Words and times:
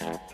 you 0.00 0.33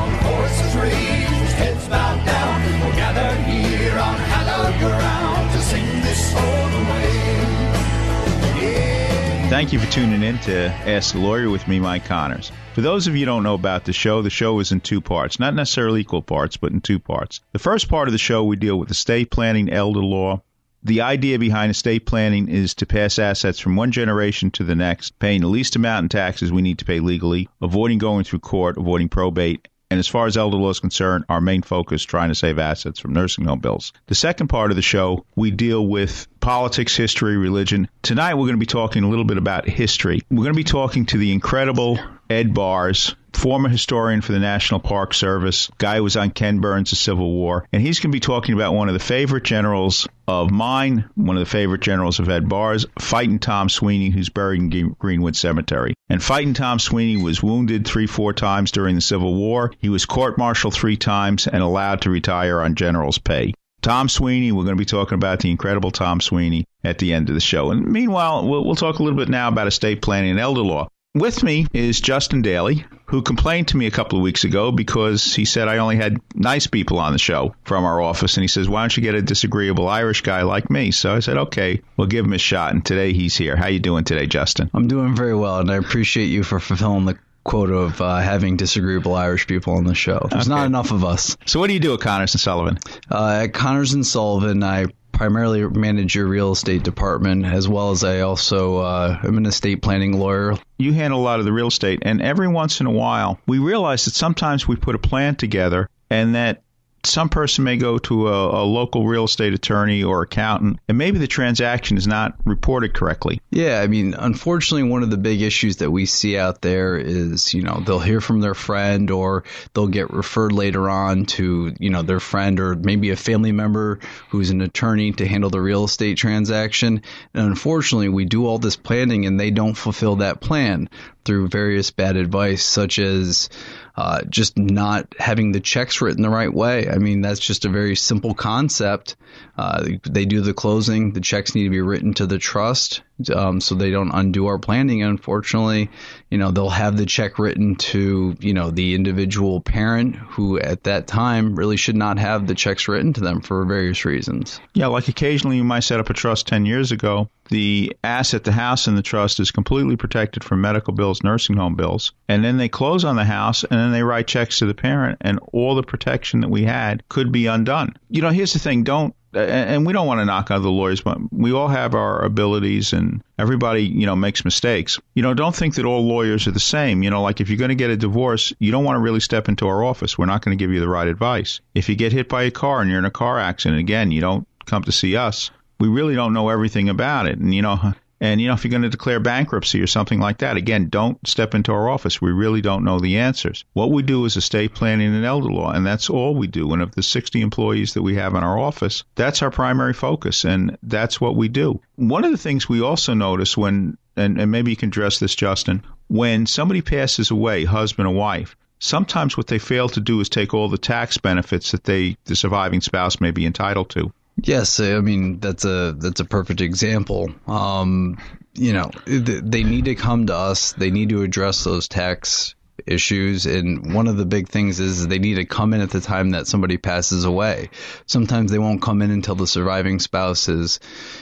Thank 9.51 9.73
you 9.73 9.79
for 9.79 9.91
tuning 9.91 10.23
in 10.23 10.39
to 10.39 10.69
Ask 10.87 11.13
the 11.13 11.19
Lawyer 11.19 11.49
with 11.49 11.67
me, 11.67 11.79
Mike 11.79 12.05
Connors. 12.05 12.51
For 12.73 12.81
those 12.81 13.05
of 13.05 13.15
you 13.15 13.25
don't 13.25 13.43
know 13.43 13.53
about 13.53 13.85
the 13.85 13.93
show, 13.93 14.21
the 14.21 14.29
show 14.29 14.59
is 14.59 14.71
in 14.71 14.79
two 14.79 15.01
parts, 15.01 15.39
not 15.39 15.53
necessarily 15.53 16.01
equal 16.01 16.21
parts, 16.21 16.57
but 16.57 16.71
in 16.71 16.81
two 16.81 16.99
parts. 16.99 17.41
The 17.51 17.59
first 17.59 17.89
part 17.89 18.07
of 18.07 18.13
the 18.13 18.17
show, 18.17 18.43
we 18.43 18.55
deal 18.55 18.79
with 18.79 18.89
estate 18.89 19.29
planning, 19.29 19.69
elder 19.69 19.99
law. 19.99 20.41
The 20.83 21.01
idea 21.01 21.37
behind 21.37 21.69
estate 21.69 22.05
planning 22.07 22.47
is 22.47 22.73
to 22.75 22.85
pass 22.85 23.19
assets 23.19 23.59
from 23.59 23.75
one 23.75 23.91
generation 23.91 24.49
to 24.51 24.63
the 24.63 24.73
next, 24.73 25.19
paying 25.19 25.41
the 25.41 25.47
least 25.47 25.75
amount 25.75 26.05
in 26.05 26.09
taxes 26.09 26.51
we 26.51 26.63
need 26.63 26.79
to 26.79 26.85
pay 26.85 27.01
legally, 27.01 27.49
avoiding 27.61 27.99
going 27.99 28.23
through 28.23 28.39
court, 28.39 28.77
avoiding 28.77 29.09
probate, 29.09 29.67
and 29.91 29.99
as 29.99 30.07
far 30.07 30.25
as 30.25 30.37
elder 30.37 30.55
law 30.55 30.69
is 30.69 30.79
concerned, 30.79 31.25
our 31.27 31.41
main 31.41 31.61
focus 31.61 32.03
trying 32.03 32.29
to 32.29 32.35
save 32.35 32.57
assets 32.57 32.97
from 32.97 33.11
nursing 33.11 33.43
home 33.43 33.59
bills. 33.59 33.91
The 34.07 34.15
second 34.15 34.47
part 34.47 34.71
of 34.71 34.77
the 34.77 34.81
show, 34.81 35.25
we 35.35 35.51
deal 35.51 35.85
with 35.85 36.27
politics, 36.39 36.95
history, 36.95 37.35
religion. 37.35 37.89
Tonight 38.01 38.35
we're 38.35 38.45
going 38.45 38.55
to 38.55 38.57
be 38.57 38.65
talking 38.65 39.03
a 39.03 39.09
little 39.09 39.25
bit 39.25 39.37
about 39.37 39.67
history. 39.67 40.21
We're 40.31 40.43
going 40.43 40.53
to 40.53 40.57
be 40.57 40.63
talking 40.63 41.05
to 41.07 41.17
the 41.17 41.33
incredible 41.33 41.99
Ed 42.29 42.53
Bearss, 42.53 43.15
former 43.33 43.69
historian 43.69 44.21
for 44.21 44.31
the 44.31 44.39
National 44.39 44.79
Park 44.79 45.13
Service, 45.13 45.69
guy 45.77 45.97
who 45.97 46.03
was 46.03 46.17
on 46.17 46.31
Ken 46.31 46.59
Burns' 46.59 46.97
Civil 46.97 47.31
War, 47.31 47.67
and 47.71 47.81
he's 47.81 47.99
going 47.99 48.11
to 48.11 48.15
be 48.15 48.19
talking 48.19 48.53
about 48.55 48.73
one 48.73 48.87
of 48.87 48.93
the 48.93 48.99
favorite 48.99 49.43
generals 49.43 50.07
of 50.27 50.51
mine, 50.51 51.09
one 51.15 51.37
of 51.37 51.41
the 51.41 51.49
favorite 51.49 51.81
generals 51.81 52.19
of 52.19 52.29
Ed 52.29 52.47
Bearss, 52.47 52.85
fighting 52.99 53.39
Tom 53.39 53.69
Sweeny, 53.69 54.09
who's 54.09 54.29
buried 54.29 54.73
in 54.73 54.95
Greenwood 54.99 55.35
Cemetery. 55.35 55.93
And 56.09 56.21
fighting 56.23 56.53
Tom 56.53 56.79
Sweeny 56.79 57.21
was 57.21 57.41
wounded 57.43 57.85
three, 57.85 58.07
four 58.07 58.33
times 58.33 58.71
during 58.71 58.95
the 58.95 59.01
Civil 59.01 59.35
War. 59.35 59.71
He 59.79 59.89
was 59.89 60.05
court-martialed 60.05 60.73
three 60.73 60.97
times 60.97 61.47
and 61.47 61.63
allowed 61.63 62.01
to 62.01 62.09
retire 62.09 62.61
on 62.61 62.75
general's 62.75 63.17
pay. 63.17 63.53
Tom 63.81 64.09
Sweeny, 64.09 64.51
we're 64.51 64.63
going 64.63 64.75
to 64.75 64.81
be 64.81 64.85
talking 64.85 65.15
about 65.15 65.39
the 65.39 65.49
incredible 65.49 65.89
Tom 65.89 66.21
Sweeny 66.21 66.65
at 66.83 66.99
the 66.99 67.13
end 67.13 67.29
of 67.29 67.35
the 67.35 67.41
show. 67.41 67.71
And 67.71 67.87
meanwhile, 67.87 68.47
we'll, 68.47 68.63
we'll 68.63 68.75
talk 68.75 68.99
a 68.99 69.03
little 69.03 69.17
bit 69.17 69.29
now 69.29 69.47
about 69.47 69.67
estate 69.67 70.01
planning 70.03 70.31
and 70.31 70.39
elder 70.39 70.61
law. 70.61 70.87
With 71.15 71.43
me 71.43 71.65
is 71.73 71.99
Justin 71.99 72.41
Daly, 72.41 72.85
who 73.11 73.21
complained 73.21 73.67
to 73.67 73.77
me 73.77 73.85
a 73.87 73.91
couple 73.91 74.17
of 74.17 74.23
weeks 74.23 74.43
ago 74.45 74.71
because 74.71 75.35
he 75.35 75.45
said 75.45 75.67
I 75.67 75.77
only 75.79 75.97
had 75.97 76.19
nice 76.33 76.65
people 76.67 76.97
on 76.97 77.11
the 77.13 77.19
show 77.19 77.53
from 77.65 77.83
our 77.83 78.01
office. 78.01 78.35
And 78.37 78.43
he 78.43 78.47
says, 78.47 78.67
Why 78.69 78.81
don't 78.81 78.95
you 78.95 79.03
get 79.03 79.15
a 79.15 79.21
disagreeable 79.21 79.87
Irish 79.87 80.21
guy 80.21 80.41
like 80.43 80.69
me? 80.69 80.91
So 80.91 81.13
I 81.13 81.19
said, 81.19 81.37
Okay, 81.37 81.81
we'll 81.97 82.07
give 82.07 82.25
him 82.25 82.33
a 82.33 82.37
shot. 82.37 82.73
And 82.73 82.83
today 82.85 83.13
he's 83.13 83.35
here. 83.35 83.55
How 83.57 83.67
you 83.67 83.79
doing 83.79 84.05
today, 84.05 84.25
Justin? 84.27 84.71
I'm 84.73 84.87
doing 84.87 85.15
very 85.15 85.35
well, 85.35 85.59
and 85.59 85.69
I 85.69 85.75
appreciate 85.75 86.27
you 86.27 86.43
for 86.43 86.59
fulfilling 86.59 87.05
the 87.05 87.17
quota 87.43 87.73
of 87.73 87.99
uh, 87.99 88.17
having 88.19 88.55
disagreeable 88.55 89.15
Irish 89.15 89.45
people 89.47 89.73
on 89.73 89.83
the 89.83 89.95
show. 89.95 90.27
There's 90.29 90.43
Okay. 90.47 90.55
not 90.55 90.65
enough 90.67 90.91
of 90.91 91.03
us. 91.03 91.35
So 91.47 91.59
what 91.59 91.67
do 91.67 91.73
you 91.73 91.79
do 91.79 91.93
at 91.95 91.99
Connors 91.99 92.33
and 92.33 92.39
Sullivan? 92.41 92.77
Uh, 93.09 93.41
at 93.43 93.53
Connors 93.53 93.93
and 93.93 94.05
Sullivan, 94.05 94.63
I 94.63 94.85
primarily 95.21 95.61
manage 95.67 96.15
your 96.15 96.25
real 96.25 96.51
estate 96.51 96.81
department, 96.81 97.45
as 97.45 97.69
well 97.69 97.91
as 97.91 98.03
I 98.03 98.21
also 98.21 98.77
uh, 98.77 99.19
am 99.23 99.37
an 99.37 99.45
estate 99.45 99.83
planning 99.83 100.17
lawyer. 100.17 100.55
You 100.79 100.93
handle 100.93 101.19
a 101.19 101.21
lot 101.21 101.37
of 101.37 101.45
the 101.45 101.53
real 101.53 101.67
estate, 101.67 101.99
and 102.01 102.23
every 102.23 102.47
once 102.47 102.79
in 102.79 102.87
a 102.87 102.91
while, 102.91 103.39
we 103.45 103.59
realize 103.59 104.05
that 104.05 104.15
sometimes 104.15 104.67
we 104.67 104.77
put 104.77 104.95
a 104.95 104.97
plan 104.97 105.35
together, 105.35 105.87
and 106.09 106.33
that 106.33 106.63
some 107.03 107.29
person 107.29 107.63
may 107.63 107.77
go 107.77 107.97
to 107.97 108.27
a, 108.27 108.63
a 108.63 108.65
local 108.65 109.07
real 109.07 109.25
estate 109.25 109.53
attorney 109.53 110.03
or 110.03 110.23
accountant, 110.23 110.79
and 110.87 110.97
maybe 110.97 111.17
the 111.19 111.27
transaction 111.27 111.97
is 111.97 112.07
not 112.07 112.35
reported 112.45 112.93
correctly. 112.93 113.41
Yeah, 113.49 113.81
I 113.81 113.87
mean, 113.87 114.13
unfortunately, 114.13 114.89
one 114.89 115.03
of 115.03 115.09
the 115.09 115.17
big 115.17 115.41
issues 115.41 115.77
that 115.77 115.91
we 115.91 116.05
see 116.05 116.37
out 116.37 116.61
there 116.61 116.97
is, 116.97 117.53
you 117.53 117.63
know, 117.63 117.81
they'll 117.85 117.99
hear 117.99 118.21
from 118.21 118.41
their 118.41 118.53
friend 118.53 119.09
or 119.11 119.43
they'll 119.73 119.87
get 119.87 120.11
referred 120.11 120.51
later 120.51 120.89
on 120.89 121.25
to, 121.25 121.73
you 121.79 121.89
know, 121.89 122.01
their 122.01 122.19
friend 122.19 122.59
or 122.59 122.75
maybe 122.75 123.09
a 123.09 123.15
family 123.15 123.51
member 123.51 123.99
who's 124.29 124.49
an 124.49 124.61
attorney 124.61 125.11
to 125.13 125.27
handle 125.27 125.49
the 125.49 125.61
real 125.61 125.85
estate 125.85 126.17
transaction. 126.17 127.01
And 127.33 127.47
unfortunately, 127.47 128.09
we 128.09 128.25
do 128.25 128.45
all 128.45 128.59
this 128.59 128.75
planning 128.75 129.25
and 129.25 129.39
they 129.39 129.51
don't 129.51 129.75
fulfill 129.75 130.17
that 130.17 130.41
plan 130.41 130.89
through 131.25 131.47
various 131.47 131.91
bad 131.91 132.17
advice, 132.17 132.63
such 132.63 132.99
as 132.99 133.49
uh, 133.95 134.21
just 134.29 134.57
not 134.57 135.13
having 135.19 135.51
the 135.51 135.59
checks 135.59 136.01
written 136.01 136.21
the 136.21 136.29
right 136.29 136.53
way. 136.53 136.89
I 136.89 136.97
mean, 136.97 137.21
that's 137.21 137.39
just 137.39 137.65
a 137.65 137.69
very 137.69 137.95
simple 137.95 138.33
concept. 138.33 139.15
Uh, 139.57 139.87
they 140.03 140.25
do 140.25 140.41
the 140.41 140.53
closing, 140.53 141.13
the 141.13 141.21
checks 141.21 141.55
need 141.55 141.65
to 141.65 141.69
be 141.69 141.81
written 141.81 142.13
to 142.15 142.25
the 142.25 142.39
trust 142.39 143.01
um, 143.29 143.61
so 143.61 143.75
they 143.75 143.91
don't 143.91 144.11
undo 144.11 144.47
our 144.47 144.57
planning. 144.57 145.03
Unfortunately, 145.03 145.89
you 146.29 146.37
know, 146.37 146.51
they'll 146.51 146.69
have 146.69 146.97
the 146.97 147.05
check 147.05 147.37
written 147.37 147.75
to, 147.75 148.35
you 148.39 148.53
know, 148.53 148.71
the 148.71 148.95
individual 148.95 149.61
parent 149.61 150.15
who 150.15 150.59
at 150.59 150.83
that 150.85 151.07
time 151.07 151.55
really 151.55 151.77
should 151.77 151.95
not 151.95 152.17
have 152.17 152.47
the 152.47 152.55
checks 152.55 152.87
written 152.87 153.13
to 153.13 153.21
them 153.21 153.41
for 153.41 153.65
various 153.65 154.05
reasons. 154.05 154.59
Yeah, 154.73 154.87
like 154.87 155.07
occasionally 155.07 155.57
you 155.57 155.63
might 155.63 155.81
set 155.81 155.99
up 155.99 156.09
a 156.09 156.13
trust 156.13 156.47
10 156.47 156.65
years 156.65 156.91
ago. 156.91 157.29
The 157.49 157.95
asset, 158.03 158.45
the 158.45 158.53
house 158.53 158.87
in 158.87 158.95
the 158.95 159.01
trust 159.01 159.41
is 159.41 159.51
completely 159.51 159.97
protected 159.97 160.43
from 160.43 160.61
medical 160.61 160.93
bills, 160.93 161.21
nursing 161.21 161.57
home 161.57 161.75
bills. 161.75 162.13
And 162.29 162.45
then 162.45 162.57
they 162.57 162.69
close 162.69 163.03
on 163.03 163.17
the 163.17 163.25
house 163.25 163.63
and 163.63 163.77
then 163.77 163.91
they 163.91 164.03
write 164.03 164.27
checks 164.27 164.59
to 164.59 164.65
the 164.65 164.73
parent 164.73 165.17
and 165.19 165.39
all 165.51 165.75
the 165.75 165.83
protection 165.83 166.41
that 166.41 166.49
we 166.49 166.63
had 166.63 167.03
could 167.09 167.31
be 167.31 167.47
undone. 167.47 167.97
You 168.09 168.21
know, 168.21 168.29
here's 168.29 168.53
the 168.53 168.59
thing, 168.59 168.83
don't 168.83 169.13
and 169.33 169.85
we 169.85 169.93
don't 169.93 170.07
want 170.07 170.19
to 170.19 170.25
knock 170.25 170.51
other 170.51 170.69
lawyers, 170.69 171.01
but 171.01 171.17
we 171.31 171.51
all 171.51 171.67
have 171.67 171.95
our 171.95 172.23
abilities 172.23 172.93
and 172.93 173.23
everybody, 173.37 173.83
you 173.83 174.05
know, 174.05 174.15
makes 174.15 174.43
mistakes. 174.43 174.99
You 175.15 175.23
know, 175.23 175.33
don't 175.33 175.55
think 175.55 175.75
that 175.75 175.85
all 175.85 176.05
lawyers 176.05 176.47
are 176.47 176.51
the 176.51 176.59
same. 176.59 177.03
You 177.03 177.09
know, 177.09 177.21
like 177.21 177.41
if 177.41 177.49
you're 177.49 177.57
going 177.57 177.69
to 177.69 177.75
get 177.75 177.89
a 177.89 177.97
divorce, 177.97 178.53
you 178.59 178.71
don't 178.71 178.83
want 178.83 178.97
to 178.97 179.01
really 179.01 179.19
step 179.19 179.47
into 179.47 179.67
our 179.67 179.83
office. 179.83 180.17
We're 180.17 180.25
not 180.25 180.43
going 180.43 180.57
to 180.57 180.61
give 180.61 180.71
you 180.71 180.79
the 180.79 180.89
right 180.89 181.07
advice. 181.07 181.61
If 181.73 181.89
you 181.89 181.95
get 181.95 182.11
hit 182.11 182.29
by 182.29 182.43
a 182.43 182.51
car 182.51 182.81
and 182.81 182.89
you're 182.89 182.99
in 182.99 183.05
a 183.05 183.11
car 183.11 183.39
accident, 183.39 183.79
again, 183.79 184.11
you 184.11 184.21
don't 184.21 184.47
come 184.65 184.83
to 184.83 184.91
see 184.91 185.15
us. 185.15 185.51
We 185.79 185.87
really 185.87 186.15
don't 186.15 186.33
know 186.33 186.49
everything 186.49 186.89
about 186.89 187.27
it. 187.27 187.39
And, 187.39 187.53
you 187.55 187.61
know, 187.61 187.93
and 188.21 188.39
you 188.39 188.47
know, 188.47 188.53
if 188.53 188.63
you're 188.63 188.69
going 188.69 188.83
to 188.83 188.89
declare 188.89 189.19
bankruptcy 189.19 189.81
or 189.81 189.87
something 189.87 190.19
like 190.19 190.37
that, 190.37 190.55
again, 190.55 190.89
don't 190.89 191.17
step 191.27 191.55
into 191.55 191.71
our 191.71 191.89
office. 191.89 192.21
We 192.21 192.31
really 192.31 192.61
don't 192.61 192.83
know 192.83 192.99
the 192.99 193.17
answers. 193.17 193.65
What 193.73 193.89
we 193.89 194.03
do 194.03 194.25
is 194.25 194.37
estate 194.37 194.75
planning 194.75 195.15
and 195.15 195.25
elder 195.25 195.49
law, 195.49 195.71
and 195.71 195.83
that's 195.83 196.07
all 196.07 196.35
we 196.35 196.45
do. 196.45 196.71
And 196.71 196.83
of 196.83 196.93
the 196.93 197.01
60 197.01 197.41
employees 197.41 197.95
that 197.95 198.03
we 198.03 198.15
have 198.15 198.35
in 198.35 198.43
our 198.43 198.59
office, 198.59 199.03
that's 199.15 199.41
our 199.41 199.49
primary 199.49 199.93
focus, 199.93 200.45
and 200.45 200.77
that's 200.83 201.19
what 201.19 201.35
we 201.35 201.47
do. 201.47 201.81
One 201.95 202.23
of 202.23 202.31
the 202.31 202.37
things 202.37 202.69
we 202.69 202.79
also 202.79 203.15
notice 203.15 203.57
when, 203.57 203.97
and, 204.15 204.39
and 204.39 204.51
maybe 204.51 204.69
you 204.69 204.77
can 204.77 204.89
address 204.89 205.17
this, 205.17 205.33
Justin, 205.33 205.83
when 206.07 206.45
somebody 206.45 206.83
passes 206.83 207.31
away, 207.31 207.65
husband 207.65 208.07
or 208.07 208.13
wife, 208.13 208.55
sometimes 208.77 209.35
what 209.35 209.47
they 209.47 209.57
fail 209.57 209.89
to 209.89 209.99
do 209.99 210.19
is 210.19 210.29
take 210.29 210.53
all 210.53 210.69
the 210.69 210.77
tax 210.77 211.17
benefits 211.17 211.71
that 211.71 211.85
they, 211.85 212.17
the 212.25 212.35
surviving 212.35 212.81
spouse, 212.81 213.19
may 213.19 213.31
be 213.31 213.47
entitled 213.47 213.89
to. 213.89 214.13
Yes, 214.43 214.79
I 214.79 214.99
mean 215.01 215.39
that's 215.39 215.65
a 215.65 215.93
that's 215.97 216.19
a 216.19 216.25
perfect 216.25 216.61
example. 216.61 217.29
Um, 217.47 218.17
you 218.53 218.73
know, 218.73 218.89
th- 219.05 219.43
they 219.43 219.63
need 219.63 219.85
to 219.85 219.95
come 219.95 220.27
to 220.27 220.35
us. 220.35 220.73
They 220.73 220.91
need 220.91 221.09
to 221.09 221.21
address 221.21 221.63
those 221.63 221.87
tax 221.87 222.55
issues. 222.87 223.45
And 223.45 223.93
one 223.93 224.07
of 224.07 224.17
the 224.17 224.25
big 224.25 224.49
things 224.49 224.79
is 224.79 225.07
they 225.07 225.19
need 225.19 225.35
to 225.35 225.45
come 225.45 225.73
in 225.73 225.81
at 225.81 225.91
the 225.91 226.01
time 226.01 226.31
that 226.31 226.47
somebody 226.47 226.77
passes 226.77 227.25
away. 227.25 227.69
Sometimes 228.05 228.51
they 228.51 228.59
won't 228.59 228.81
come 228.81 229.01
in 229.01 229.11
until 229.11 229.35
the 229.35 229.47
surviving 229.47 229.99
spouse 229.99 230.47
has, 230.47 230.79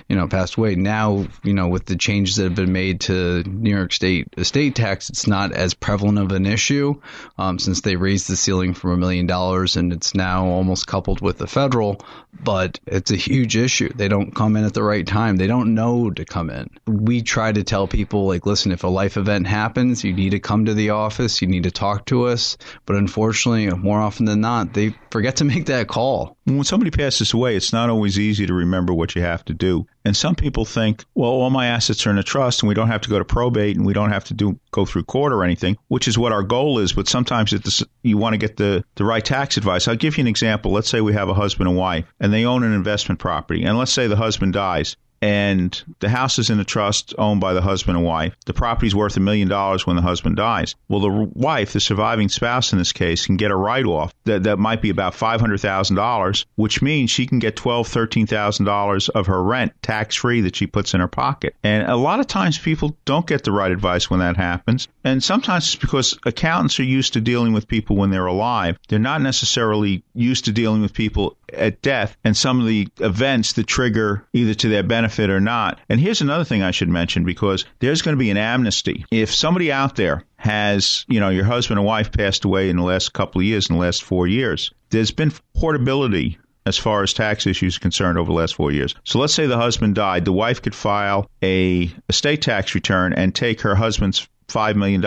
you 0.08 0.16
know, 0.16 0.28
passed 0.28 0.56
away. 0.56 0.76
Now, 0.76 1.28
you 1.44 1.54
know, 1.54 1.68
with 1.68 1.86
the 1.86 1.96
changes 1.96 2.38
that 2.38 2.44
have 2.44 2.56
been 2.56 2.74
made 2.74 3.02
to 3.02 3.44
New 3.44 3.76
York 3.76 3.94
State 3.94 4.28
estate 4.38 4.76
tax, 4.76 5.10
it's 5.10 5.28
not 5.28 5.52
as 5.52 5.74
prevalent 5.74 6.20
of 6.20 6.32
an 6.32 6.46
issue 6.46 7.00
um, 7.38 7.60
since 7.60 7.82
they 7.82 7.96
raised 7.96 8.30
the 8.30 8.36
ceiling 8.36 8.74
from 8.74 8.92
a 8.92 8.98
million 8.98 9.26
dollars 9.26 9.76
and 9.76 9.94
it's 9.94 10.16
now 10.16 10.46
almost 10.46 10.88
coupled 10.88 11.22
with 11.22 11.38
the 11.38 11.48
federal. 11.48 12.02
But 12.42 12.80
it's 12.86 13.12
a 13.12 13.16
huge 13.16 13.58
issue. 13.58 13.90
They 13.94 14.08
don't 14.08 14.34
come 14.34 14.56
in 14.56 14.64
at 14.64 14.74
the 14.74 14.84
right 14.84 15.06
time. 15.06 15.38
They 15.38 15.48
don't 15.48 15.74
know 15.74 16.10
to 16.12 16.26
come 16.26 16.50
in. 16.50 16.70
We 16.88 17.22
try 17.22 17.52
to 17.52 17.64
tell 17.64 17.88
people, 17.88 18.28
like, 18.28 18.46
listen, 18.46 18.72
if 18.72 18.84
a 18.84 18.88
life 18.88 19.18
event 19.18 19.48
happens, 19.48 20.04
you 20.04 20.14
need 20.14 20.32
to 20.32 20.40
come 20.40 20.66
to 20.66 20.74
the 20.74 20.92
office. 20.92 21.42
You 21.42 21.48
need 21.50 21.64
to 21.64 21.72
talk 21.72 22.06
to 22.06 22.28
us. 22.28 22.58
But 22.86 22.96
unfortunately, 22.96 23.70
more 23.70 24.00
often 24.00 24.26
than 24.26 24.42
not, 24.42 24.74
they 24.74 24.96
forget 25.12 25.38
to 25.38 25.46
make 25.46 25.66
that 25.68 25.88
call. 25.88 26.38
When 26.46 26.64
somebody 26.64 26.92
passes 26.92 27.34
away, 27.34 27.56
it's 27.56 27.74
not 27.74 27.90
always 27.90 28.18
easy 28.18 28.46
to 28.48 28.54
remember 28.54 28.94
what 28.94 29.16
you 29.16 29.22
have 29.22 29.44
to 29.46 29.54
do. 29.54 29.86
And 30.06 30.16
some 30.16 30.36
people 30.36 30.66
think, 30.66 31.04
well, 31.14 31.30
all 31.30 31.50
my 31.50 31.68
assets 31.68 32.08
are 32.08 32.10
in 32.10 32.18
a 32.18 32.24
trust 32.24 32.62
and 32.62 32.68
we 32.68 32.74
don't 32.74 32.88
have 32.88 33.02
to 33.02 33.10
go 33.10 33.20
to 33.20 33.26
probate 33.26 33.76
and 33.76 33.86
we 33.86 33.94
don't 33.94 34.12
have 34.12 34.24
to 34.26 34.34
do 34.34 34.60
go 34.72 34.86
through 34.86 35.04
court 35.04 35.34
or 35.34 35.44
anything, 35.44 35.78
which 35.88 36.08
is 36.08 36.18
what 36.18 36.32
our 36.32 36.44
goal 36.44 36.80
is. 36.80 36.94
But 36.94 37.08
sometimes 37.08 37.54
it's, 37.54 37.84
you 38.02 38.18
want 38.18 38.34
to 38.34 38.38
get 38.38 38.58
the, 38.58 38.84
the 38.96 39.06
right 39.06 39.24
tax 39.24 39.58
advice. 39.58 39.88
I'll 39.88 39.96
give 39.96 40.18
you 40.18 40.22
an 40.22 40.28
example. 40.28 40.72
Let's 40.72 40.90
say 40.90 41.02
we 41.02 41.14
have 41.14 41.30
a 41.30 41.34
husband 41.34 41.68
and 41.68 41.78
wife 41.78 42.06
and 42.20 42.34
they 42.34 42.46
own 42.46 42.64
an 42.64 42.74
investment 42.74 43.20
property. 43.20 43.64
And 43.64 43.78
let's 43.78 43.94
say 43.94 44.08
the 44.08 44.16
husband 44.16 44.54
dies 44.54 44.96
and 45.22 45.82
the 46.00 46.10
house 46.10 46.40
is 46.40 46.50
in 46.50 46.60
a 46.60 46.66
trust 46.66 47.14
owned 47.18 47.42
by 47.42 47.54
the 47.54 47.62
husband 47.62 47.98
and 47.98 48.06
wife. 48.06 48.36
The 48.46 48.54
property's 48.54 48.96
worth 48.96 49.18
a 49.18 49.20
million 49.20 49.48
dollars 49.48 49.86
when 49.86 49.96
the 49.96 50.02
husband 50.02 50.36
dies. 50.36 50.76
Well, 50.88 51.02
the 51.02 51.10
wife, 51.10 51.74
the 51.74 51.80
surviving 51.80 52.30
spouse 52.30 52.72
in 52.72 52.80
this 52.80 52.94
case, 52.94 53.26
can 53.26 53.38
get 53.38 53.52
a 53.52 53.56
write 53.56 53.86
off 53.86 54.14
that, 54.26 54.44
that 54.44 54.60
might 54.60 54.82
be 54.82 54.90
about 54.90 55.14
$500,000, 55.14 56.46
which 56.56 56.82
means 56.82 57.12
she 57.12 57.28
can 57.28 57.40
get 57.40 57.56
$12,000, 57.56 58.26
$13,000 58.26 59.10
of 59.10 59.28
her 59.28 59.44
rent 59.44 59.74
tax 59.82 60.16
free 60.16 60.42
that 60.42 60.56
she 60.56 60.68
puts 60.68 60.94
in 60.94 61.00
her 61.00 61.08
pocket. 61.08 61.56
And 61.64 61.88
a 61.88 61.96
lot 61.96 62.20
of 62.20 62.28
times 62.28 62.58
people 62.58 62.98
don't 63.06 63.28
get 63.28 63.44
the 63.44 63.52
right 63.52 63.72
advice 63.72 64.10
when 64.10 64.20
that 64.20 64.38
happens. 64.38 64.88
And 65.04 65.24
sometimes 65.24 65.66
it's 65.66 65.76
because 65.76 66.18
accountants 66.26 66.80
are 66.80 66.84
used 66.84 67.14
to 67.14 67.22
dealing 67.22 67.54
with 67.54 67.68
people 67.68 67.96
when 67.96 68.10
they're 68.10 68.26
alive. 68.26 68.78
They're 68.88 69.00
not 69.00 69.22
necessarily 69.22 70.04
used 70.14 70.46
to 70.46 70.52
dealing 70.52 70.82
with 70.82 70.94
people 70.94 71.38
at 71.54 71.82
death 71.82 72.16
and 72.24 72.38
some 72.38 72.60
of 72.60 72.68
the 72.68 72.88
events 73.00 73.54
that 73.54 73.66
trigger 73.66 74.26
either 74.34 74.54
to 74.54 74.70
their 74.70 74.84
benefit 74.84 75.09
or 75.18 75.40
not. 75.40 75.80
And 75.90 76.00
here's 76.00 76.22
another 76.22 76.44
thing 76.44 76.62
I 76.62 76.72
should 76.72 76.90
mention 76.90 77.24
because 77.24 77.66
there's 77.80 78.02
going 78.02 78.16
to 78.16 78.20
be 78.20 78.30
an 78.30 78.38
amnesty. 78.38 79.06
If 79.12 79.34
somebody 79.34 79.72
out 79.72 79.96
there 79.96 80.26
has, 80.36 81.06
you 81.08 81.20
know, 81.20 81.30
your 81.30 81.46
husband 81.46 81.80
and 81.80 81.88
wife 81.88 82.12
passed 82.12 82.46
away 82.46 82.70
in 82.70 82.76
the 82.76 82.84
last 82.84 83.14
couple 83.14 83.42
of 83.42 83.46
years, 83.46 83.70
in 83.70 83.76
the 83.76 83.82
last 83.82 84.04
four 84.04 84.28
years, 84.28 84.72
there's 84.90 85.12
been 85.12 85.32
portability 85.56 86.38
as 86.66 86.78
far 86.78 87.02
as 87.02 87.14
tax 87.14 87.48
issues 87.48 87.78
concerned 87.78 88.18
over 88.18 88.28
the 88.28 88.38
last 88.38 88.56
four 88.56 88.72
years. 88.72 88.94
So 89.04 89.20
let's 89.20 89.34
say 89.34 89.48
the 89.48 89.58
husband 89.58 89.96
died, 89.96 90.26
the 90.26 90.34
wife 90.34 90.62
could 90.62 90.76
file 90.76 91.30
a 91.42 91.92
estate 92.10 92.42
tax 92.42 92.76
return 92.76 93.14
and 93.14 93.34
take 93.34 93.62
her 93.62 93.76
husband's 93.76 94.28
$5 94.50 94.76
million 94.76 95.04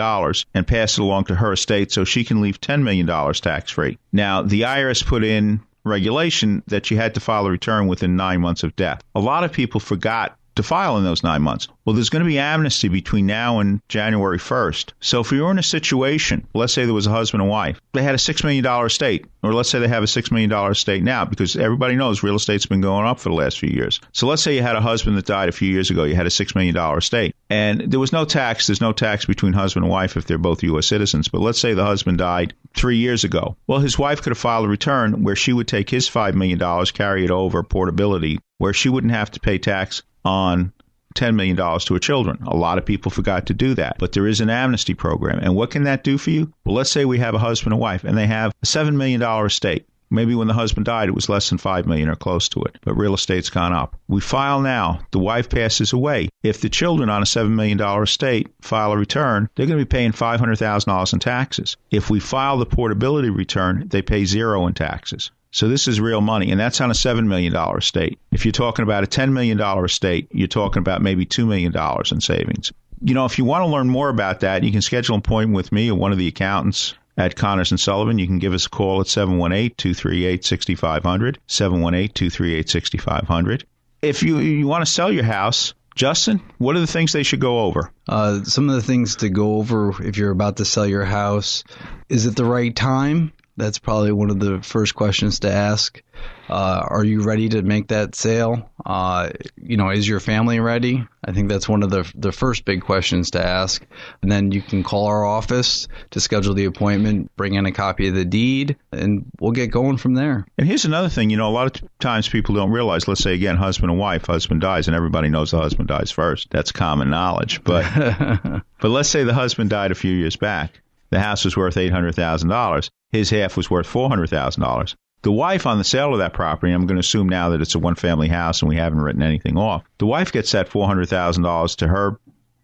and 0.53 0.67
pass 0.67 0.97
it 0.97 1.01
along 1.01 1.25
to 1.25 1.35
her 1.35 1.53
estate 1.53 1.91
so 1.91 2.03
she 2.03 2.23
can 2.23 2.41
leave 2.41 2.59
$10 2.61 2.83
million 2.83 3.07
tax 3.33 3.71
free. 3.71 3.97
Now, 4.11 4.41
the 4.41 4.61
IRS 4.61 5.05
put 5.05 5.23
in 5.23 5.61
regulation 5.83 6.63
that 6.67 6.91
you 6.91 6.97
had 6.97 7.13
to 7.15 7.19
file 7.19 7.45
a 7.45 7.51
return 7.51 7.87
within 7.87 8.15
nine 8.15 8.41
months 8.41 8.63
of 8.63 8.75
death. 8.75 9.01
A 9.15 9.19
lot 9.19 9.43
of 9.43 9.51
people 9.51 9.79
forgot 9.79 10.37
to 10.55 10.63
file 10.63 10.97
in 10.97 11.03
those 11.03 11.23
nine 11.23 11.41
months. 11.41 11.67
Well, 11.85 11.95
there's 11.95 12.09
going 12.09 12.23
to 12.23 12.29
be 12.29 12.39
amnesty 12.39 12.87
between 12.87 13.25
now 13.25 13.59
and 13.59 13.81
January 13.89 14.37
1st. 14.37 14.93
So 14.99 15.21
if 15.21 15.31
you're 15.31 15.51
in 15.51 15.59
a 15.59 15.63
situation, 15.63 16.47
let's 16.53 16.73
say 16.73 16.85
there 16.85 16.93
was 16.93 17.07
a 17.07 17.11
husband 17.11 17.41
and 17.41 17.49
wife, 17.49 17.81
they 17.93 18.03
had 18.03 18.15
a 18.15 18.19
$6 18.19 18.43
million 18.43 18.85
estate, 18.85 19.25
or 19.41 19.53
let's 19.53 19.69
say 19.69 19.79
they 19.79 19.87
have 19.87 20.03
a 20.03 20.07
$6 20.07 20.31
million 20.31 20.51
estate 20.71 21.03
now, 21.03 21.25
because 21.25 21.55
everybody 21.55 21.95
knows 21.95 22.23
real 22.23 22.35
estate's 22.35 22.65
been 22.65 22.81
going 22.81 23.05
up 23.05 23.19
for 23.19 23.29
the 23.29 23.35
last 23.35 23.59
few 23.59 23.69
years. 23.69 23.99
So 24.11 24.27
let's 24.27 24.43
say 24.43 24.55
you 24.55 24.61
had 24.61 24.75
a 24.75 24.81
husband 24.81 25.17
that 25.17 25.25
died 25.25 25.49
a 25.49 25.53
few 25.53 25.69
years 25.69 25.89
ago, 25.89 26.03
you 26.03 26.15
had 26.15 26.27
a 26.27 26.29
$6 26.29 26.55
million 26.55 26.77
estate, 26.97 27.32
and 27.53 27.81
there 27.81 27.99
was 27.99 28.11
no 28.11 28.25
tax, 28.25 28.65
there's 28.65 28.81
no 28.81 28.93
tax 28.93 29.25
between 29.25 29.53
husband 29.53 29.83
and 29.83 29.91
wife 29.91 30.17
if 30.17 30.25
they're 30.25 30.39
both 30.39 30.63
U.S. 30.63 30.87
citizens, 30.87 31.27
but 31.27 31.39
let's 31.39 31.59
say 31.59 31.75
the 31.75 31.85
husband 31.85 32.17
died 32.17 32.55
three 32.73 32.97
years 32.97 33.23
ago. 33.23 33.55
Well, 33.67 33.77
his 33.77 33.99
wife 33.99 34.23
could 34.23 34.31
have 34.31 34.39
filed 34.39 34.65
a 34.65 34.69
return 34.69 35.21
where 35.21 35.35
she 35.35 35.53
would 35.53 35.67
take 35.67 35.87
his 35.87 36.09
$5 36.09 36.33
million, 36.33 36.57
carry 36.87 37.23
it 37.23 37.29
over, 37.29 37.61
portability, 37.61 38.39
where 38.57 38.73
she 38.73 38.89
wouldn't 38.89 39.13
have 39.13 39.29
to 39.29 39.39
pay 39.39 39.59
tax 39.59 40.01
on 40.25 40.73
$10 41.13 41.35
million 41.35 41.55
to 41.55 41.93
her 41.93 41.99
children. 41.99 42.39
A 42.47 42.57
lot 42.57 42.79
of 42.79 42.87
people 42.87 43.11
forgot 43.11 43.45
to 43.45 43.53
do 43.53 43.75
that. 43.75 43.97
But 43.99 44.13
there 44.13 44.25
is 44.25 44.41
an 44.41 44.49
amnesty 44.49 44.95
program. 44.95 45.37
And 45.37 45.55
what 45.55 45.69
can 45.69 45.83
that 45.83 46.03
do 46.03 46.17
for 46.17 46.31
you? 46.31 46.51
Well, 46.65 46.73
let's 46.73 46.89
say 46.89 47.05
we 47.05 47.19
have 47.19 47.35
a 47.35 47.39
husband 47.39 47.73
and 47.73 47.79
wife 47.79 48.03
and 48.03 48.17
they 48.17 48.25
have 48.25 48.51
a 48.63 48.65
$7 48.65 48.95
million 48.95 49.21
estate. 49.45 49.85
Maybe 50.13 50.35
when 50.35 50.47
the 50.47 50.53
husband 50.53 50.85
died, 50.85 51.09
it 51.09 51.15
was 51.15 51.27
less 51.27 51.49
than 51.49 51.57
five 51.57 51.87
million 51.87 52.07
or 52.07 52.15
close 52.15 52.47
to 52.49 52.61
it, 52.61 52.77
but 52.83 52.93
real 52.93 53.15
estate's 53.15 53.49
gone 53.49 53.73
up. 53.73 53.99
We 54.07 54.21
file 54.21 54.61
now. 54.61 54.99
The 55.09 55.17
wife 55.17 55.49
passes 55.49 55.91
away. 55.91 56.29
If 56.43 56.61
the 56.61 56.69
children 56.69 57.09
on 57.09 57.23
a 57.23 57.25
seven 57.25 57.55
million 57.55 57.79
dollar 57.79 58.03
estate 58.03 58.53
file 58.61 58.91
a 58.91 58.97
return, 58.97 59.49
they're 59.55 59.65
going 59.65 59.79
to 59.79 59.85
be 59.85 59.89
paying 59.89 60.11
five 60.11 60.39
hundred 60.39 60.57
thousand 60.57 60.91
dollars 60.91 61.13
in 61.13 61.19
taxes. 61.19 61.77
If 61.89 62.11
we 62.11 62.19
file 62.19 62.59
the 62.59 62.67
portability 62.67 63.31
return, 63.31 63.87
they 63.87 64.03
pay 64.03 64.25
zero 64.25 64.67
in 64.67 64.75
taxes. 64.75 65.31
So 65.49 65.67
this 65.67 65.87
is 65.87 65.99
real 65.99 66.21
money, 66.21 66.51
and 66.51 66.59
that's 66.59 66.81
on 66.81 66.89
a 66.89 66.95
$7 66.95 67.27
million 67.27 67.55
estate. 67.77 68.17
If 68.31 68.43
you're 68.43 68.51
talking 68.51 68.81
about 68.81 69.03
a 69.03 69.07
$10 69.07 69.31
million 69.31 69.59
estate, 69.85 70.27
you're 70.31 70.47
talking 70.47 70.79
about 70.79 71.03
maybe 71.03 71.27
$2 71.27 71.47
million 71.47 71.71
in 72.11 72.21
savings. 72.21 72.71
You 73.03 73.13
know, 73.13 73.25
if 73.25 73.37
you 73.37 73.45
want 73.45 73.61
to 73.63 73.67
learn 73.67 73.87
more 73.87 74.09
about 74.09 74.39
that, 74.39 74.63
you 74.63 74.71
can 74.71 74.81
schedule 74.81 75.13
an 75.13 75.19
appointment 75.19 75.55
with 75.55 75.71
me 75.71 75.91
or 75.91 75.95
one 75.95 76.11
of 76.11 76.17
the 76.17 76.27
accountants 76.27 76.95
at 77.17 77.35
Connors 77.35 77.71
and 77.71 77.79
Sullivan. 77.79 78.19
You 78.19 78.27
can 78.27 78.37
give 78.39 78.53
us 78.53 78.65
a 78.65 78.69
call 78.69 78.99
at 79.01 79.07
718-238-6500, 79.07 81.37
718-238-6500. 81.47 83.63
If 84.01 84.23
you, 84.23 84.39
you 84.39 84.67
want 84.67 84.85
to 84.85 84.91
sell 84.91 85.11
your 85.11 85.23
house, 85.23 85.73
Justin, 85.95 86.41
what 86.57 86.75
are 86.75 86.79
the 86.79 86.87
things 86.87 87.13
they 87.13 87.21
should 87.23 87.39
go 87.39 87.59
over? 87.61 87.91
Uh, 88.07 88.43
some 88.43 88.69
of 88.69 88.75
the 88.75 88.81
things 88.81 89.17
to 89.17 89.29
go 89.29 89.57
over 89.57 89.91
if 90.03 90.17
you're 90.17 90.31
about 90.31 90.57
to 90.57 90.65
sell 90.65 90.87
your 90.87 91.05
house 91.05 91.63
is 92.09 92.25
it 92.25 92.35
the 92.35 92.45
right 92.45 92.75
time? 92.75 93.31
That's 93.57 93.79
probably 93.79 94.11
one 94.11 94.29
of 94.29 94.39
the 94.39 94.61
first 94.61 94.95
questions 94.95 95.39
to 95.39 95.51
ask. 95.51 96.01
Uh, 96.49 96.85
are 96.89 97.03
you 97.03 97.21
ready 97.21 97.49
to 97.49 97.61
make 97.61 97.87
that 97.87 98.15
sale? 98.15 98.69
Uh, 98.85 99.29
you 99.55 99.77
know, 99.77 99.89
is 99.89 100.07
your 100.07 100.19
family 100.19 100.59
ready? 100.59 101.05
I 101.23 101.31
think 101.31 101.49
that's 101.49 101.69
one 101.69 101.83
of 101.83 101.89
the 101.89 102.11
the 102.15 102.31
first 102.31 102.65
big 102.65 102.81
questions 102.81 103.31
to 103.31 103.45
ask. 103.45 103.85
And 104.21 104.31
then 104.31 104.51
you 104.51 104.61
can 104.61 104.83
call 104.83 105.07
our 105.07 105.23
office 105.25 105.87
to 106.11 106.19
schedule 106.19 106.53
the 106.53 106.65
appointment, 106.65 107.33
bring 107.35 107.53
in 107.53 107.65
a 107.65 107.71
copy 107.71 108.09
of 108.09 108.15
the 108.15 108.25
deed, 108.25 108.75
and 108.91 109.25
we'll 109.39 109.51
get 109.51 109.67
going 109.67 109.97
from 109.97 110.15
there. 110.15 110.45
And 110.57 110.67
here's 110.67 110.85
another 110.85 111.09
thing, 111.09 111.29
you 111.29 111.37
know, 111.37 111.47
a 111.47 111.51
lot 111.51 111.81
of 111.81 111.99
times 111.99 112.27
people 112.27 112.55
don't 112.55 112.71
realize. 112.71 113.07
Let's 113.07 113.23
say 113.23 113.33
again, 113.33 113.55
husband 113.55 113.91
and 113.91 113.99
wife, 113.99 114.25
husband 114.25 114.61
dies, 114.61 114.87
and 114.87 114.95
everybody 114.95 115.29
knows 115.29 115.51
the 115.51 115.59
husband 115.59 115.87
dies 115.87 116.11
first. 116.11 116.49
That's 116.49 116.71
common 116.71 117.09
knowledge. 117.09 117.63
But 117.63 117.85
but 118.79 118.89
let's 118.89 119.09
say 119.09 119.23
the 119.23 119.33
husband 119.33 119.69
died 119.69 119.91
a 119.91 119.95
few 119.95 120.13
years 120.13 120.35
back. 120.35 120.81
The 121.09 121.19
house 121.19 121.45
was 121.45 121.55
worth 121.55 121.77
eight 121.77 121.91
hundred 121.91 122.15
thousand 122.15 122.49
dollars. 122.49 122.89
His 123.11 123.29
half 123.29 123.55
was 123.55 123.69
worth 123.69 123.87
four 123.87 124.09
hundred 124.09 124.29
thousand 124.29 124.63
dollars. 124.63 124.95
The 125.23 125.31
wife 125.31 125.65
on 125.65 125.77
the 125.77 125.85
sale 125.85 126.11
of 126.11 126.19
that 126.19 126.33
property, 126.33 126.73
I'm 126.73 126.85
going 126.85 126.97
to 126.97 126.99
assume 126.99 127.29
now 127.29 127.49
that 127.49 127.61
it's 127.61 127.75
a 127.75 127.79
one 127.79 127.95
family 127.95 128.27
house 128.27 128.61
and 128.61 128.69
we 128.69 128.75
haven't 128.75 129.01
written 129.01 129.21
anything 129.21 129.57
off. 129.57 129.83
The 129.97 130.05
wife 130.05 130.33
gets 130.33 130.51
that 130.51 130.67
four 130.67 130.85
hundred 130.85 131.07
thousand 131.07 131.43
dollars 131.43 131.77
to 131.77 131.87
her 131.87 132.19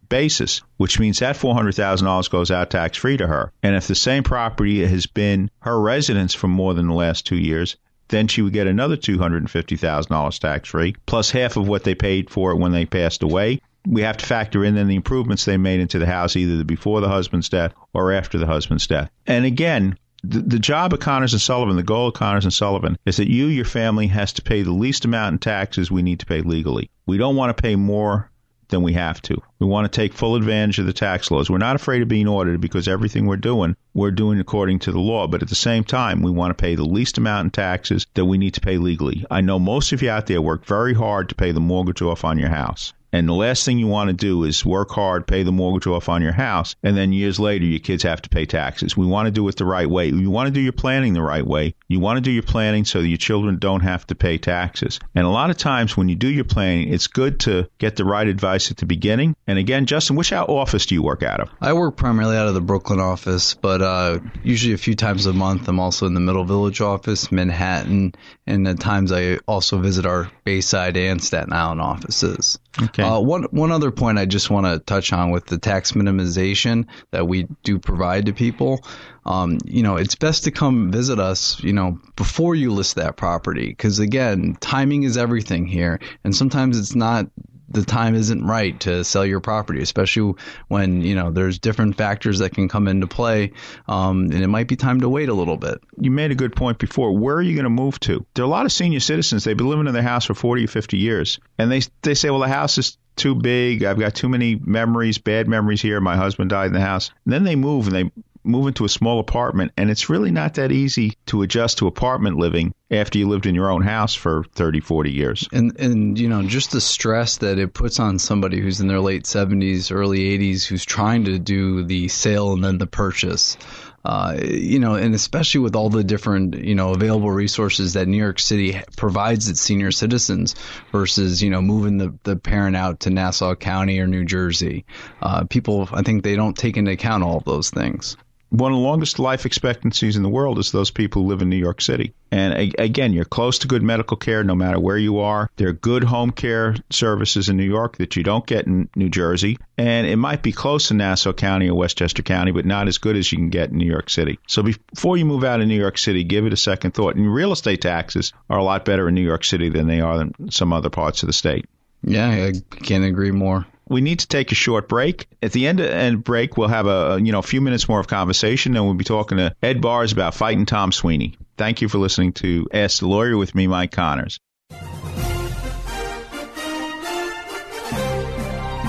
basis, 0.09 0.61
which 0.75 0.99
means 0.99 1.19
that 1.19 1.37
four 1.37 1.53
hundred 1.53 1.75
thousand 1.75 2.05
dollars 2.05 2.27
goes 2.27 2.51
out 2.51 2.69
tax 2.69 2.97
free 2.97 3.15
to 3.15 3.27
her. 3.27 3.53
And 3.63 3.75
if 3.75 3.87
the 3.87 3.95
same 3.95 4.23
property 4.23 4.85
has 4.85 5.05
been 5.05 5.49
her 5.61 5.79
residence 5.79 6.33
for 6.33 6.47
more 6.47 6.73
than 6.73 6.87
the 6.87 6.93
last 6.93 7.25
two 7.25 7.37
years, 7.37 7.77
then 8.09 8.27
she 8.27 8.41
would 8.41 8.53
get 8.53 8.67
another 8.67 8.97
two 8.97 9.17
hundred 9.17 9.37
and 9.37 9.49
fifty 9.49 9.77
thousand 9.77 10.11
dollars 10.11 10.37
tax 10.37 10.67
free, 10.67 10.95
plus 11.05 11.31
half 11.31 11.55
of 11.55 11.67
what 11.67 11.85
they 11.85 11.95
paid 11.95 12.29
for 12.29 12.51
it 12.51 12.57
when 12.57 12.73
they 12.73 12.85
passed 12.85 13.23
away. 13.23 13.61
We 13.87 14.01
have 14.01 14.17
to 14.17 14.25
factor 14.25 14.65
in 14.65 14.75
then 14.75 14.89
the 14.89 14.97
improvements 14.97 15.45
they 15.45 15.55
made 15.55 15.79
into 15.79 15.99
the 15.99 16.05
house 16.05 16.35
either 16.35 16.65
before 16.65 16.99
the 16.99 17.07
husband's 17.07 17.47
death 17.47 17.73
or 17.93 18.11
after 18.11 18.37
the 18.37 18.45
husband's 18.45 18.87
death. 18.87 19.09
And 19.25 19.45
again, 19.45 19.97
the, 20.23 20.39
the 20.39 20.59
job 20.59 20.93
of 20.93 20.99
Connors 20.99 21.33
and 21.33 21.41
Sullivan, 21.41 21.75
the 21.75 21.83
goal 21.83 22.09
of 22.09 22.13
Connors 22.13 22.45
and 22.45 22.53
Sullivan, 22.53 22.97
is 23.05 23.17
that 23.17 23.31
you, 23.31 23.45
your 23.45 23.65
family, 23.65 24.07
has 24.07 24.33
to 24.33 24.41
pay 24.41 24.61
the 24.61 24.71
least 24.71 25.05
amount 25.05 25.33
in 25.33 25.39
taxes 25.39 25.89
we 25.89 26.01
need 26.01 26.19
to 26.19 26.25
pay 26.25 26.41
legally. 26.41 26.89
We 27.05 27.17
don't 27.17 27.35
want 27.35 27.55
to 27.55 27.61
pay 27.61 27.75
more 27.75 28.29
than 28.69 28.83
we 28.83 28.93
have 28.93 29.21
to. 29.23 29.41
We 29.57 29.67
want 29.67 29.91
to 29.91 29.95
take 29.95 30.13
full 30.13 30.35
advantage 30.35 30.79
of 30.79 30.85
the 30.85 30.93
tax 30.93 31.31
laws. 31.31 31.49
We're 31.49 31.57
not 31.57 31.75
afraid 31.75 32.01
of 32.01 32.07
being 32.07 32.27
audited 32.27 32.61
because 32.61 32.87
everything 32.87 33.25
we're 33.25 33.37
doing, 33.37 33.75
we're 33.93 34.11
doing 34.11 34.39
according 34.39 34.79
to 34.79 34.91
the 34.91 34.99
law. 34.99 35.27
But 35.27 35.41
at 35.41 35.49
the 35.49 35.55
same 35.55 35.83
time, 35.83 36.21
we 36.21 36.31
want 36.31 36.55
to 36.55 36.61
pay 36.61 36.75
the 36.75 36.85
least 36.85 37.17
amount 37.17 37.45
in 37.45 37.51
taxes 37.51 38.05
that 38.13 38.25
we 38.25 38.37
need 38.37 38.53
to 38.53 38.61
pay 38.61 38.77
legally. 38.77 39.25
I 39.31 39.41
know 39.41 39.57
most 39.57 39.91
of 39.91 40.01
you 40.01 40.09
out 40.09 40.27
there 40.27 40.41
work 40.41 40.65
very 40.65 40.93
hard 40.93 41.29
to 41.29 41.35
pay 41.35 41.51
the 41.51 41.59
mortgage 41.59 42.01
off 42.01 42.23
on 42.23 42.37
your 42.37 42.49
house. 42.49 42.93
And 43.11 43.27
the 43.27 43.33
last 43.33 43.65
thing 43.65 43.79
you 43.79 43.87
want 43.87 44.09
to 44.09 44.13
do 44.13 44.43
is 44.43 44.65
work 44.65 44.91
hard, 44.91 45.27
pay 45.27 45.43
the 45.43 45.51
mortgage 45.51 45.87
off 45.87 46.09
on 46.09 46.21
your 46.21 46.33
house, 46.33 46.75
and 46.83 46.95
then 46.95 47.13
years 47.13 47.39
later 47.39 47.65
your 47.65 47.79
kids 47.79 48.03
have 48.03 48.21
to 48.21 48.29
pay 48.29 48.45
taxes. 48.45 48.95
We 48.95 49.05
want 49.05 49.27
to 49.27 49.31
do 49.31 49.47
it 49.47 49.55
the 49.55 49.65
right 49.65 49.89
way. 49.89 50.07
You 50.07 50.29
want 50.29 50.47
to 50.47 50.53
do 50.53 50.61
your 50.61 50.73
planning 50.73 51.13
the 51.13 51.21
right 51.21 51.45
way. 51.45 51.75
You 51.87 51.99
want 51.99 52.17
to 52.17 52.21
do 52.21 52.31
your 52.31 52.43
planning 52.43 52.85
so 52.85 53.01
that 53.01 53.07
your 53.07 53.17
children 53.17 53.57
don't 53.57 53.81
have 53.81 54.05
to 54.07 54.15
pay 54.15 54.37
taxes. 54.37 54.99
And 55.15 55.25
a 55.25 55.29
lot 55.29 55.49
of 55.49 55.57
times 55.57 55.97
when 55.97 56.09
you 56.09 56.15
do 56.15 56.27
your 56.27 56.43
planning, 56.43 56.93
it's 56.93 57.07
good 57.07 57.39
to 57.41 57.67
get 57.77 57.95
the 57.95 58.05
right 58.05 58.27
advice 58.27 58.71
at 58.71 58.77
the 58.77 58.85
beginning. 58.85 59.35
And 59.47 59.57
again, 59.57 59.85
Justin, 59.85 60.15
which 60.15 60.31
office 60.33 60.85
do 60.85 60.95
you 60.95 61.03
work 61.03 61.23
out 61.23 61.39
of? 61.39 61.49
I 61.61 61.73
work 61.73 61.97
primarily 61.97 62.37
out 62.37 62.47
of 62.47 62.53
the 62.53 62.61
Brooklyn 62.61 62.99
office, 62.99 63.55
but 63.55 63.81
uh, 63.81 64.19
usually 64.43 64.73
a 64.73 64.77
few 64.77 64.95
times 64.95 65.25
a 65.25 65.33
month 65.33 65.67
I'm 65.67 65.79
also 65.79 66.05
in 66.05 66.13
the 66.13 66.19
Middle 66.19 66.45
Village 66.45 66.81
office, 66.81 67.31
Manhattan, 67.31 68.13
and 68.45 68.67
at 68.67 68.79
times 68.79 69.11
I 69.11 69.37
also 69.47 69.79
visit 69.79 70.05
our 70.05 70.31
Bayside 70.43 70.97
and 70.97 71.23
Staten 71.23 71.53
Island 71.53 71.81
offices. 71.81 72.59
Okay. 72.81 72.98
Uh, 73.03 73.19
one 73.19 73.43
one 73.51 73.71
other 73.71 73.91
point 73.91 74.17
I 74.17 74.25
just 74.25 74.49
want 74.49 74.65
to 74.65 74.79
touch 74.79 75.13
on 75.13 75.31
with 75.31 75.45
the 75.45 75.57
tax 75.57 75.93
minimization 75.93 76.87
that 77.11 77.27
we 77.27 77.47
do 77.63 77.79
provide 77.79 78.25
to 78.27 78.33
people. 78.33 78.83
Um, 79.25 79.59
you 79.65 79.83
know, 79.83 79.97
it's 79.97 80.15
best 80.15 80.45
to 80.45 80.51
come 80.51 80.91
visit 80.91 81.19
us, 81.19 81.61
you 81.63 81.73
know, 81.73 81.99
before 82.15 82.55
you 82.55 82.71
list 82.71 82.95
that 82.95 83.17
property, 83.17 83.67
because 83.67 83.99
again, 83.99 84.57
timing 84.59 85.03
is 85.03 85.17
everything 85.17 85.67
here, 85.67 85.99
and 86.23 86.35
sometimes 86.35 86.79
it's 86.79 86.95
not 86.95 87.27
the 87.71 87.83
time 87.83 88.15
isn't 88.15 88.45
right 88.45 88.79
to 88.81 89.03
sell 89.03 89.25
your 89.25 89.39
property, 89.39 89.81
especially 89.81 90.33
when 90.67 91.01
you 91.01 91.15
know 91.15 91.31
there's 91.31 91.59
different 91.59 91.97
factors 91.97 92.39
that 92.39 92.53
can 92.53 92.67
come 92.67 92.87
into 92.87 93.07
play, 93.07 93.53
um, 93.87 94.23
and 94.23 94.41
it 94.43 94.47
might 94.47 94.67
be 94.67 94.75
time 94.75 95.01
to 95.01 95.09
wait 95.09 95.29
a 95.29 95.33
little 95.33 95.57
bit. 95.57 95.79
You 95.99 96.11
made 96.11 96.31
a 96.31 96.35
good 96.35 96.55
point 96.55 96.79
before. 96.79 97.17
Where 97.17 97.35
are 97.35 97.41
you 97.41 97.55
going 97.55 97.63
to 97.63 97.69
move 97.69 97.99
to? 98.01 98.25
There 98.33 98.43
are 98.43 98.47
a 98.47 98.51
lot 98.51 98.65
of 98.65 98.71
senior 98.71 98.99
citizens. 98.99 99.43
They've 99.43 99.57
been 99.57 99.69
living 99.69 99.87
in 99.87 99.93
their 99.93 100.01
house 100.01 100.25
for 100.25 100.33
40 100.33 100.65
or 100.65 100.67
50 100.67 100.97
years, 100.97 101.39
and 101.57 101.71
they 101.71 101.81
they 102.01 102.13
say, 102.13 102.29
well, 102.29 102.39
the 102.39 102.47
house 102.47 102.77
is 102.77 102.97
too 103.19 103.35
big. 103.35 103.83
I've 103.83 103.99
got 103.99 104.15
too 104.15 104.29
many 104.29 104.55
memories, 104.55 105.17
bad 105.17 105.47
memories 105.47 105.81
here. 105.81 105.99
My 105.99 106.15
husband 106.15 106.49
died 106.49 106.67
in 106.67 106.73
the 106.73 106.79
house. 106.79 107.11
And 107.25 107.33
then 107.33 107.43
they 107.43 107.55
move 107.55 107.87
and 107.87 107.95
they 107.95 108.11
move 108.43 108.67
into 108.67 108.85
a 108.85 108.89
small 108.89 109.19
apartment, 109.19 109.71
and 109.77 109.89
it's 109.89 110.09
really 110.09 110.31
not 110.31 110.55
that 110.55 110.71
easy 110.71 111.13
to 111.27 111.41
adjust 111.41 111.79
to 111.79 111.87
apartment 111.87 112.37
living 112.37 112.73
after 112.91 113.17
you 113.17 113.27
lived 113.27 113.45
in 113.45 113.55
your 113.55 113.71
own 113.71 113.83
house 113.83 114.15
for 114.15 114.43
30, 114.55 114.79
40 114.79 115.11
years. 115.11 115.47
And 115.51 115.79
and 115.79 116.19
you 116.19 116.27
know, 116.27 116.43
just 116.43 116.71
the 116.71 116.81
stress 116.81 117.37
that 117.37 117.59
it 117.59 117.73
puts 117.73 117.99
on 117.99 118.19
somebody 118.19 118.59
who's 118.59 118.79
in 118.79 118.87
their 118.87 119.01
late 119.01 119.23
70s, 119.23 119.93
early 119.93 120.37
80s 120.37 120.65
who's 120.65 120.85
trying 120.85 121.25
to 121.25 121.37
do 121.37 121.83
the 121.83 122.07
sale 122.07 122.53
and 122.53 122.63
then 122.63 122.77
the 122.77 122.87
purchase. 122.87 123.57
Uh, 124.05 124.37
you 124.41 124.79
know, 124.79 124.95
and 124.95 125.13
especially 125.13 125.59
with 125.59 125.75
all 125.75 125.89
the 125.89 126.05
different, 126.05 126.55
you 126.55 126.73
know, 126.73 126.93
available 126.93 127.29
resources 127.29 127.93
that 127.93 128.07
New 128.07 128.17
York 128.17 128.39
City 128.39 128.79
provides 128.95 129.49
its 129.49 129.59
senior 129.59 129.91
citizens 129.91 130.55
versus, 130.93 131.43
you 131.43 131.49
know, 131.49 131.61
moving 131.61 131.97
the, 131.97 132.17
the 132.23 132.37
parent 132.37 132.77
out 132.77 133.01
to 133.01 133.09
Nassau 133.09 133.55
County 133.55 133.99
or 133.99 134.07
New 134.07 134.23
Jersey. 134.23 134.85
Uh, 135.21 135.43
people, 135.43 135.89
I 135.91 136.01
think 136.01 136.23
they 136.23 136.37
don't 136.37 136.57
take 136.57 136.77
into 136.77 136.91
account 136.91 137.25
all 137.25 137.37
of 137.37 137.43
those 137.43 137.71
things 137.71 138.15
one 138.49 138.71
of 138.71 138.77
the 138.77 138.83
longest 138.83 139.19
life 139.19 139.45
expectancies 139.45 140.15
in 140.15 140.23
the 140.23 140.29
world 140.29 140.57
is 140.57 140.71
those 140.71 140.91
people 140.91 141.21
who 141.21 141.29
live 141.29 141.41
in 141.41 141.49
New 141.49 141.55
York 141.55 141.81
City. 141.81 142.13
And 142.31 142.73
again, 142.77 143.13
you're 143.13 143.25
close 143.25 143.59
to 143.59 143.67
good 143.67 143.83
medical 143.83 144.17
care 144.17 144.43
no 144.43 144.55
matter 144.55 144.79
where 144.79 144.97
you 144.97 145.19
are. 145.19 145.49
There 145.55 145.69
are 145.69 145.73
good 145.73 146.03
home 146.03 146.31
care 146.31 146.75
services 146.89 147.49
in 147.49 147.57
New 147.57 147.63
York 147.63 147.97
that 147.97 148.15
you 148.15 148.23
don't 148.23 148.45
get 148.45 148.65
in 148.65 148.89
New 148.95 149.09
Jersey. 149.09 149.57
And 149.77 150.07
it 150.07 150.15
might 150.15 150.41
be 150.41 150.51
close 150.51 150.87
to 150.87 150.93
Nassau 150.93 151.33
County 151.33 151.69
or 151.69 151.75
Westchester 151.75 152.23
County, 152.23 152.51
but 152.51 152.65
not 152.65 152.87
as 152.87 152.97
good 152.97 153.15
as 153.15 153.31
you 153.31 153.37
can 153.37 153.49
get 153.49 153.69
in 153.69 153.77
New 153.77 153.89
York 153.89 154.09
City. 154.09 154.39
So 154.47 154.63
before 154.63 155.17
you 155.17 155.25
move 155.25 155.43
out 155.43 155.61
of 155.61 155.67
New 155.67 155.79
York 155.79 155.97
City, 155.97 156.23
give 156.23 156.45
it 156.45 156.53
a 156.53 156.57
second 156.57 156.93
thought. 156.93 157.15
And 157.15 157.31
real 157.31 157.51
estate 157.51 157.81
taxes 157.81 158.33
are 158.49 158.57
a 158.57 158.63
lot 158.63 158.85
better 158.85 159.07
in 159.07 159.15
New 159.15 159.25
York 159.25 159.43
City 159.43 159.69
than 159.69 159.87
they 159.87 160.01
are 160.01 160.21
in 160.21 160.51
some 160.51 160.73
other 160.73 160.89
parts 160.89 161.23
of 161.23 161.27
the 161.27 161.33
state. 161.33 161.65
Yeah, 162.01 162.29
I 162.29 162.53
can't 162.77 163.03
agree 163.03 163.31
more 163.31 163.65
we 163.89 164.01
need 164.01 164.19
to 164.19 164.27
take 164.27 164.51
a 164.51 164.55
short 164.55 164.87
break. 164.87 165.27
At 165.41 165.51
the 165.51 165.67
end 165.67 165.79
of 165.79 165.89
the 165.89 166.17
break, 166.17 166.55
we'll 166.55 166.67
have 166.69 166.87
a 166.87 167.19
you 167.21 167.31
know 167.31 167.39
a 167.39 167.43
few 167.43 167.59
minutes 167.59 167.89
more 167.89 167.99
of 167.99 168.07
conversation, 168.07 168.75
and 168.75 168.85
we'll 168.85 168.93
be 168.93 169.03
talking 169.03 169.37
to 169.39 169.55
Ed 169.61 169.81
Bearss 169.81 170.13
about 170.13 170.35
fighting 170.35 170.65
Tom 170.65 170.91
Sweeny. 170.91 171.35
Thank 171.57 171.81
you 171.81 171.89
for 171.89 171.97
listening 171.97 172.33
to 172.33 172.67
Ask 172.71 172.99
the 172.99 173.07
Lawyer 173.07 173.35
with 173.35 173.53
me, 173.55 173.67
Mike 173.67 173.91
Connors. 173.91 174.39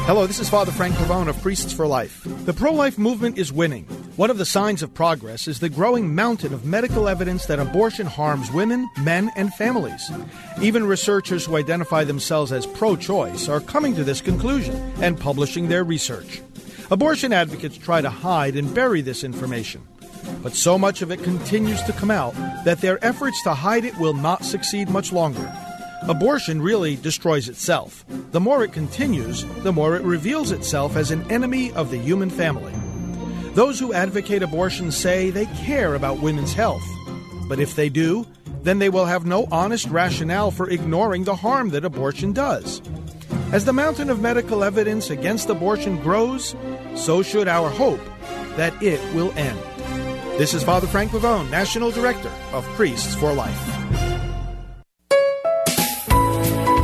Hello, 0.07 0.27
this 0.27 0.41
is 0.41 0.49
Father 0.49 0.73
Frank 0.73 0.95
Pavone 0.97 1.29
of 1.29 1.41
Priests 1.41 1.73
for 1.73 1.87
Life. 1.87 2.27
The 2.45 2.53
pro 2.53 2.73
life 2.73 2.99
movement 2.99 3.39
is 3.39 3.53
winning. 3.53 3.87
One 4.21 4.29
of 4.29 4.37
the 4.37 4.45
signs 4.45 4.83
of 4.83 4.93
progress 4.93 5.49
is 5.49 5.61
the 5.61 5.71
growing 5.71 6.15
mountain 6.15 6.53
of 6.53 6.67
medical 6.67 7.09
evidence 7.09 7.47
that 7.47 7.59
abortion 7.59 8.05
harms 8.07 8.53
women, 8.53 8.87
men, 9.01 9.31
and 9.35 9.51
families. 9.55 10.13
Even 10.61 10.85
researchers 10.85 11.47
who 11.47 11.57
identify 11.57 12.05
themselves 12.05 12.53
as 12.53 12.67
pro 12.67 12.97
choice 12.97 13.49
are 13.49 13.63
coming 13.63 13.95
to 13.95 14.05
this 14.05 14.21
conclusion 14.21 14.77
and 15.01 15.19
publishing 15.19 15.69
their 15.69 15.85
research. 15.85 16.43
Abortion 16.91 17.33
advocates 17.33 17.79
try 17.79 18.03
to 18.03 18.11
hide 18.11 18.57
and 18.57 18.75
bury 18.75 19.01
this 19.01 19.25
information. 19.25 19.81
But 20.43 20.53
so 20.53 20.77
much 20.77 21.01
of 21.01 21.11
it 21.11 21.23
continues 21.23 21.83
to 21.85 21.95
come 21.95 22.11
out 22.11 22.35
that 22.67 22.83
their 22.83 23.03
efforts 23.03 23.43
to 23.45 23.55
hide 23.55 23.87
it 23.87 23.97
will 23.97 24.13
not 24.13 24.45
succeed 24.45 24.91
much 24.91 25.15
longer. 25.15 25.51
Abortion 26.03 26.61
really 26.61 26.95
destroys 26.97 27.49
itself. 27.49 28.05
The 28.33 28.41
more 28.41 28.65
it 28.65 28.75
continues, 28.75 29.47
the 29.63 29.73
more 29.73 29.97
it 29.97 30.03
reveals 30.03 30.53
itself 30.53 30.95
as 30.95 31.11
an 31.11 31.23
enemy 31.33 31.73
of 31.73 31.91
the 31.91 31.97
human 31.97 32.29
family. 32.29 32.75
Those 33.55 33.81
who 33.81 33.93
advocate 33.93 34.43
abortion 34.43 34.93
say 34.93 35.31
they 35.31 35.47
care 35.47 35.95
about 35.95 36.21
women's 36.21 36.55
health. 36.55 36.87
But 37.49 37.59
if 37.59 37.75
they 37.75 37.89
do, 37.89 38.27
then 38.63 38.79
they 38.79 38.91
will 38.91 39.07
have 39.07 39.27
no 39.27 39.49
honest 39.51 39.89
rationale 39.89 40.51
for 40.51 40.71
ignoring 40.71 41.25
the 41.25 41.35
harm 41.35 41.71
that 41.71 41.85
abortion 41.85 42.33
does. 42.33 42.81
As 43.53 43.65
the 43.65 43.73
mountain 43.73 44.11
of 44.11 44.21
medical 44.21 44.63
evidence 44.63 45.11
against 45.11 45.49
abortion 45.49 46.01
grows, 46.01 46.55
so 46.95 47.23
should 47.23 47.49
our 47.49 47.69
hope 47.69 48.01
that 48.57 48.81
it 48.81 49.01
will 49.15 49.33
end. 49.33 49.59
This 50.39 50.55
is 50.55 50.63
Father 50.63 50.87
Frank 50.87 51.11
Pavone, 51.11 51.51
National 51.51 51.91
Director 51.91 52.31
of 52.53 52.65
Priests 52.77 53.15
for 53.17 53.33
Life. 53.33 53.80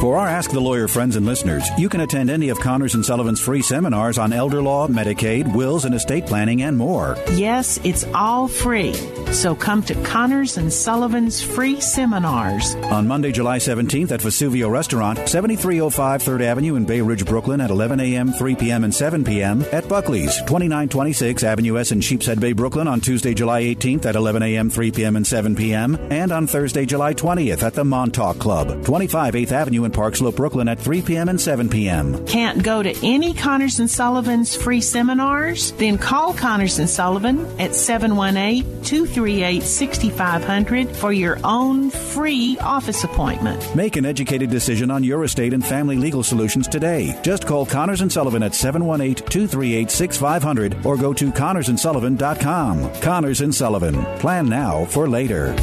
For 0.00 0.18
our 0.18 0.28
Ask 0.28 0.50
the 0.50 0.60
Lawyer 0.60 0.88
friends 0.88 1.16
and 1.16 1.24
listeners, 1.24 1.66
you 1.78 1.88
can 1.88 2.02
attend 2.02 2.28
any 2.28 2.50
of 2.50 2.60
Connors 2.60 2.94
and 2.94 3.04
Sullivan's 3.04 3.40
free 3.40 3.62
seminars 3.62 4.18
on 4.18 4.30
elder 4.30 4.60
law, 4.60 4.86
Medicaid, 4.86 5.52
wills, 5.54 5.86
and 5.86 5.94
estate 5.94 6.26
planning, 6.26 6.62
and 6.62 6.76
more. 6.76 7.16
Yes, 7.32 7.80
it's 7.82 8.04
all 8.14 8.46
free. 8.46 8.92
So 9.32 9.54
come 9.54 9.82
to 9.84 9.94
Connors 10.04 10.58
and 10.58 10.70
Sullivan's 10.70 11.42
free 11.42 11.80
seminars. 11.80 12.74
On 12.74 13.08
Monday, 13.08 13.32
July 13.32 13.56
17th 13.58 14.12
at 14.12 14.20
Vesuvio 14.20 14.70
Restaurant, 14.70 15.18
7305 15.26 16.22
3rd 16.22 16.42
Avenue 16.42 16.76
in 16.76 16.84
Bay 16.84 17.00
Ridge, 17.00 17.24
Brooklyn 17.24 17.62
at 17.62 17.70
11 17.70 17.98
a.m., 17.98 18.32
3 18.32 18.54
p.m., 18.54 18.84
and 18.84 18.94
7 18.94 19.24
p.m. 19.24 19.64
At 19.72 19.88
Buckley's, 19.88 20.36
2926 20.42 21.42
Avenue 21.42 21.78
S 21.78 21.90
in 21.90 22.00
Sheepshead 22.00 22.38
Bay, 22.38 22.52
Brooklyn 22.52 22.86
on 22.86 23.00
Tuesday, 23.00 23.32
July 23.32 23.62
18th 23.62 24.04
at 24.04 24.14
11 24.14 24.42
a.m., 24.42 24.68
3 24.68 24.90
p.m., 24.90 25.16
and 25.16 25.26
7 25.26 25.56
p.m. 25.56 25.96
And 26.10 26.32
on 26.32 26.46
Thursday, 26.46 26.84
July 26.84 27.14
20th 27.14 27.62
at 27.62 27.72
the 27.72 27.84
Montauk 27.84 28.38
Club, 28.38 28.84
25 28.84 29.32
8th 29.34 29.52
Avenue 29.52 29.85
in 29.86 29.92
Park 29.92 30.16
Slope, 30.16 30.36
Brooklyn 30.36 30.68
at 30.68 30.78
3 30.78 31.00
p.m. 31.00 31.30
and 31.30 31.40
7 31.40 31.70
p.m. 31.70 32.26
Can't 32.26 32.62
go 32.62 32.82
to 32.82 32.94
any 33.02 33.32
Connors 33.32 33.80
and 33.80 33.90
Sullivan's 33.90 34.54
free 34.54 34.82
seminars? 34.82 35.72
Then 35.72 35.96
call 35.96 36.34
Connors 36.34 36.78
and 36.78 36.90
Sullivan 36.90 37.46
at 37.58 37.74
718 37.74 38.82
238 38.82 39.62
6500 39.62 40.94
for 40.94 41.12
your 41.12 41.38
own 41.42 41.90
free 41.90 42.58
office 42.60 43.04
appointment. 43.04 43.74
Make 43.74 43.96
an 43.96 44.04
educated 44.04 44.50
decision 44.50 44.90
on 44.90 45.02
your 45.02 45.24
estate 45.24 45.54
and 45.54 45.64
family 45.64 45.96
legal 45.96 46.22
solutions 46.22 46.68
today. 46.68 47.18
Just 47.22 47.46
call 47.46 47.64
Connors 47.64 48.02
and 48.02 48.12
Sullivan 48.12 48.42
at 48.42 48.54
718 48.54 49.24
238 49.26 49.90
6500 49.90 50.84
or 50.84 50.96
go 50.96 51.14
to 51.14 51.30
connorsandsullivan.com. 51.30 53.00
Connors 53.00 53.40
and 53.40 53.54
Sullivan. 53.54 54.04
Plan 54.18 54.48
now 54.48 54.84
for 54.86 55.08
later. 55.08 55.54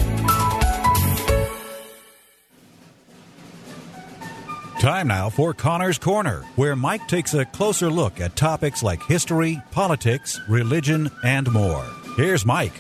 Time 4.83 5.07
now 5.07 5.29
for 5.29 5.53
Connor's 5.53 5.97
Corner, 5.97 6.41
where 6.57 6.75
Mike 6.75 7.07
takes 7.07 7.33
a 7.33 7.45
closer 7.45 7.89
look 7.89 8.19
at 8.19 8.35
topics 8.35 8.83
like 8.83 9.01
history, 9.03 9.61
politics, 9.71 10.41
religion, 10.49 11.09
and 11.23 11.49
more. 11.53 11.85
Here's 12.17 12.45
Mike. 12.45 12.73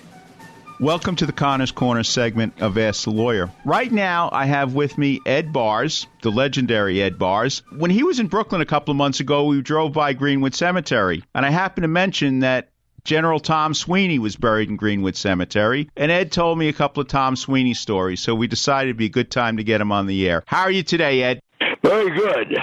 Welcome 0.81 1.15
to 1.15 1.25
the 1.25 1.31
Connor's 1.31 1.71
Corner 1.71 2.03
segment 2.03 2.61
of 2.61 2.77
Ask 2.77 3.05
the 3.05 3.11
Lawyer. 3.11 3.49
Right 3.63 3.89
now, 3.89 4.27
I 4.33 4.47
have 4.47 4.73
with 4.73 4.97
me 4.97 5.21
Ed 5.25 5.53
Bearss, 5.53 6.05
the 6.23 6.29
legendary 6.29 7.01
Ed 7.01 7.17
Bearss. 7.17 7.61
When 7.71 7.89
he 7.89 8.03
was 8.03 8.19
in 8.19 8.27
Brooklyn 8.27 8.59
a 8.59 8.65
couple 8.65 8.91
of 8.91 8.97
months 8.97 9.21
ago, 9.21 9.45
we 9.45 9.61
drove 9.61 9.93
by 9.93 10.11
Greenwood 10.11 10.55
Cemetery, 10.55 11.23
and 11.33 11.45
I 11.45 11.51
happened 11.51 11.83
to 11.85 11.87
mention 11.87 12.39
that 12.39 12.67
General 13.05 13.39
Tom 13.39 13.73
Sweeny 13.73 14.19
was 14.19 14.35
buried 14.35 14.67
in 14.67 14.75
Greenwood 14.75 15.15
Cemetery, 15.15 15.89
and 15.95 16.11
Ed 16.11 16.33
told 16.33 16.57
me 16.57 16.67
a 16.67 16.73
couple 16.73 16.99
of 16.99 17.07
Tom 17.07 17.37
Sweeny 17.37 17.75
stories, 17.75 18.19
so 18.19 18.35
we 18.35 18.47
decided 18.47 18.89
it'd 18.89 18.97
be 18.97 19.05
a 19.05 19.09
good 19.09 19.31
time 19.31 19.55
to 19.55 19.63
get 19.63 19.79
him 19.79 19.93
on 19.93 20.05
the 20.05 20.29
air. 20.29 20.43
How 20.45 20.63
are 20.63 20.71
you 20.71 20.83
today, 20.83 21.23
Ed? 21.23 21.39
Very 21.83 22.17
good. 22.17 22.57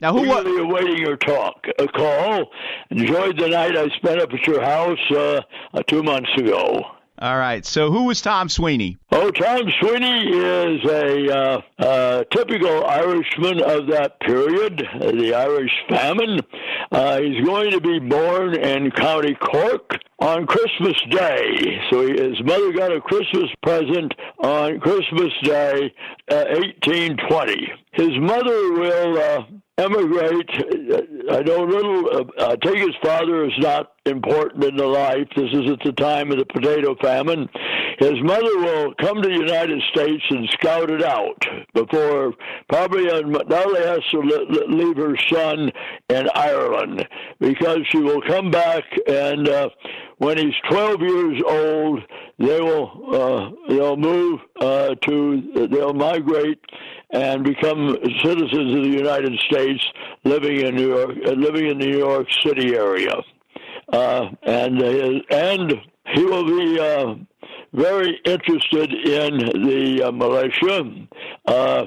Now, 0.00 0.12
who 0.12 0.28
was 0.28 0.44
Eagerly 0.44 0.62
awaiting 0.62 0.98
your 0.98 1.16
talk, 1.16 1.66
a 1.78 1.86
call? 1.86 2.50
Enjoyed 2.90 3.38
the 3.38 3.48
night 3.48 3.76
I 3.76 3.88
spent 3.96 4.20
up 4.20 4.32
at 4.32 4.46
your 4.46 4.60
house 4.60 4.98
uh, 5.12 5.40
uh, 5.72 5.82
two 5.86 6.02
months 6.02 6.30
ago. 6.36 6.84
All 7.18 7.38
right. 7.38 7.64
So 7.64 7.90
who 7.92 8.04
was 8.04 8.20
Tom 8.20 8.48
Sweeny? 8.48 8.98
Oh, 9.12 9.30
Tom 9.30 9.62
Sweeny 9.80 10.28
is 10.30 10.84
a 10.84 11.30
uh, 11.30 11.60
uh, 11.78 12.24
typical 12.32 12.84
Irishman 12.84 13.62
of 13.62 13.86
that 13.88 14.18
period, 14.20 14.82
the 14.98 15.34
Irish 15.34 15.70
famine. 15.88 16.40
Uh, 16.90 17.20
he's 17.20 17.44
going 17.44 17.70
to 17.70 17.80
be 17.80 18.00
born 18.00 18.56
in 18.56 18.90
County 18.90 19.34
Cork 19.34 19.96
on 20.18 20.46
Christmas 20.46 20.94
Day. 21.10 21.80
So 21.90 22.06
he, 22.06 22.12
his 22.20 22.42
mother 22.42 22.72
got 22.72 22.92
a 22.92 23.00
Christmas 23.00 23.50
present 23.62 24.12
on 24.38 24.80
Christmas 24.80 25.32
Day, 25.44 25.94
1820. 26.28 27.52
Uh, 27.52 27.76
his 27.92 28.18
mother 28.18 28.72
will 28.72 29.18
uh, 29.18 29.42
emigrate. 29.78 30.50
I 31.30 31.40
know 31.40 31.64
little. 31.64 32.30
Uh, 32.38 32.50
I 32.50 32.56
take 32.56 32.78
his 32.78 32.94
father 33.02 33.44
is 33.44 33.52
not 33.58 33.92
important 34.06 34.64
in 34.64 34.76
the 34.76 34.86
life. 34.86 35.26
This 35.34 35.50
is 35.52 35.70
at 35.70 35.80
the 35.84 35.92
time 35.92 36.30
of 36.30 36.38
the 36.38 36.44
potato 36.44 36.94
famine. 37.00 37.48
His 37.98 38.20
mother 38.22 38.56
will 38.58 38.94
come 39.00 39.22
to 39.22 39.28
the 39.28 39.34
United 39.34 39.80
States 39.92 40.22
and 40.30 40.48
scout 40.50 40.90
it 40.90 41.02
out 41.02 41.42
before 41.74 42.34
probably 42.68 43.04
now 43.04 43.64
they 43.72 43.86
has 43.86 44.00
to 44.10 44.20
leave 44.68 44.96
her 44.96 45.16
son 45.32 45.70
in 46.08 46.28
Ireland 46.34 47.06
because 47.40 47.78
she 47.90 47.98
will 47.98 48.20
come 48.22 48.50
back 48.50 48.84
and 49.06 49.48
uh, 49.48 49.68
when 50.18 50.38
he's 50.38 50.54
12 50.70 51.00
years 51.00 51.42
old, 51.46 52.00
they 52.38 52.60
will 52.60 53.14
uh, 53.14 53.50
they'll 53.68 53.96
move 53.96 54.40
uh, 54.60 54.94
to 54.94 55.68
they'll 55.70 55.92
migrate 55.94 56.60
and 57.14 57.44
become 57.44 57.96
citizens 58.24 58.76
of 58.76 58.82
the 58.82 58.90
United 58.90 59.32
States 59.48 59.82
living 60.24 60.66
in 60.66 60.74
New 60.74 60.88
York, 60.88 61.10
uh, 61.26 61.30
living 61.30 61.66
in 61.68 61.78
the 61.78 61.86
New 61.86 61.98
York 61.98 62.26
City 62.44 62.74
area, 62.74 63.14
uh, 63.92 64.28
and 64.42 64.82
uh, 64.82 65.20
and 65.30 65.74
he 66.14 66.24
will 66.24 66.44
be 66.44 66.80
uh, 66.80 67.14
very 67.72 68.20
interested 68.24 68.92
in 68.92 69.38
the 69.64 70.02
uh, 70.08 70.12
militia. 70.12 71.06
Uh, 71.46 71.84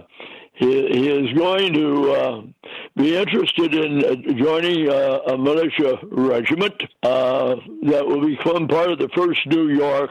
he, 0.54 0.88
he 0.88 1.10
is 1.10 1.38
going 1.38 1.74
to 1.74 2.54
be 2.98 3.16
interested 3.16 3.76
in 3.76 4.04
uh, 4.04 4.16
joining 4.34 4.90
uh, 4.90 5.20
a 5.28 5.38
militia 5.38 6.00
regiment 6.12 6.82
uh, 7.04 7.56
that 7.84 8.06
will 8.06 8.26
become 8.26 8.68
part 8.68 8.92
of 8.92 8.98
the 8.98 9.10
first 9.16 9.40
New 9.46 9.70
York 9.70 10.10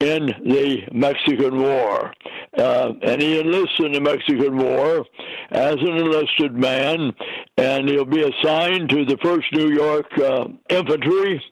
in 0.00 0.26
the 0.44 0.82
Mexican 0.92 1.60
War. 1.60 2.12
Uh, 2.56 2.92
and 3.02 3.20
he 3.20 3.38
enlists 3.38 3.78
in 3.80 3.92
the 3.92 4.00
Mexican 4.00 4.56
War 4.56 5.06
as 5.50 5.74
an 5.74 5.96
enlisted 5.96 6.54
man, 6.54 7.12
and 7.58 7.88
he'll 7.88 8.04
be 8.04 8.22
assigned 8.22 8.88
to 8.90 9.04
the 9.04 9.18
first 9.22 9.46
New 9.52 9.68
York 9.68 10.06
uh, 10.18 10.48
Infantry. 10.70 11.42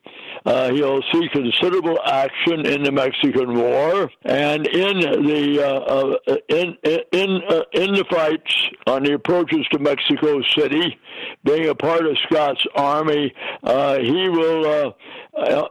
Uh, 0.45 0.73
he'll 0.73 1.03
see 1.13 1.29
considerable 1.33 1.99
action 2.05 2.67
in 2.67 2.83
the 2.83 2.93
Mexican 2.93 3.55
War 3.55 4.11
and 4.25 4.67
in 4.67 5.01
the 5.01 5.63
uh, 5.63 6.15
uh, 6.27 6.37
in 6.49 6.77
in 7.13 7.43
uh, 7.49 7.63
in 7.73 7.93
the 7.93 8.05
fights 8.11 8.69
on 8.87 9.03
the 9.05 9.15
approaches 9.15 9.67
to 9.73 9.79
Mexico 9.79 10.41
City. 10.57 10.99
Being 11.45 11.69
a 11.69 11.75
part 11.75 12.07
of 12.07 12.17
Scott's 12.27 12.65
army, 12.75 13.35
uh, 13.63 13.99
he 13.99 14.29
will 14.29 14.95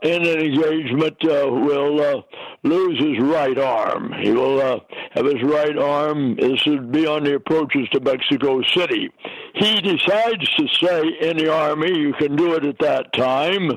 in 0.03 0.25
an 0.25 0.39
engagement 0.39 1.17
uh, 1.23 1.47
will 1.49 2.01
uh, 2.01 2.21
lose 2.63 2.99
his 2.99 3.19
right 3.19 3.57
arm. 3.57 4.13
He 4.21 4.31
will 4.31 4.61
uh, 4.61 4.79
have 5.11 5.25
his 5.25 5.41
right 5.43 5.77
arm. 5.77 6.35
This 6.35 6.65
would 6.65 6.91
be 6.91 7.05
on 7.05 7.23
the 7.23 7.35
approaches 7.35 7.87
to 7.91 7.99
Mexico 7.99 8.61
City. 8.75 9.11
He 9.55 9.81
decides 9.81 10.47
to 10.55 10.67
stay 10.67 11.03
in 11.21 11.37
the 11.37 11.51
army. 11.51 11.97
You 11.97 12.13
can 12.13 12.35
do 12.35 12.53
it 12.55 12.65
at 12.65 12.79
that 12.79 13.13
time, 13.13 13.71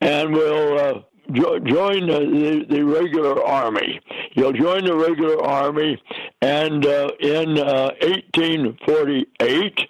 and 0.00 0.32
will. 0.32 0.78
Uh, 0.78 1.00
jo- 1.32 1.58
join 1.58 2.06
the, 2.06 2.64
the 2.70 2.84
regular 2.84 3.44
army. 3.44 4.00
You'll 4.34 4.52
join 4.52 4.84
the 4.84 4.96
regular 4.96 5.42
army, 5.42 6.00
and 6.40 6.86
uh, 6.86 7.10
in 7.20 7.56
1848, 7.56 9.80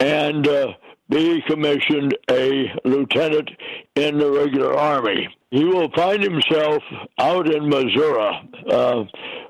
and 0.00 0.48
be 1.08 1.42
commissioned 1.42 2.16
a 2.30 2.72
lieutenant 2.84 3.50
in 3.94 4.18
the 4.18 4.30
regular 4.30 4.76
army. 4.76 5.28
He 5.50 5.64
will 5.64 5.90
find 5.94 6.22
himself 6.22 6.82
out 7.18 7.48
in 7.48 7.68
Missouri, 7.68 8.50
uh, 8.68 9.04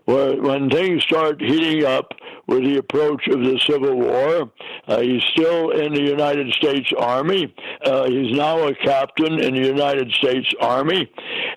where 0.05 0.41
when 0.41 0.69
things 0.69 1.03
start 1.03 1.41
heating 1.41 1.85
up 1.85 2.13
with 2.47 2.63
the 2.65 2.79
approach 2.79 3.27
of 3.29 3.41
the 3.41 3.59
Civil 3.67 3.97
War. 3.97 4.53
Uh, 4.87 5.01
he's 5.01 5.23
still 5.33 5.71
in 5.71 5.93
the 5.93 6.03
United 6.03 6.53
States 6.55 6.93
Army. 6.97 7.53
Uh, 7.85 8.05
he's 8.09 8.37
now 8.37 8.69
a 8.69 8.75
captain 8.75 9.41
in 9.41 9.55
the 9.55 9.67
United 9.67 10.13
States 10.13 10.49
Army, 10.61 11.11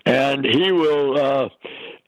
and 0.06 0.46
he 0.46 0.72
will. 0.72 1.50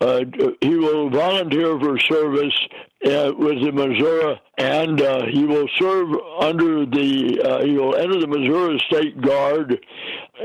Uh, 0.02 0.26
he 0.62 0.76
will 0.76 1.12
volunteer 1.12 1.80
for 1.80 2.00
service 2.00 2.58
uh, 3.06 3.32
with 3.38 3.64
the 3.64 3.72
Missouri, 3.72 4.42
and 4.58 5.00
uh, 5.00 5.26
he 5.28 5.44
will 5.44 5.68
serve 5.80 6.10
under 6.40 6.88
the. 6.88 7.40
Uh, 7.44 7.64
he 7.64 7.78
will 7.78 7.96
enter 7.96 8.20
the 8.20 8.28
Missouri 8.28 8.82
State 8.88 9.22
Guard 9.22 9.80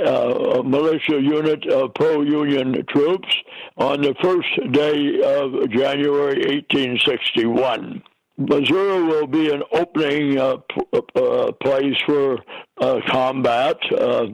uh, 0.06 0.62
militia 0.62 1.20
unit 1.22 1.66
of 1.68 1.94
pro-union 1.94 2.84
troops 2.88 3.34
on 3.78 4.02
the 4.02 4.14
first 4.22 4.72
day 4.72 5.22
of 5.22 5.70
January 5.70 6.36
1861. 6.44 8.02
Missouri 8.38 9.02
will 9.02 9.26
be 9.26 9.50
an 9.50 9.62
opening 9.72 10.38
uh, 10.38 10.56
p- 10.68 11.00
uh, 11.16 11.52
place 11.62 11.96
for 12.04 12.38
uh, 12.80 13.00
combat, 13.08 13.76
uh, 13.98 14.26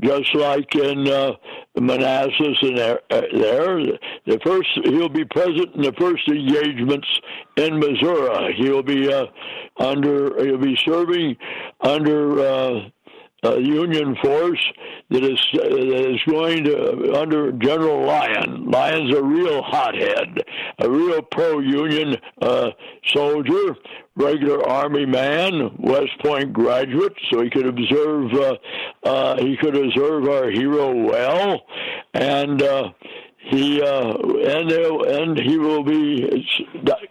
just 0.00 0.34
like 0.34 0.74
in 0.74 1.06
uh, 1.06 1.32
Manassas 1.78 2.56
and 2.62 2.78
there, 2.78 3.00
uh, 3.10 3.20
there. 3.32 3.78
The 4.26 4.40
first, 4.44 4.68
he'll 4.84 5.08
be 5.10 5.26
present 5.26 5.74
in 5.74 5.82
the 5.82 5.92
first 5.98 6.26
engagements 6.28 7.08
in 7.56 7.78
Missouri. 7.78 8.54
He'll 8.56 8.82
be 8.82 9.12
under, 9.78 10.44
he'll 10.44 10.58
be 10.58 10.78
serving 10.84 11.36
under 11.80 12.90
uh, 13.44 13.56
Union 13.56 14.16
force 14.22 14.64
that 15.10 15.24
is 15.24 15.38
uh, 15.54 15.68
that 15.68 16.10
is 16.10 16.20
going 16.28 16.64
to 16.64 17.14
under 17.14 17.52
General 17.52 18.06
Lyon. 18.06 18.70
Lyon's 18.70 19.14
a 19.14 19.22
real 19.22 19.62
hothead, 19.62 20.44
a 20.78 20.90
real 20.90 21.22
pro-Union 21.22 22.16
uh, 22.40 22.70
soldier, 23.06 23.76
regular 24.16 24.66
Army 24.68 25.06
man, 25.06 25.74
West 25.78 26.18
Point 26.24 26.52
graduate, 26.52 27.14
so 27.30 27.42
he 27.42 27.50
could 27.50 27.66
observe 27.66 28.32
uh, 28.32 28.56
uh, 29.04 29.36
he 29.42 29.56
could 29.56 29.76
observe 29.76 30.28
our 30.28 30.50
hero 30.50 30.94
well, 30.94 31.62
and. 32.14 32.62
Uh, 33.50 33.56
he 33.56 33.82
uh, 33.82 34.12
and 34.46 34.72
and 34.72 35.38
he 35.38 35.58
will 35.58 35.82
be 35.82 36.46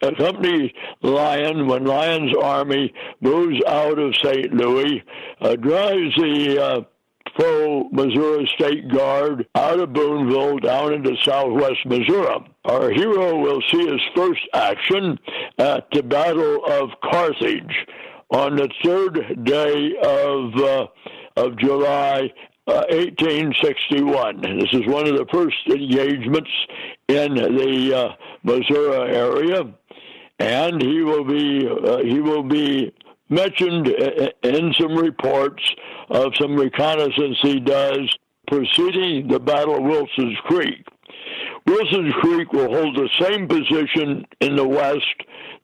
accompany 0.02 0.74
Lyon 1.02 1.68
when 1.68 1.86
Lyon's 1.86 2.36
army 2.42 2.94
moves 3.22 3.60
out 3.68 4.00
of 4.00 4.16
St. 4.16 4.54
Louis, 4.54 5.04
uh, 5.42 5.56
drives 5.56 6.16
the 6.16 6.64
uh, 6.64 6.82
Missouri 7.92 8.50
State 8.56 8.90
Guard 8.90 9.48
out 9.56 9.80
of 9.80 9.94
Boonville 9.94 10.60
down 10.60 10.94
into 10.94 11.16
southwest 11.24 11.86
Missouri. 11.86 12.46
Our 12.66 12.92
hero 12.92 13.38
will 13.38 13.62
see 13.72 13.88
his 13.88 14.02
first 14.16 14.42
action 14.54 15.18
at 15.58 15.88
the 15.92 16.04
Battle 16.04 16.64
of 16.66 16.90
Carthage 17.04 17.88
on 18.30 18.56
the 18.56 18.70
third 18.84 19.44
day 19.44 19.92
of 20.04 20.56
uh, 20.56 20.88
of 21.38 21.58
July 21.58 22.32
1861. 22.66 24.46
Uh, 24.46 24.56
this 24.60 24.74
is 24.74 24.88
one 24.88 25.08
of 25.08 25.18
the 25.18 25.26
first 25.32 25.58
engagements 25.68 26.52
in 27.08 27.36
the 27.36 27.94
uh, 27.96 28.14
Missouri 28.44 29.16
area, 29.16 29.74
and 30.40 30.82
he 30.82 31.02
will 31.02 31.24
be 31.24 31.68
uh, 31.68 31.98
he 32.04 32.20
will 32.20 32.44
be 32.44 32.94
mentioned 33.30 33.88
in 33.88 34.74
some 34.80 34.96
reports 34.96 35.64
of 36.10 36.34
some 36.40 36.56
reconnaissance 36.56 37.38
he 37.42 37.60
does 37.60 38.14
preceding 38.48 39.30
the 39.30 39.40
Battle 39.40 39.78
of 39.78 39.84
Wilson's 39.84 40.38
Creek. 40.44 40.86
Wilson's 41.66 42.14
Creek 42.16 42.52
will 42.52 42.70
hold 42.70 42.96
the 42.96 43.10
same 43.20 43.48
position 43.48 44.26
in 44.42 44.56
the 44.56 44.68
west 44.68 45.16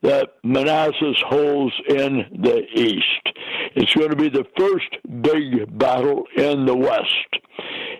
that 0.02 0.30
Manassas 0.42 1.22
holds 1.26 1.74
in 1.88 2.24
the 2.42 2.62
east. 2.74 3.36
It's 3.74 3.92
going 3.94 4.10
to 4.10 4.16
be 4.16 4.28
the 4.28 4.46
first 4.56 4.96
big 5.22 5.78
battle 5.78 6.24
in 6.36 6.66
the 6.66 6.76
west. 6.76 7.42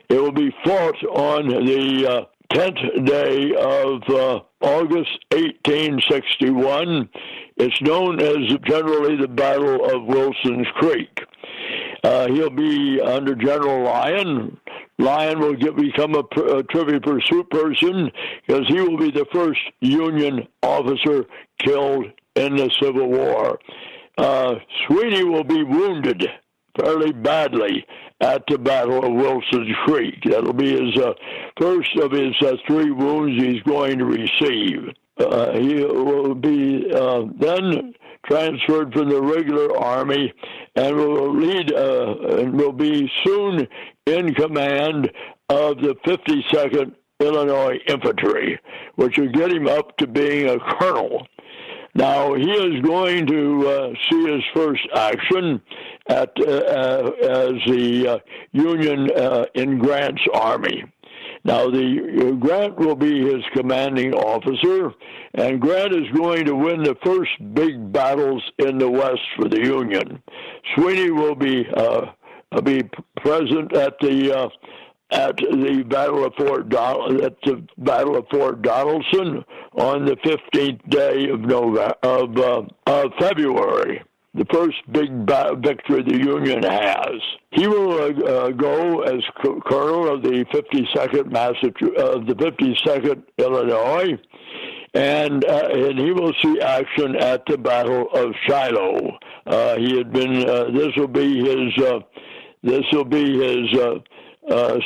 It 0.08 0.20
will 0.20 0.32
be 0.32 0.54
fought 0.64 1.02
on 1.04 1.48
the 1.48 2.06
uh, 2.08 2.24
10th 2.52 3.04
day 3.04 3.52
of 3.54 4.02
uh, 4.08 4.40
August 4.62 5.24
1861. 5.32 7.08
It's 7.56 7.82
known 7.82 8.20
as 8.20 8.36
generally 8.66 9.16
the 9.16 9.28
Battle 9.28 9.84
of 9.84 10.06
Wilson's 10.06 10.66
Creek. 10.74 11.20
Uh, 12.02 12.28
he'll 12.28 12.48
be 12.48 13.00
under 13.00 13.34
General 13.34 13.84
Lyon. 13.84 14.58
Lyon 14.98 15.40
will 15.40 15.54
get, 15.54 15.76
become 15.76 16.14
a, 16.14 16.40
a 16.56 16.62
trivia 16.64 17.00
pursuit 17.00 17.48
person 17.50 18.10
because 18.46 18.66
he 18.68 18.80
will 18.80 18.98
be 18.98 19.10
the 19.10 19.26
first 19.32 19.60
Union 19.80 20.46
officer 20.62 21.24
killed 21.60 22.06
in 22.34 22.56
the 22.56 22.70
Civil 22.80 23.08
War. 23.08 23.58
Uh, 24.16 24.56
Sweeny 24.86 25.24
will 25.24 25.44
be 25.44 25.62
wounded 25.62 26.28
fairly 26.78 27.12
badly 27.12 27.86
at 28.20 28.42
the 28.48 28.58
Battle 28.58 29.04
of 29.04 29.12
Wilson's 29.12 29.74
Creek. 29.84 30.16
That'll 30.24 30.52
be 30.52 30.72
his 30.72 30.96
uh, 31.00 31.12
first 31.60 31.96
of 31.96 32.10
his 32.10 32.34
uh, 32.42 32.56
three 32.66 32.90
wounds 32.90 33.42
he's 33.42 33.62
going 33.62 33.98
to 33.98 34.04
receive. 34.04 34.92
Uh, 35.18 35.52
he 35.58 35.74
will 35.84 36.34
be 36.34 36.90
uh, 36.92 37.24
then 37.38 37.94
transferred 38.26 38.92
from 38.92 39.08
the 39.08 39.20
regular 39.20 39.76
army 39.76 40.32
and 40.74 40.96
will 40.96 41.34
lead 41.34 41.72
uh, 41.72 42.16
and 42.38 42.54
will 42.54 42.72
be 42.72 43.10
soon 43.24 43.66
in 44.06 44.34
command 44.34 45.10
of 45.48 45.78
the 45.78 45.94
52nd 46.06 46.94
Illinois 47.20 47.78
Infantry, 47.88 48.60
which 48.96 49.18
will 49.18 49.32
get 49.32 49.52
him 49.52 49.66
up 49.66 49.96
to 49.96 50.06
being 50.06 50.48
a 50.48 50.58
colonel. 50.58 51.26
Now 51.94 52.34
he 52.34 52.50
is 52.50 52.80
going 52.82 53.26
to 53.26 53.68
uh, 53.68 53.92
see 54.08 54.32
his 54.32 54.44
first 54.54 54.86
action 54.94 55.60
at 56.08 56.30
uh, 56.38 56.44
uh, 56.44 57.10
as 57.22 57.54
the 57.66 58.08
uh, 58.08 58.18
Union 58.52 59.10
uh, 59.16 59.46
in 59.54 59.78
Grant's 59.78 60.22
army. 60.32 60.84
Now 61.44 61.70
the 61.70 62.28
uh, 62.28 62.32
Grant 62.32 62.76
will 62.76 62.96
be 62.96 63.20
his 63.20 63.42
commanding 63.54 64.12
officer, 64.14 64.92
and 65.34 65.60
Grant 65.60 65.94
is 65.94 66.10
going 66.16 66.44
to 66.46 66.54
win 66.54 66.82
the 66.82 66.96
first 67.04 67.30
big 67.54 67.92
battles 67.92 68.42
in 68.58 68.78
the 68.78 68.90
West 68.90 69.20
for 69.36 69.48
the 69.48 69.62
Union. 69.62 70.22
Sweeney 70.74 71.10
will 71.10 71.34
be 71.34 71.66
be 72.64 72.82
present 73.16 73.76
at 73.76 73.94
the 74.00 74.50
at 75.10 75.36
the 75.36 75.84
Battle 75.88 76.24
of 76.24 76.34
Fort 76.34 76.68
Don- 76.68 77.24
at 77.24 77.36
the 77.42 77.66
Battle 77.78 78.16
of 78.16 78.26
Fort 78.30 78.62
Donelson 78.62 79.44
on 79.72 80.04
the 80.04 80.16
15th 80.16 80.90
day 80.90 81.28
of 81.30 81.40
November 81.40 81.94
of, 82.02 82.36
uh, 82.36 82.62
of 82.86 83.12
February. 83.18 84.02
The 84.38 84.46
first 84.52 84.76
big 84.92 85.10
victory 85.64 86.02
the 86.04 86.16
Union 86.16 86.62
has. 86.62 87.20
He 87.50 87.66
will 87.66 87.92
uh, 87.94 88.22
uh, 88.22 88.50
go 88.50 89.00
as 89.00 89.20
colonel 89.34 90.14
of 90.14 90.22
the 90.22 90.44
52nd 90.54 91.32
Massachusetts 91.32 92.00
of 92.00 92.26
the 92.26 92.34
52nd 92.34 93.24
Illinois, 93.36 94.16
and 94.94 95.44
uh, 95.44 95.68
and 95.72 95.98
he 95.98 96.12
will 96.12 96.32
see 96.40 96.60
action 96.60 97.16
at 97.16 97.42
the 97.46 97.58
Battle 97.58 98.06
of 98.14 98.32
Shiloh. 98.46 99.18
Uh, 99.44 99.76
he 99.76 99.96
had 99.96 100.12
been. 100.12 100.48
Uh, 100.48 100.70
this 100.70 100.94
will 100.96 101.08
be 101.08 101.38
his. 101.40 101.84
Uh, 101.84 101.98
this 102.62 102.84
will 102.92 103.04
be 103.04 103.38
his 103.38 103.70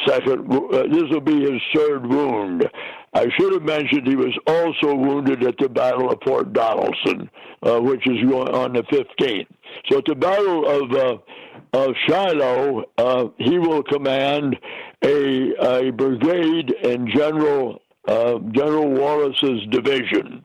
second. 0.06 0.48
This 0.90 1.10
will 1.10 1.20
be 1.20 1.42
his 1.42 1.60
third 1.74 2.06
wound. 2.06 2.70
I 3.14 3.28
should 3.38 3.52
have 3.52 3.62
mentioned 3.62 4.06
he 4.06 4.16
was 4.16 4.36
also 4.46 4.94
wounded 4.94 5.42
at 5.44 5.56
the 5.58 5.68
Battle 5.68 6.10
of 6.10 6.18
Fort 6.24 6.52
Donelson, 6.52 7.28
uh, 7.62 7.78
which 7.80 8.06
is 8.06 8.18
on 8.32 8.72
the 8.72 8.82
15th. 8.84 9.46
So 9.90 9.98
at 9.98 10.04
the 10.06 10.14
Battle 10.14 10.66
of 10.68 10.92
uh, 10.92 11.18
of 11.74 11.94
Shiloh, 12.06 12.84
uh, 12.98 13.26
he 13.38 13.58
will 13.58 13.82
command 13.82 14.56
a 15.02 15.86
a 15.86 15.90
brigade 15.90 16.70
in 16.82 17.08
General 17.14 17.82
uh, 18.08 18.38
General 18.52 18.88
Wallace's 18.88 19.66
division. 19.70 20.44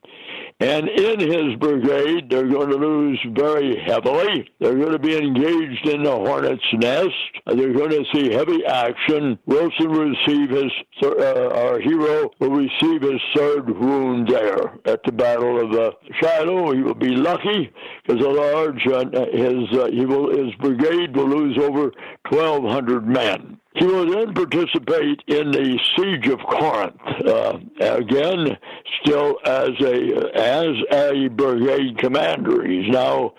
And 0.59 0.89
in 0.89 1.19
his 1.19 1.55
brigade, 1.59 2.31
they're 2.31 2.47
going 2.47 2.71
to 2.71 2.77
lose 2.77 3.19
very 3.35 3.79
heavily. 3.85 4.49
They're 4.59 4.75
going 4.75 4.91
to 4.91 4.99
be 4.99 5.15
engaged 5.15 5.87
in 5.87 6.01
the 6.01 6.11
hornet's 6.11 6.63
nest. 6.73 7.13
They're 7.45 7.73
going 7.73 7.91
to 7.91 8.03
see 8.11 8.33
heavy 8.33 8.65
action. 8.65 9.37
Wilson 9.45 9.91
will 9.91 10.09
receive 10.09 10.49
his, 10.49 10.71
uh, 11.03 11.49
our 11.49 11.79
hero 11.79 12.31
will 12.39 12.49
receive 12.49 13.03
his 13.03 13.21
third 13.35 13.69
wound 13.69 14.29
there 14.29 14.79
at 14.85 15.03
the 15.03 15.11
Battle 15.11 15.61
of 15.61 15.79
uh, 15.79 15.91
Shiloh. 16.19 16.71
He 16.73 16.81
will 16.81 16.95
be 16.95 17.15
lucky 17.15 17.71
because 18.03 18.25
a 18.25 18.29
large 18.29 18.87
uh, 18.87 19.05
his 19.31 19.77
uh, 19.77 19.89
he 19.91 20.05
will 20.05 20.35
his 20.35 20.55
brigade 20.55 21.15
will 21.15 21.27
lose 21.29 21.57
over 21.59 21.91
1,200 22.29 23.07
men. 23.07 23.59
He 23.77 23.85
will 23.85 24.09
then 24.09 24.33
participate 24.33 25.21
in 25.27 25.51
the 25.51 25.79
siege 25.95 26.27
of 26.27 26.39
Corinth. 26.39 26.99
Uh, 27.25 27.59
again, 27.79 28.57
still 29.01 29.37
as 29.45 29.69
a 29.81 30.31
as 30.35 30.75
a 30.91 31.27
brigade 31.27 31.97
commander. 31.99 32.67
He's 32.67 32.89
now 32.89 33.33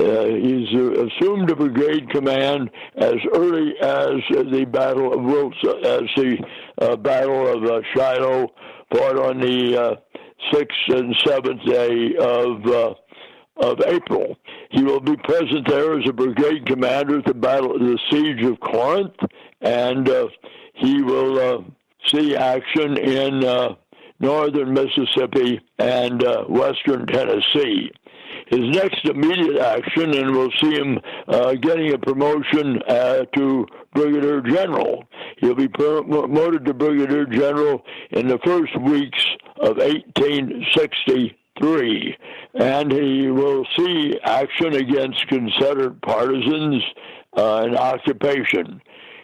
uh, 0.00 0.24
he's 0.24 0.68
assumed 0.72 1.50
a 1.50 1.56
brigade 1.56 2.08
command 2.10 2.70
as 2.96 3.16
early 3.34 3.74
as 3.82 4.14
the 4.30 4.64
Battle 4.70 5.12
of 5.12 5.22
Wilson, 5.22 5.84
as 5.84 6.02
the 6.16 6.38
uh, 6.80 6.96
Battle 6.96 7.46
of 7.48 7.64
uh, 7.64 7.80
Shiloh, 7.94 8.48
fought 8.94 9.18
on 9.18 9.40
the 9.40 9.76
uh, 9.76 9.94
sixth 10.52 10.78
and 10.88 11.14
seventh 11.26 11.62
day 11.66 12.14
of 12.18 12.66
uh, 12.66 12.94
of 13.58 13.80
April. 13.86 14.36
He 14.70 14.82
will 14.82 15.00
be 15.00 15.16
present 15.24 15.68
there 15.68 15.98
as 15.98 16.08
a 16.08 16.12
brigade 16.12 16.66
commander 16.66 17.18
at 17.18 17.26
the 17.26 17.34
battle, 17.34 17.78
the 17.78 17.98
siege 18.10 18.42
of 18.44 18.58
Corinth, 18.60 19.14
and 19.62 20.08
uh, 20.08 20.28
he 20.74 21.02
will 21.02 21.38
uh, 21.38 21.62
see 22.08 22.36
action 22.36 22.96
in 22.96 23.44
uh, 23.44 23.74
northern 24.20 24.72
Mississippi 24.72 25.60
and 25.78 26.22
uh, 26.24 26.44
western 26.44 27.06
Tennessee. 27.06 27.90
His 28.46 28.60
next 28.60 29.04
immediate 29.04 29.60
action, 29.60 30.14
and 30.14 30.32
we'll 30.32 30.50
see 30.60 30.74
him 30.74 30.98
uh, 31.28 31.54
getting 31.54 31.92
a 31.92 31.98
promotion 31.98 32.80
uh, 32.88 33.24
to 33.36 33.66
brigadier 33.94 34.40
general. 34.42 35.04
He'll 35.38 35.54
be 35.54 35.68
promoted 35.68 36.64
to 36.66 36.74
brigadier 36.74 37.24
general 37.26 37.82
in 38.10 38.28
the 38.28 38.38
first 38.44 38.78
weeks 38.80 39.24
of 39.60 39.76
1860 39.78 41.36
three, 41.60 42.16
and 42.54 42.90
he 42.90 43.28
will 43.28 43.66
see 43.76 44.18
action 44.24 44.74
against 44.74 45.26
Confederate 45.28 46.00
partisans 46.02 46.82
uh, 47.36 47.62
and 47.64 47.76
occupation. 47.76 48.80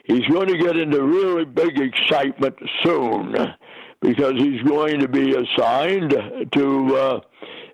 He's 0.08 0.26
going 0.26 0.48
to 0.48 0.56
get 0.56 0.76
into 0.76 1.02
really 1.02 1.44
big 1.44 1.78
excitement 1.78 2.56
soon 2.82 3.36
because 4.00 4.32
he's 4.38 4.62
going 4.62 5.00
to 5.00 5.08
be 5.08 5.34
assigned 5.34 6.10
to 6.52 6.96
uh, 6.96 7.20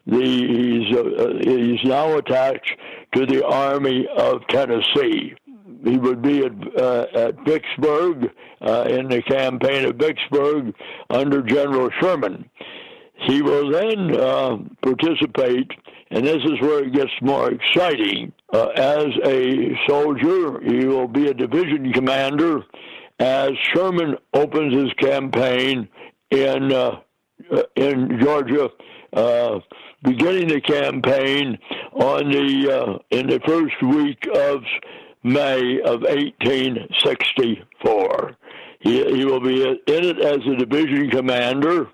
the 0.07 0.21
he's 0.21 0.97
uh, 0.97 1.39
he's 1.43 1.83
now 1.85 2.17
attached 2.17 2.77
to 3.15 3.25
the 3.25 3.47
Army 3.47 4.07
of 4.17 4.47
Tennessee. 4.49 5.35
He 5.85 5.97
would 5.97 6.23
be 6.23 6.45
at, 6.45 6.53
uh, 6.81 7.07
at 7.15 7.45
Vicksburg 7.45 8.31
uh, 8.61 8.85
in 8.89 9.09
the 9.09 9.23
campaign 9.23 9.85
of 9.85 9.97
Vicksburg 9.97 10.75
under 11.11 11.41
General 11.41 11.91
Sherman. 12.01 12.51
He 13.15 13.43
will 13.43 13.71
then 13.71 14.17
uh, 14.17 14.57
participate, 14.83 15.71
and 16.11 16.27
this 16.27 16.43
is 16.45 16.61
where 16.61 16.85
it 16.85 16.93
gets 16.93 17.13
more 17.23 17.51
exciting. 17.51 18.33
Uh, 18.53 18.67
as 18.77 19.07
a 19.25 19.77
soldier, 19.89 20.61
he 20.61 20.85
will 20.85 21.09
be 21.09 21.29
a 21.29 21.35
division 21.35 21.93
commander 21.93 22.65
as 23.19 23.51
Sherman 23.73 24.17
opens 24.33 24.75
his 24.75 24.93
campaign 24.95 25.89
in 26.31 26.73
uh, 26.73 27.01
uh 27.53 27.63
in 27.77 28.19
Georgia, 28.21 28.71
uh, 29.13 29.61
beginning 30.03 30.49
the 30.49 30.61
campaign 30.61 31.57
on 31.93 32.31
the 32.31 32.71
uh, 32.71 32.99
in 33.11 33.29
the 33.29 33.39
first 33.47 33.81
week 33.83 34.27
of 34.35 34.65
May 35.23 35.81
of 35.83 36.01
1864. 36.03 38.37
He, 38.81 39.05
he 39.17 39.25
will 39.25 39.41
be 39.41 39.63
in 39.63 39.79
it 39.87 40.19
as 40.21 40.41
a 40.47 40.57
division 40.57 41.11
commander 41.11 41.89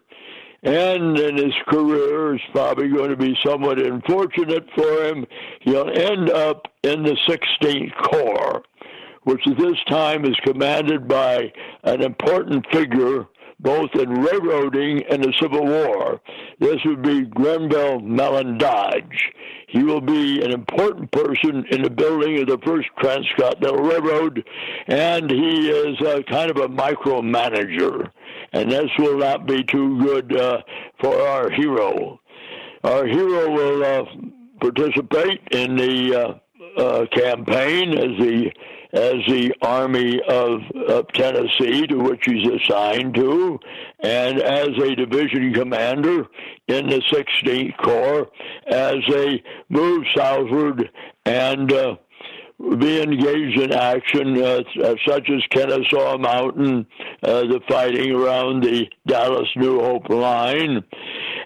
and 0.62 1.18
in 1.18 1.36
his 1.36 1.54
career 1.68 2.34
is 2.34 2.40
probably 2.52 2.88
going 2.88 3.10
to 3.10 3.16
be 3.16 3.36
somewhat 3.44 3.80
unfortunate 3.80 4.68
for 4.74 5.04
him. 5.04 5.26
He'll 5.60 5.88
end 5.88 6.30
up 6.30 6.68
in 6.82 7.02
the 7.02 7.16
16th 7.28 7.96
Corps, 8.02 8.62
which 9.24 9.46
at 9.46 9.58
this 9.58 9.78
time 9.88 10.24
is 10.24 10.36
commanded 10.44 11.08
by 11.08 11.52
an 11.84 12.02
important 12.02 12.66
figure 12.72 13.26
both 13.62 13.90
in 13.94 14.08
railroading 14.08 15.02
and 15.10 15.22
the 15.22 15.34
Civil 15.40 15.66
War. 15.66 16.20
This 16.60 16.78
would 16.86 17.02
be 17.02 17.22
Grenville 17.22 18.00
Mellen 18.00 18.56
Dodge. 18.58 19.32
He 19.68 19.84
will 19.84 20.00
be 20.00 20.42
an 20.42 20.50
important 20.50 21.10
person 21.12 21.64
in 21.70 21.82
the 21.82 21.90
building 21.90 22.40
of 22.40 22.46
the 22.46 22.58
first 22.64 22.88
Transcontinental 22.98 23.84
Railroad, 23.84 24.48
and 24.88 25.30
he 25.30 25.68
is 25.68 26.00
a 26.00 26.22
kind 26.24 26.50
of 26.50 26.56
a 26.56 26.68
micromanager 26.68 28.10
and 28.52 28.70
this 28.70 28.90
will 28.98 29.18
not 29.18 29.46
be 29.46 29.62
too 29.64 29.98
good 30.02 30.36
uh, 30.36 30.62
for 31.00 31.20
our 31.20 31.50
hero. 31.50 32.20
Our 32.82 33.06
hero 33.06 33.50
will 33.50 33.84
uh, 33.84 34.04
participate 34.60 35.40
in 35.50 35.76
the 35.76 36.14
uh, 36.14 36.34
uh 36.76 37.06
campaign 37.12 37.98
as 37.98 38.16
the 38.18 38.52
as 38.92 39.14
the 39.28 39.54
Army 39.62 40.20
of, 40.28 40.62
of 40.88 41.06
Tennessee, 41.12 41.86
to 41.86 41.96
which 41.96 42.24
he's 42.24 42.46
assigned 42.48 43.14
to, 43.14 43.58
and 44.00 44.40
as 44.40 44.70
a 44.82 44.96
division 44.96 45.54
commander 45.54 46.26
in 46.66 46.88
the 46.88 47.00
16th 47.12 47.76
Corps, 47.78 48.28
as 48.66 48.96
they 49.08 49.42
move 49.68 50.04
southward 50.16 50.90
and 51.24 51.72
uh, 51.72 51.96
be 52.78 53.00
engaged 53.00 53.58
in 53.58 53.72
action 53.72 54.40
uh, 54.42 54.62
uh, 54.82 54.94
such 55.06 55.30
as 55.30 55.42
Kennesaw 55.50 56.18
Mountain, 56.18 56.86
uh, 57.22 57.40
the 57.42 57.60
fighting 57.68 58.12
around 58.12 58.62
the 58.62 58.86
Dallas 59.06 59.48
New 59.56 59.80
Hope 59.80 60.08
line, 60.10 60.82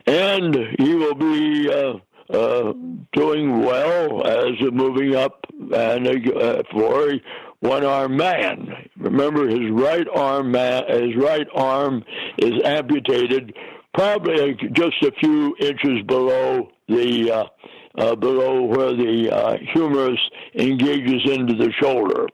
and 0.07 0.57
he 0.79 0.94
will 0.94 1.14
be 1.14 1.70
uh, 1.70 2.35
uh, 2.37 2.72
doing 3.12 3.62
well 3.62 4.27
as 4.27 4.53
moving 4.72 5.14
up 5.14 5.46
and 5.72 6.09
uh, 6.37 6.62
for 6.72 7.11
a 7.11 7.20
one-armed 7.61 8.16
man. 8.16 8.68
Remember, 8.98 9.48
his 9.48 9.70
right 9.70 10.07
arm, 10.14 10.50
man, 10.50 10.83
his 10.88 11.16
right 11.16 11.46
arm 11.55 12.05
is 12.38 12.53
amputated, 12.64 13.55
probably 13.94 14.59
just 14.72 15.03
a 15.03 15.12
few 15.20 15.57
inches 15.61 16.03
below 16.07 16.68
the 16.88 17.48
uh, 17.97 18.15
below 18.17 18.63
where 18.63 18.95
the 18.95 19.31
uh, 19.31 19.57
humerus 19.73 20.19
engages 20.55 21.23
into 21.31 21.55
the 21.55 21.73
shoulder. 21.81 22.27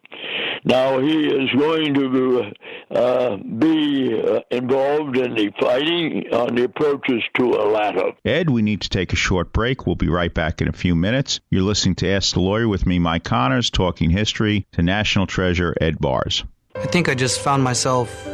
Now 0.65 1.01
he 1.01 1.27
is 1.27 1.51
going 1.59 1.95
to 1.95 2.53
uh, 2.91 3.37
be 3.37 4.21
uh, 4.21 4.41
involved 4.51 5.17
in 5.17 5.35
the 5.35 5.51
fighting 5.61 6.25
on 6.33 6.55
the 6.55 6.65
approaches 6.65 7.23
to 7.39 7.55
Atlanta. 7.55 8.13
Ed, 8.25 8.51
we 8.51 8.63
need 8.63 8.83
to 8.83 8.89
take 8.89 9.13
a 9.13 9.17
short 9.17 9.53
break. 9.53 9.87
We'll 9.87 9.97
be 9.97 10.09
right 10.09 10.33
back 10.33 10.61
in 10.61 10.69
a 10.69 10.73
few 10.73 10.95
minutes. 10.95 11.41
You're 11.51 11.63
listening 11.63 11.95
to 11.97 12.09
Ask 12.09 12.35
the 12.35 12.41
Lawyer 12.41 12.69
with 12.69 12.87
me, 12.87 12.99
Mike 12.99 13.25
Connors, 13.25 13.71
talking 13.71 14.11
history 14.11 14.67
to 14.73 14.83
National 14.83 15.27
Treasure 15.27 15.75
Ed 15.81 15.99
Bearss. 15.99 16.45
I 16.75 16.87
think 16.87 17.09
I 17.09 17.15
just 17.15 17.41
found 17.41 17.65
myself 17.65 18.27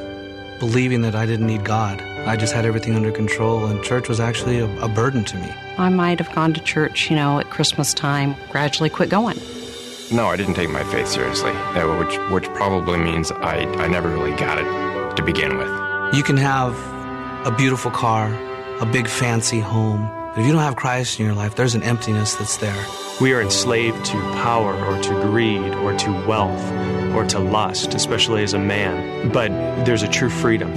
believing 0.59 1.03
that 1.03 1.15
I 1.15 1.27
didn't 1.27 1.47
need 1.47 1.65
God. 1.65 2.01
I 2.01 2.37
just 2.37 2.53
had 2.55 2.65
everything 2.65 2.95
under 2.95 3.13
control, 3.13 3.67
and 3.67 3.83
church 3.85 4.09
was 4.09 4.21
actually 4.21 4.59
a, 4.59 4.69
a 4.81 4.89
burden 4.89 5.25
to 5.25 5.37
me. 5.37 5.53
I 5.79 5.89
might 5.89 6.19
have 6.19 6.35
gone 6.35 6.55
to 6.55 6.61
church, 6.61 7.11
you 7.11 7.17
know, 7.17 7.39
at 7.39 7.51
Christmas 7.51 7.95
time, 7.95 8.35
gradually 8.51 8.91
quit 8.91 9.09
going. 9.09 9.39
No, 10.13 10.27
I 10.27 10.37
didn't 10.37 10.55
take 10.55 10.71
my 10.71 10.85
faith 10.85 11.09
seriously, 11.09 11.51
uh, 11.51 11.99
which 11.99 12.17
which 12.31 12.45
probably 12.55 12.99
means 12.99 13.31
I, 13.33 13.59
I 13.83 13.89
never 13.89 14.09
really 14.09 14.37
got 14.37 14.59
it 14.59 15.17
to 15.17 15.23
begin 15.23 15.59
with. 15.59 15.69
You 16.15 16.23
can 16.23 16.37
have 16.37 16.75
a 17.45 17.51
beautiful 17.51 17.91
car, 17.91 18.33
a 18.81 18.87
big 18.87 19.09
fancy 19.09 19.59
home, 19.61 20.09
but 20.37 20.43
if 20.43 20.49
you 20.49 20.53
don't 20.53 20.61
have 20.61 20.77
Christ 20.77 21.19
in 21.19 21.25
your 21.25 21.35
life, 21.35 21.55
there's 21.55 21.75
an 21.75 21.83
emptiness 21.83 22.35
that's 22.35 22.59
there. 22.59 22.87
We 23.23 23.33
are 23.33 23.41
enslaved 23.41 24.05
to 24.05 24.21
power 24.35 24.75
or 24.85 25.03
to 25.05 25.11
greed 25.23 25.75
or 25.77 25.97
to 25.97 26.27
wealth 26.27 26.63
or 27.15 27.25
to 27.29 27.39
lust, 27.39 27.95
especially 27.95 28.43
as 28.43 28.53
a 28.53 28.59
man. 28.59 29.33
But 29.33 29.49
there's 29.87 30.03
a 30.03 30.09
true 30.09 30.29
freedom 30.29 30.75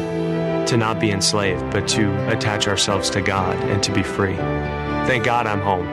to 0.65 0.77
not 0.77 1.01
be 1.01 1.11
enslaved, 1.11 1.71
but 1.71 1.89
to 1.89 2.29
attach 2.29 2.69
ourselves 2.69 3.09
to 3.09 3.21
God 3.21 3.57
and 3.63 3.83
to 3.83 3.91
be 3.91 4.01
free. 4.01 4.37
Thank 4.37 5.25
God 5.25 5.45
I'm 5.45 5.59
home. 5.59 5.87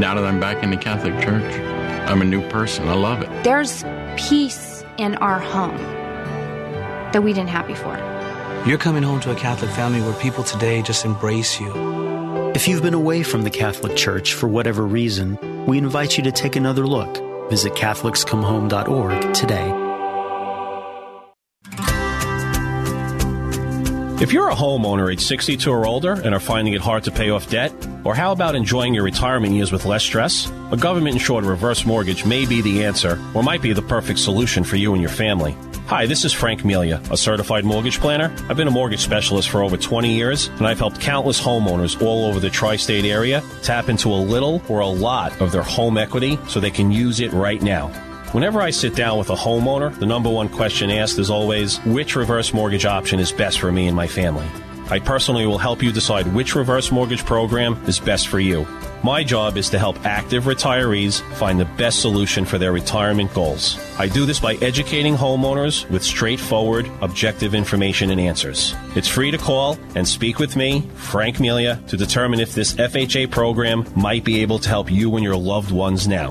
Now 0.00 0.14
that 0.14 0.24
I'm 0.24 0.40
back 0.40 0.62
in 0.62 0.70
the 0.70 0.78
Catholic 0.78 1.12
Church, 1.22 1.60
I'm 2.08 2.22
a 2.22 2.24
new 2.24 2.40
person. 2.48 2.88
I 2.88 2.94
love 2.94 3.20
it. 3.20 3.44
There's 3.44 3.84
peace 4.16 4.82
in 4.96 5.16
our 5.16 5.40
home 5.40 5.76
that 7.12 7.22
we 7.22 7.34
didn't 7.34 7.50
have 7.50 7.66
before. 7.66 7.98
You're 8.66 8.78
coming 8.78 9.02
home 9.02 9.20
to 9.20 9.30
a 9.30 9.36
Catholic 9.36 9.72
family 9.72 10.00
where 10.00 10.14
people 10.14 10.42
today 10.42 10.80
just 10.80 11.04
embrace 11.04 11.60
you. 11.60 12.09
If 12.60 12.68
you've 12.68 12.82
been 12.82 12.92
away 12.92 13.22
from 13.22 13.42
the 13.42 13.48
Catholic 13.48 13.96
Church 13.96 14.34
for 14.34 14.46
whatever 14.46 14.86
reason, 14.86 15.38
we 15.64 15.78
invite 15.78 16.18
you 16.18 16.24
to 16.24 16.30
take 16.30 16.56
another 16.56 16.86
look. 16.86 17.48
Visit 17.48 17.72
CatholicsComeHome.org 17.72 19.32
today. 19.32 19.70
If 24.22 24.34
you're 24.34 24.50
a 24.50 24.54
homeowner 24.54 25.10
age 25.10 25.22
62 25.22 25.70
or 25.70 25.86
older 25.86 26.12
and 26.12 26.34
are 26.34 26.38
finding 26.38 26.74
it 26.74 26.82
hard 26.82 27.04
to 27.04 27.10
pay 27.10 27.30
off 27.30 27.48
debt, 27.48 27.72
or 28.04 28.14
how 28.14 28.30
about 28.30 28.54
enjoying 28.54 28.92
your 28.92 29.04
retirement 29.04 29.54
years 29.54 29.72
with 29.72 29.86
less 29.86 30.02
stress? 30.02 30.52
A 30.70 30.76
government 30.76 31.14
insured 31.14 31.44
reverse 31.44 31.86
mortgage 31.86 32.26
may 32.26 32.44
be 32.44 32.60
the 32.60 32.84
answer, 32.84 33.18
or 33.32 33.42
might 33.42 33.62
be 33.62 33.72
the 33.72 33.80
perfect 33.80 34.18
solution 34.18 34.64
for 34.64 34.76
you 34.76 34.92
and 34.92 35.00
your 35.00 35.10
family. 35.10 35.56
Hi, 35.90 36.06
this 36.06 36.24
is 36.24 36.32
Frank 36.32 36.64
Melia, 36.64 37.02
a 37.10 37.16
certified 37.16 37.64
mortgage 37.64 37.98
planner. 37.98 38.32
I've 38.48 38.56
been 38.56 38.68
a 38.68 38.70
mortgage 38.70 39.00
specialist 39.00 39.48
for 39.48 39.60
over 39.60 39.76
20 39.76 40.14
years, 40.14 40.46
and 40.46 40.64
I've 40.64 40.78
helped 40.78 41.00
countless 41.00 41.40
homeowners 41.40 42.00
all 42.00 42.26
over 42.26 42.38
the 42.38 42.48
tri 42.48 42.76
state 42.76 43.04
area 43.04 43.42
tap 43.64 43.88
into 43.88 44.10
a 44.10 44.14
little 44.14 44.62
or 44.68 44.78
a 44.78 44.86
lot 44.86 45.40
of 45.40 45.50
their 45.50 45.64
home 45.64 45.98
equity 45.98 46.38
so 46.46 46.60
they 46.60 46.70
can 46.70 46.92
use 46.92 47.18
it 47.18 47.32
right 47.32 47.60
now. 47.60 47.88
Whenever 48.30 48.60
I 48.60 48.70
sit 48.70 48.94
down 48.94 49.18
with 49.18 49.30
a 49.30 49.34
homeowner, 49.34 49.92
the 49.98 50.06
number 50.06 50.30
one 50.30 50.48
question 50.48 50.92
asked 50.92 51.18
is 51.18 51.28
always 51.28 51.78
which 51.78 52.14
reverse 52.14 52.54
mortgage 52.54 52.84
option 52.84 53.18
is 53.18 53.32
best 53.32 53.58
for 53.58 53.72
me 53.72 53.88
and 53.88 53.96
my 53.96 54.06
family. 54.06 54.46
I 54.90 55.00
personally 55.00 55.44
will 55.44 55.58
help 55.58 55.82
you 55.82 55.90
decide 55.90 56.32
which 56.32 56.54
reverse 56.54 56.92
mortgage 56.92 57.24
program 57.24 57.74
is 57.88 57.98
best 57.98 58.28
for 58.28 58.38
you. 58.38 58.64
My 59.02 59.24
job 59.24 59.56
is 59.56 59.70
to 59.70 59.78
help 59.78 60.04
active 60.04 60.44
retirees 60.44 61.22
find 61.36 61.58
the 61.58 61.64
best 61.64 62.00
solution 62.00 62.44
for 62.44 62.58
their 62.58 62.70
retirement 62.70 63.32
goals. 63.32 63.78
I 63.98 64.08
do 64.08 64.26
this 64.26 64.38
by 64.38 64.56
educating 64.56 65.16
homeowners 65.16 65.88
with 65.88 66.04
straightforward, 66.04 66.90
objective 67.00 67.54
information 67.54 68.10
and 68.10 68.20
answers. 68.20 68.74
It's 68.94 69.08
free 69.08 69.30
to 69.30 69.38
call 69.38 69.78
and 69.94 70.06
speak 70.06 70.38
with 70.38 70.54
me, 70.54 70.82
Frank 70.96 71.40
Melia, 71.40 71.82
to 71.88 71.96
determine 71.96 72.40
if 72.40 72.54
this 72.54 72.74
FHA 72.74 73.30
program 73.30 73.86
might 73.96 74.22
be 74.22 74.42
able 74.42 74.58
to 74.58 74.68
help 74.68 74.90
you 74.90 75.16
and 75.16 75.24
your 75.24 75.36
loved 75.36 75.70
ones 75.70 76.06
now. 76.06 76.30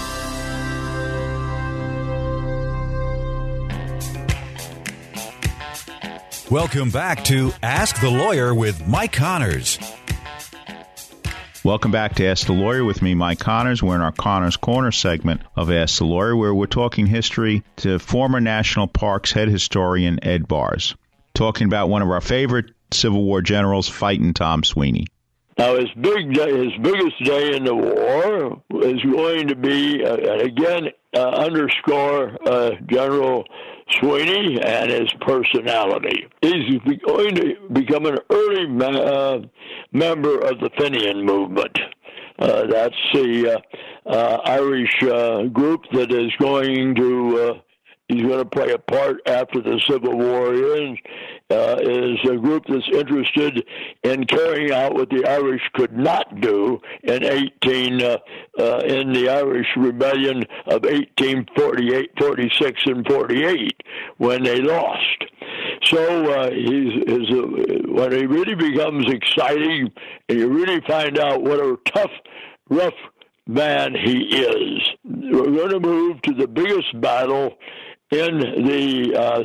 Welcome 6.51 6.89
back 6.89 7.23
to 7.23 7.53
Ask 7.63 8.01
the 8.01 8.09
Lawyer 8.09 8.53
with 8.53 8.85
Mike 8.85 9.13
Connors. 9.13 9.79
Welcome 11.63 11.91
back 11.91 12.15
to 12.15 12.25
Ask 12.25 12.45
the 12.45 12.51
Lawyer 12.51 12.83
with 12.83 13.01
me, 13.01 13.15
Mike 13.15 13.39
Connors. 13.39 13.81
We're 13.81 13.95
in 13.95 14.01
our 14.01 14.11
Connors 14.11 14.57
Corner 14.57 14.91
segment 14.91 15.43
of 15.55 15.71
Ask 15.71 15.99
the 15.99 16.03
Lawyer, 16.03 16.35
where 16.35 16.53
we're 16.53 16.65
talking 16.65 17.07
history 17.07 17.63
to 17.77 17.99
former 17.99 18.41
National 18.41 18.85
Parks 18.85 19.31
head 19.31 19.47
historian 19.47 20.21
Ed 20.25 20.49
Bearss, 20.49 20.93
talking 21.33 21.67
about 21.67 21.87
one 21.87 22.01
of 22.01 22.09
our 22.09 22.19
favorite 22.19 22.65
Civil 22.91 23.23
War 23.23 23.41
generals, 23.41 23.87
fighting 23.87 24.33
Tom 24.33 24.65
Sweeny. 24.65 25.07
Now, 25.57 25.77
his 25.77 25.89
big 26.01 26.33
day, 26.33 26.65
his 26.65 26.73
biggest 26.81 27.23
day 27.23 27.55
in 27.55 27.63
the 27.63 27.75
war 27.75 28.61
is 28.83 29.01
going 29.03 29.47
to 29.47 29.55
be, 29.55 30.03
uh, 30.03 30.17
and 30.17 30.41
again, 30.41 30.87
uh, 31.15 31.29
underscore 31.29 32.37
uh, 32.45 32.71
General 32.87 33.45
Sweeny 33.99 34.59
and 34.61 34.91
his 34.91 35.11
personality. 35.21 36.27
He's 36.41 36.79
going 37.05 37.35
to 37.35 37.55
become 37.71 38.05
an 38.05 38.17
early 38.29 38.67
ma- 38.67 38.85
uh, 38.85 39.41
member 39.91 40.39
of 40.39 40.59
the 40.59 40.69
Fenian 40.77 41.25
movement. 41.25 41.77
Uh, 42.39 42.65
that's 42.67 42.95
the 43.13 43.59
uh, 44.07 44.09
uh, 44.09 44.37
Irish 44.45 45.03
uh, 45.03 45.43
group 45.43 45.81
that 45.93 46.11
is 46.11 46.31
going 46.39 46.95
to. 46.95 47.61
He's 48.11 48.23
going 48.23 48.39
to 48.39 48.45
play 48.45 48.71
a 48.71 48.77
part 48.77 49.21
after 49.25 49.61
the 49.61 49.79
Civil 49.89 50.17
War 50.17 50.53
ends. 50.75 50.99
Uh, 51.49 51.77
is 51.81 52.17
a 52.29 52.37
group 52.37 52.63
that's 52.67 52.87
interested 52.93 53.65
in 54.03 54.25
carrying 54.25 54.71
out 54.71 54.93
what 54.93 55.09
the 55.09 55.25
Irish 55.25 55.61
could 55.73 55.97
not 55.97 56.39
do 56.41 56.79
in 57.03 57.23
18 57.23 58.01
uh, 58.01 58.17
uh, 58.59 58.77
in 58.85 59.13
the 59.13 59.29
Irish 59.29 59.67
Rebellion 59.77 60.43
of 60.67 60.83
1848, 60.83 62.11
46, 62.17 62.81
and 62.85 63.07
48 63.07 63.83
when 64.17 64.43
they 64.43 64.61
lost. 64.61 65.25
So 65.83 66.31
uh, 66.31 66.51
he's, 66.51 67.03
he's 67.05 67.29
uh, 67.31 67.47
when 67.87 68.11
he 68.11 68.25
really 68.25 68.55
becomes 68.55 69.09
exciting, 69.09 69.91
and 70.29 70.39
you 70.39 70.49
really 70.49 70.81
find 70.87 71.17
out 71.17 71.43
what 71.43 71.59
a 71.59 71.77
tough, 71.85 72.11
rough 72.69 72.93
man 73.47 73.93
he 73.93 74.37
is. 74.37 74.81
We're 75.03 75.51
going 75.51 75.69
to 75.71 75.79
move 75.79 76.21
to 76.23 76.33
the 76.33 76.47
biggest 76.47 76.99
battle 77.01 77.57
in 78.11 78.39
the 78.39 79.15
uh, 79.15 79.43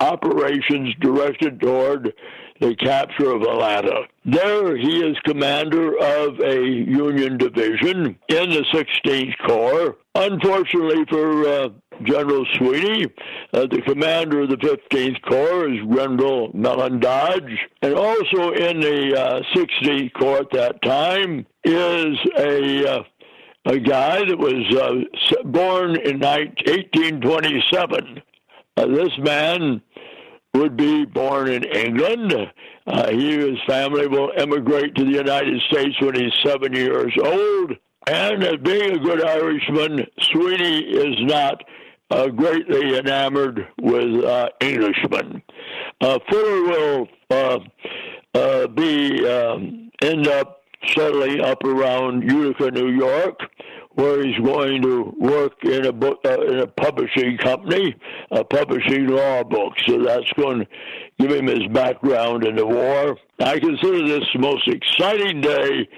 operations 0.00 0.94
directed 1.00 1.60
toward 1.60 2.12
the 2.60 2.74
capture 2.76 3.30
of 3.30 3.42
Atlanta. 3.42 4.02
There, 4.24 4.76
he 4.76 5.00
is 5.00 5.16
commander 5.24 5.96
of 5.96 6.38
a 6.40 6.62
Union 6.62 7.38
division 7.38 8.18
in 8.28 8.50
the 8.50 8.64
16th 8.72 9.34
Corps. 9.46 9.96
Unfortunately 10.14 11.04
for 11.08 11.48
uh, 11.48 11.68
General 12.02 12.44
Sweeny, 12.56 13.06
uh, 13.54 13.66
the 13.70 13.82
commander 13.86 14.42
of 14.42 14.50
the 14.50 14.56
15th 14.56 15.22
Corps 15.22 15.72
is 15.72 15.80
Grenville 15.88 16.50
Mellen 16.52 17.00
Dodge. 17.00 17.58
And 17.80 17.94
also 17.94 18.52
in 18.52 18.80
the 18.80 19.18
uh, 19.18 19.42
16th 19.56 20.12
Corps 20.14 20.40
at 20.40 20.50
that 20.52 20.82
time 20.82 21.46
is 21.64 22.16
a 22.36 22.86
uh, 22.86 23.02
a 23.66 23.78
guy 23.78 24.24
that 24.24 24.38
was 24.38 24.64
uh, 24.76 25.42
born 25.44 25.96
in 25.96 26.20
1827. 26.20 28.22
Uh, 28.76 28.86
this 28.86 29.10
man 29.18 29.82
would 30.54 30.76
be 30.76 31.04
born 31.04 31.48
in 31.48 31.64
England. 31.64 32.34
Uh, 32.86 33.10
he 33.10 33.36
his 33.36 33.58
family 33.66 34.06
will 34.06 34.32
emigrate 34.36 34.94
to 34.94 35.04
the 35.04 35.10
United 35.10 35.60
States 35.70 36.00
when 36.00 36.14
he's 36.14 36.32
seven 36.44 36.72
years 36.72 37.12
old. 37.22 37.72
And 38.06 38.42
as 38.42 38.56
being 38.62 38.92
a 38.92 38.98
good 38.98 39.22
Irishman, 39.22 40.06
Sweeny 40.20 40.80
is 40.80 41.16
not 41.20 41.62
uh, 42.10 42.28
greatly 42.28 42.98
enamored 42.98 43.68
with 43.80 44.24
uh, 44.24 44.48
Englishmen. 44.60 45.42
Uh, 46.00 46.18
Fuller 46.28 46.62
will 46.62 47.08
uh, 47.30 47.58
uh, 48.34 48.66
be 48.68 49.28
um, 49.28 49.90
end 50.02 50.26
up 50.26 50.59
settling 50.86 51.40
up 51.40 51.62
around 51.64 52.22
Utica, 52.22 52.70
New 52.70 52.90
York, 52.90 53.40
where 53.94 54.24
he's 54.24 54.38
going 54.38 54.82
to 54.82 55.14
work 55.18 55.52
in 55.64 55.86
a 55.86 55.92
book 55.92 56.20
uh, 56.24 56.40
in 56.42 56.58
a 56.60 56.66
publishing 56.66 57.36
company, 57.38 57.94
uh, 58.30 58.44
publishing 58.44 59.08
law 59.08 59.42
books. 59.42 59.82
So 59.86 60.02
that's 60.02 60.30
going 60.32 60.60
to 60.60 60.66
give 61.18 61.32
him 61.32 61.46
his 61.46 61.66
background 61.72 62.44
in 62.44 62.56
the 62.56 62.66
war. 62.66 63.16
I 63.40 63.58
consider 63.58 64.06
this 64.06 64.26
the 64.32 64.38
most 64.38 64.68
exciting 64.68 65.40
day 65.40 65.88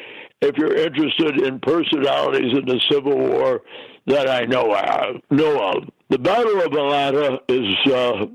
if 0.40 0.57
you're 0.57 0.77
interested 0.77 1.40
in 1.40 1.61
personalities 1.61 2.57
in 2.59 2.66
the 2.66 2.81
Civil 2.90 3.16
War 3.16 3.62
that 4.07 4.29
I 4.29 4.45
know 4.47 4.75
of. 4.75 5.21
Know 5.31 5.71
of. 5.71 5.85
The 6.11 6.18
Battle 6.18 6.61
of 6.61 6.73
Atlanta 6.73 7.38
is 7.49 7.92
uh, 7.92 8.27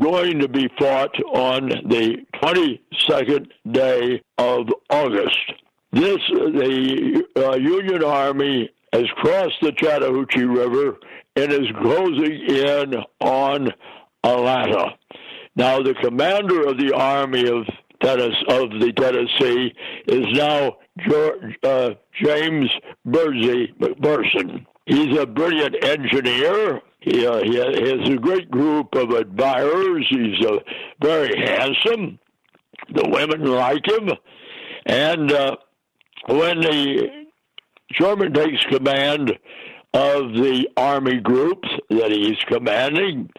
going 0.00 0.40
to 0.40 0.48
be 0.48 0.68
fought 0.78 1.14
on 1.32 1.68
the 1.68 2.18
22nd 2.42 3.46
day 3.72 4.20
of 4.38 4.68
August. 4.90 5.52
This 5.94 6.18
the 6.28 7.24
uh, 7.36 7.54
Union 7.54 8.02
Army 8.02 8.68
has 8.92 9.04
crossed 9.14 9.60
the 9.62 9.70
Chattahoochee 9.70 10.42
River 10.42 10.96
and 11.36 11.52
is 11.52 11.68
closing 11.80 12.32
in 12.48 12.96
on 13.20 13.68
Atlanta. 14.24 14.96
Now, 15.54 15.80
the 15.82 15.94
commander 15.94 16.66
of 16.66 16.78
the 16.78 16.92
Army 16.92 17.46
of 17.46 17.64
Tennessee, 18.02 18.44
of 18.48 18.70
the 18.80 18.92
Tennessee 18.92 19.72
is 20.08 20.26
now 20.32 20.78
George, 20.98 21.56
uh, 21.62 21.90
James 22.20 22.70
Birdseye 23.04 23.66
McPherson. 23.78 24.66
He's 24.86 25.16
a 25.16 25.26
brilliant 25.26 25.76
engineer. 25.84 26.80
He, 26.98 27.24
uh, 27.24 27.40
he 27.44 27.54
has 27.54 28.08
a 28.08 28.16
great 28.16 28.50
group 28.50 28.96
of 28.96 29.10
admirers. 29.10 30.06
He's 30.10 30.44
uh, 30.44 30.58
very 31.00 31.38
handsome. 31.38 32.18
The 32.92 33.08
women 33.08 33.44
like 33.44 33.86
him. 33.86 34.10
And 34.86 35.30
uh, 35.30 35.56
when 36.26 36.60
the 36.60 37.26
Sherman 37.92 38.32
takes 38.32 38.64
command 38.66 39.38
of 39.92 40.32
the 40.34 40.68
army 40.76 41.20
groups 41.20 41.68
that 41.90 42.10
he's 42.10 42.38
commanding, 42.48 43.30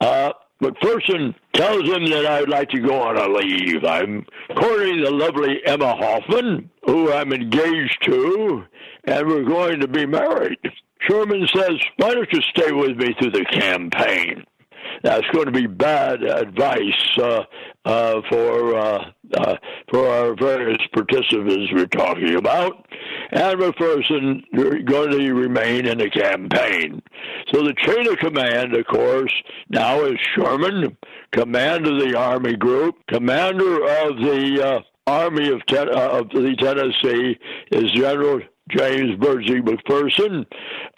uh, 0.00 0.32
McPherson 0.62 1.34
tells 1.54 1.84
him 1.84 2.04
that 2.06 2.26
I'd 2.26 2.48
like 2.48 2.68
to 2.70 2.80
go 2.80 3.00
on 3.00 3.16
a 3.16 3.28
leave. 3.28 3.84
I'm 3.84 4.26
courting 4.56 5.02
the 5.02 5.10
lovely 5.10 5.60
Emma 5.64 5.94
Hoffman, 5.96 6.70
who 6.84 7.12
I'm 7.12 7.32
engaged 7.32 7.98
to, 8.02 8.64
and 9.04 9.26
we're 9.26 9.44
going 9.44 9.80
to 9.80 9.88
be 9.88 10.04
married. 10.04 10.58
Sherman 11.08 11.46
says, 11.54 11.76
Why 11.96 12.14
don't 12.14 12.30
you 12.32 12.42
stay 12.54 12.72
with 12.72 12.96
me 12.96 13.14
through 13.18 13.30
the 13.30 13.46
campaign? 13.46 14.44
That's 15.02 15.26
going 15.32 15.46
to 15.46 15.52
be 15.52 15.66
bad 15.66 16.22
advice 16.22 17.18
uh, 17.18 17.44
uh, 17.84 18.20
for 18.28 18.76
uh, 18.76 19.10
uh, 19.34 19.56
for 19.90 20.06
our 20.08 20.34
various 20.34 20.78
participants 20.92 21.72
we're 21.72 21.86
talking 21.86 22.36
about, 22.36 22.86
and 23.32 23.58
McPherson 23.58 24.42
going 24.84 25.10
to 25.10 25.32
remain 25.32 25.86
in 25.86 25.98
the 25.98 26.10
campaign. 26.10 27.02
So 27.52 27.62
the 27.62 27.74
chain 27.74 28.06
of 28.08 28.18
command, 28.18 28.74
of 28.74 28.86
course, 28.86 29.32
now 29.68 30.04
is 30.04 30.18
Sherman, 30.34 30.96
command 31.32 31.86
of 31.86 32.00
the 32.00 32.16
Army 32.16 32.56
Group, 32.56 32.96
commander 33.08 33.76
of 33.84 34.16
the 34.18 34.62
uh, 34.62 34.80
Army 35.06 35.50
of, 35.50 35.64
Ten- 35.66 35.88
uh, 35.88 36.20
of 36.20 36.30
the 36.30 36.54
Tennessee 36.58 37.38
is 37.72 37.90
General 37.92 38.40
James 38.70 39.16
Birdseye 39.18 39.60
McPherson. 39.60 40.46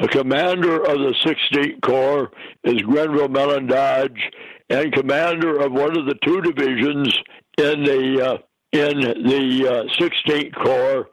A 0.00 0.08
commander 0.08 0.76
of 0.84 0.98
the 0.98 1.14
16th 1.24 1.80
Corps 1.82 2.30
is 2.64 2.82
Grenville 2.82 3.28
Mellen 3.28 3.66
Dodge, 3.66 4.30
and 4.72 4.92
commander 4.92 5.60
of 5.60 5.72
one 5.72 5.96
of 5.98 6.06
the 6.06 6.16
two 6.24 6.40
divisions 6.40 7.14
in 7.58 7.84
the 7.84 8.26
uh, 8.26 8.38
in 8.72 9.00
the 9.00 9.68
uh, 9.68 10.02
16th 10.02 10.54
Corps 10.54 11.10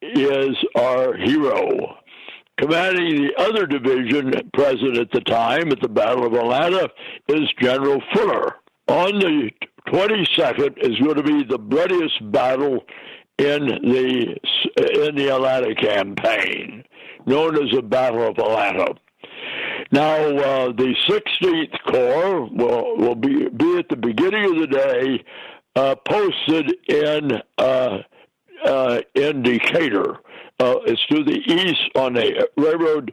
is 0.00 0.56
our 0.76 1.16
hero. 1.16 1.96
Commanding 2.58 3.22
the 3.22 3.32
other 3.38 3.66
division, 3.66 4.32
present 4.52 4.96
at 4.96 5.10
the 5.12 5.20
time 5.22 5.72
at 5.72 5.80
the 5.80 5.88
Battle 5.88 6.26
of 6.26 6.34
Atlanta, 6.34 6.88
is 7.28 7.48
General 7.60 8.00
Fuller. 8.12 8.56
On 8.86 9.18
the 9.18 9.50
22nd 9.88 10.78
is 10.78 10.96
going 11.00 11.16
to 11.16 11.22
be 11.22 11.42
the 11.42 11.58
bloodiest 11.58 12.30
battle 12.30 12.84
in 13.38 13.66
the 13.66 14.36
in 14.76 15.16
the 15.16 15.30
Atlanta 15.34 15.74
campaign, 15.74 16.84
known 17.26 17.56
as 17.56 17.72
the 17.74 17.82
Battle 17.82 18.28
of 18.28 18.38
Atlanta. 18.38 18.94
Now, 19.92 20.14
uh, 20.14 20.66
the 20.72 20.94
16th 21.08 21.82
Corps 21.90 22.44
will 22.44 22.96
will 22.96 23.14
be 23.16 23.48
be 23.48 23.78
at 23.78 23.88
the 23.88 23.96
beginning 23.96 24.44
of 24.44 24.60
the 24.60 24.66
day 24.66 25.24
uh, 25.74 25.94
posted 26.06 26.72
in 26.88 27.42
uh, 27.58 27.98
uh 28.64 29.00
in 29.14 29.42
Decatur. 29.42 30.18
Uh, 30.60 30.76
it's 30.84 31.04
to 31.06 31.24
the 31.24 31.38
east 31.38 31.80
on 31.96 32.12
the 32.12 32.48
railroad 32.56 33.12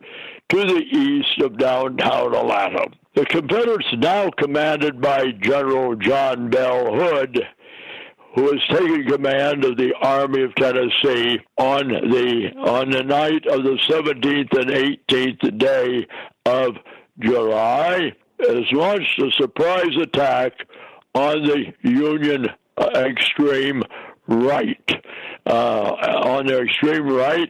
to 0.49 0.57
the 0.57 0.83
east 0.91 1.39
of 1.41 1.57
downtown 1.57 2.35
Atlanta. 2.35 2.87
The 3.15 3.25
Confederates, 3.25 3.87
now 3.97 4.29
commanded 4.29 5.01
by 5.01 5.31
General 5.31 5.95
John 5.95 6.49
Bell 6.49 6.93
Hood, 6.93 7.41
who 8.35 8.43
was 8.43 8.61
taking 8.69 9.07
command 9.07 9.65
of 9.65 9.77
the 9.77 9.93
Army 10.01 10.43
of 10.43 10.53
Tennessee 10.55 11.39
on 11.57 11.87
the 11.87 12.51
on 12.59 12.91
the 12.91 13.03
night 13.03 13.47
of 13.47 13.63
the 13.63 13.79
17th 13.89 14.55
and 14.59 14.69
18th 14.69 15.57
day 15.57 16.05
of 16.47 16.77
July, 17.19 18.13
has 18.39 18.71
launched 18.71 19.19
a 19.19 19.31
surprise 19.31 19.95
attack 20.01 20.53
on 21.13 21.43
the 21.43 21.73
Union 21.81 22.47
uh, 22.77 22.89
extreme 22.95 23.83
right, 24.27 24.89
uh, 25.45 25.95
on 26.23 26.45
their 26.45 26.65
extreme 26.65 27.07
right, 27.07 27.49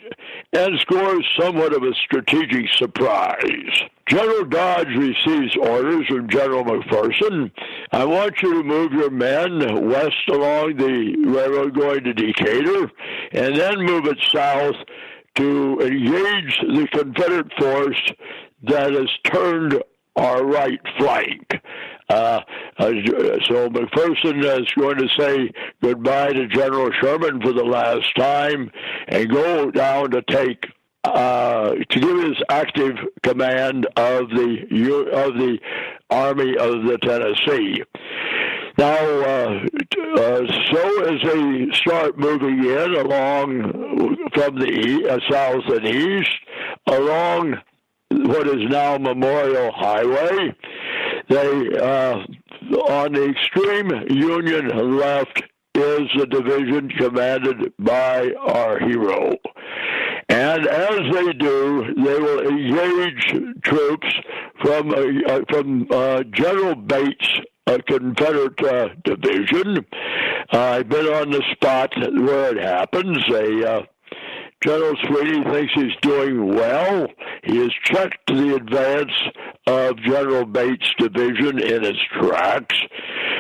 and 0.53 0.79
scores 0.79 1.25
somewhat 1.39 1.73
of 1.73 1.83
a 1.83 1.93
strategic 2.05 2.69
surprise. 2.75 3.83
General 4.07 4.45
Dodge 4.45 4.95
receives 4.95 5.55
orders 5.57 6.07
from 6.07 6.29
General 6.29 6.63
McPherson. 6.63 7.51
I 7.91 8.05
want 8.05 8.41
you 8.41 8.53
to 8.53 8.63
move 8.63 8.93
your 8.93 9.09
men 9.09 9.89
west 9.89 10.29
along 10.29 10.77
the 10.77 11.15
railroad 11.25 11.75
going 11.75 12.03
to 12.05 12.13
Decatur, 12.13 12.89
and 13.33 13.55
then 13.55 13.79
move 13.79 14.05
it 14.05 14.17
south 14.33 14.75
to 15.35 15.79
engage 15.81 16.57
the 16.61 16.87
Confederate 16.91 17.51
force 17.59 18.01
that 18.63 18.93
has 18.93 19.09
turned 19.23 19.81
our 20.15 20.43
right 20.43 20.79
flank. 20.97 21.53
Uh, 22.09 22.41
uh, 22.79 22.91
so 23.45 23.69
McPherson 23.69 24.43
is 24.61 24.67
going 24.77 24.97
to 24.97 25.09
say 25.19 25.51
goodbye 25.81 26.33
to 26.33 26.47
General 26.47 26.89
Sherman 27.01 27.41
for 27.41 27.53
the 27.53 27.63
last 27.63 28.15
time 28.15 28.71
and 29.07 29.29
go 29.29 29.69
down 29.71 30.11
to 30.11 30.21
take 30.23 30.65
uh, 31.03 31.75
to 31.89 31.99
give 31.99 32.23
his 32.23 32.37
active 32.49 32.95
command 33.23 33.85
of 33.95 34.29
the 34.29 35.07
of 35.13 35.33
the 35.35 35.57
Army 36.09 36.57
of 36.57 36.83
the 36.85 36.97
Tennessee. 37.01 37.83
Now, 38.77 38.95
uh, 38.95 39.65
uh, 40.17 40.41
so 40.71 41.03
as 41.05 41.21
they 41.23 41.67
start 41.73 42.17
moving 42.17 42.63
in 42.63 42.93
along 42.93 44.29
from 44.33 44.59
the 44.59 45.07
uh, 45.09 45.31
south 45.31 45.63
and 45.67 45.87
east, 45.87 46.29
along 46.87 47.55
what 48.11 48.47
is 48.47 48.69
now 48.69 48.97
Memorial 48.97 49.71
Highway, 49.73 50.55
they 51.29 51.77
uh, 51.79 52.23
on 52.89 53.13
the 53.13 53.29
extreme 53.29 53.89
Union 54.09 54.97
left 54.97 55.43
is 55.75 56.09
the 56.17 56.27
division 56.27 56.89
commanded 56.89 57.73
by 57.79 58.31
our 58.39 58.79
hero. 58.79 59.35
And 60.29 60.67
as 60.67 60.99
they 61.13 61.33
do, 61.33 61.93
they 61.95 62.19
will 62.19 62.47
engage 62.47 63.33
troops 63.63 64.07
from 64.61 64.91
uh, 64.91 65.39
from 65.49 65.87
uh, 65.91 66.23
General 66.23 66.75
Bates, 66.75 67.39
a 67.67 67.81
Confederate 67.81 68.61
uh, 68.63 68.89
division. 69.03 69.85
Uh, 70.51 70.59
I've 70.59 70.89
been 70.89 71.05
on 71.05 71.31
the 71.31 71.43
spot 71.51 71.93
where 71.97 72.57
it 72.57 72.61
happens. 72.61 73.17
They 73.29 73.63
uh, 73.63 73.83
General 74.63 74.95
Sweeny 75.05 75.43
thinks 75.51 75.73
he's 75.75 75.95
doing 76.01 76.55
well. 76.55 77.07
He 77.43 77.57
has 77.57 77.71
checked 77.83 78.25
the 78.27 78.55
advance 78.55 79.11
of 79.67 79.97
General 79.97 80.45
Bates' 80.45 80.93
division 80.97 81.59
in 81.59 81.83
its 81.83 81.99
tracks. 82.19 82.75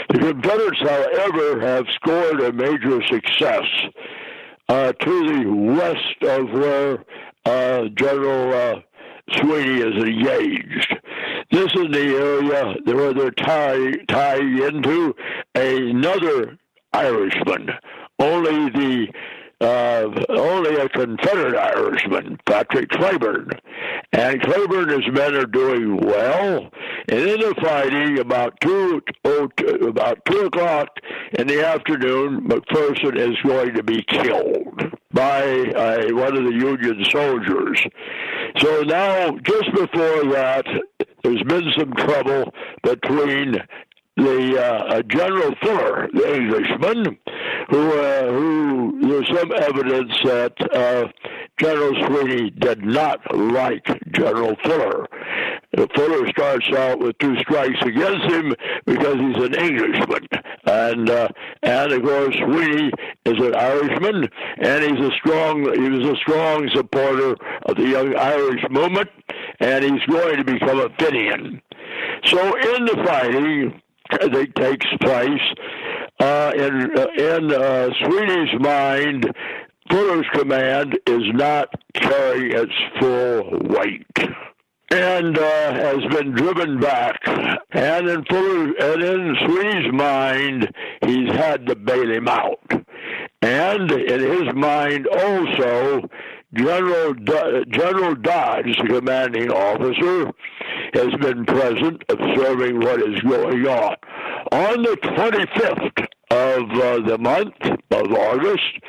The 0.09 0.19
Confederates, 0.19 0.79
however, 0.79 1.59
have 1.61 1.85
scored 1.95 2.41
a 2.41 2.53
major 2.53 3.01
success 3.07 3.65
uh, 4.69 4.93
to 4.93 5.43
the 5.43 5.51
west 5.51 6.23
of 6.23 6.49
where 6.51 7.03
uh, 7.45 7.85
General 7.95 8.53
uh, 8.53 8.81
Sweeny 9.37 9.81
is 9.81 10.03
engaged. 10.03 10.97
This 11.51 11.71
is 11.73 11.91
the 11.91 12.15
area 12.15 12.75
where 12.85 13.13
they're 13.13 13.31
tying, 13.31 14.05
tying 14.07 14.57
into 14.61 15.15
another 15.55 16.57
Irishman. 16.93 17.69
Only 18.19 18.69
the 18.69 19.07
uh, 19.59 20.09
only 20.29 20.75
a 20.75 20.89
Confederate 20.89 21.55
Irishman, 21.55 22.37
Patrick 22.45 22.89
Cleburne. 22.89 23.49
And 24.13 24.41
Cleburne 24.41 24.89
and 24.89 25.03
his 25.03 25.13
men 25.13 25.35
are 25.35 25.45
doing 25.45 25.97
well. 25.97 26.69
And 27.09 27.19
in 27.19 27.39
the 27.39 27.55
fighting, 27.61 28.19
about 28.19 28.59
two, 28.61 29.01
oh, 29.25 29.47
two, 29.57 29.87
about 29.87 30.23
two 30.25 30.41
o'clock 30.41 30.89
in 31.37 31.47
the 31.47 31.65
afternoon, 31.65 32.47
McPherson 32.47 33.17
is 33.17 33.35
going 33.43 33.73
to 33.73 33.83
be 33.83 34.03
killed 34.03 34.93
by 35.11 35.43
uh, 35.43 36.13
one 36.13 36.37
of 36.37 36.43
the 36.43 36.53
Union 36.53 37.03
soldiers. 37.05 37.83
So 38.59 38.81
now, 38.83 39.31
just 39.39 39.71
before 39.73 40.31
that, 40.31 40.65
there's 41.23 41.43
been 41.43 41.71
some 41.77 41.93
trouble 41.93 42.53
between 42.83 43.55
the 44.17 44.59
uh, 44.59 45.01
General 45.03 45.53
Fuller, 45.61 46.09
the 46.11 46.35
Englishman, 46.35 47.17
who 47.69 47.91
uh, 47.93 48.31
who 48.31 48.99
there's 49.07 49.27
some 49.27 49.51
evidence 49.53 50.11
that 50.23 50.53
uh, 50.73 51.07
General 51.59 51.93
Sweeny 52.05 52.49
did 52.49 52.83
not 52.83 53.19
like 53.35 53.85
General 54.11 54.55
Fuller. 54.63 55.07
Fuller 55.95 56.27
starts 56.29 56.67
out 56.75 56.99
with 56.99 57.17
two 57.19 57.37
strikes 57.39 57.79
against 57.83 58.33
him 58.33 58.53
because 58.85 59.17
he's 59.17 59.43
an 59.43 59.53
Englishman, 59.53 60.27
and 60.65 61.09
uh, 61.09 61.27
and 61.61 61.91
of 61.91 62.01
course 62.01 62.35
Sweeny 62.35 62.91
is 63.25 63.45
an 63.45 63.55
Irishman, 63.55 64.27
and 64.59 64.83
he's 64.83 65.05
a 65.05 65.11
strong 65.17 65.61
he 65.75 65.89
was 65.89 66.09
a 66.09 66.15
strong 66.17 66.67
supporter 66.73 67.35
of 67.67 67.75
the 67.75 67.87
Young 67.87 68.15
Irish 68.15 68.63
movement, 68.71 69.09
and 69.59 69.83
he's 69.83 70.03
going 70.09 70.37
to 70.37 70.43
become 70.43 70.79
a 70.79 70.89
Fenian. 70.97 71.61
So 72.25 72.39
in 72.75 72.85
the 72.85 73.03
fighting 73.05 73.81
that 74.11 74.55
takes 74.55 74.85
place 75.01 75.41
uh, 76.19 76.51
in 76.55 76.97
uh, 76.97 77.07
in 77.17 77.51
uh, 77.51 77.89
Sweeny's 78.03 78.59
mind, 78.59 79.31
Fuller's 79.89 80.25
command 80.33 80.97
is 81.05 81.23
not 81.33 81.69
carrying 81.93 82.51
its 82.51 82.73
full 82.99 83.59
weight. 83.63 84.05
And 84.89 85.37
uh, 85.37 85.73
has 85.73 85.97
been 86.11 86.31
driven 86.31 86.79
back, 86.79 87.19
and 87.71 88.07
in 88.07 88.23
Fuller, 88.23 88.73
and 88.79 89.03
in 89.03 89.35
Sweeny's 89.45 89.91
mind, 89.91 90.71
he's 91.05 91.29
had 91.33 91.65
to 91.65 91.75
bail 91.75 92.09
him 92.09 92.29
out. 92.29 92.61
And 93.41 93.91
in 93.91 94.19
his 94.21 94.55
mind, 94.55 95.07
also, 95.07 96.09
General 96.53 97.13
Do- 97.13 97.65
General 97.69 98.15
Dodge, 98.15 98.77
the 98.77 98.87
commanding 98.87 99.51
officer, 99.51 100.31
has 100.93 101.13
been 101.19 101.45
present 101.45 102.03
observing 102.09 102.79
what 102.79 103.01
is 103.01 103.19
going 103.21 103.67
on. 103.67 103.95
On 104.51 104.81
the 104.81 104.97
25th 105.03 106.07
of 106.31 106.71
uh, 106.71 107.07
the 107.07 107.17
month 107.17 107.55
of 107.91 108.13
August, 108.13 108.79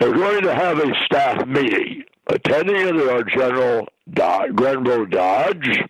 they're 0.00 0.12
going 0.12 0.42
to 0.42 0.54
have 0.54 0.78
a 0.78 0.92
staff 1.04 1.46
meeting. 1.46 2.02
Attending 2.26 2.76
it 2.76 3.08
are 3.08 3.22
General 3.24 3.86
Dodge, 4.12 4.54
Grenville 4.54 5.06
Dodge, 5.06 5.80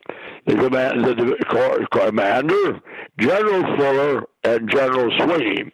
the, 0.46 0.54
command, 0.54 1.04
the 1.04 1.86
commander, 1.90 2.80
General 3.18 3.76
Fuller, 3.76 4.24
and 4.44 4.70
General 4.70 5.10
Sweeny. 5.18 5.70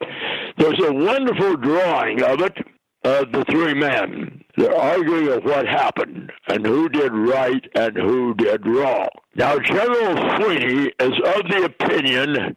There's 0.58 0.80
a 0.80 0.92
wonderful 0.92 1.56
drawing 1.56 2.22
of 2.22 2.40
it 2.40 2.56
of 3.04 3.32
the 3.32 3.44
three 3.50 3.74
men. 3.74 4.44
They're 4.58 4.74
arguing 4.74 5.28
of 5.28 5.44
what 5.44 5.68
happened 5.68 6.32
and 6.48 6.66
who 6.66 6.88
did 6.88 7.12
right 7.12 7.64
and 7.76 7.96
who 7.96 8.34
did 8.34 8.66
wrong. 8.66 9.06
Now, 9.36 9.56
General 9.60 10.16
Sweeny 10.34 10.90
is 10.98 11.12
of 11.24 11.48
the 11.48 11.62
opinion 11.64 12.56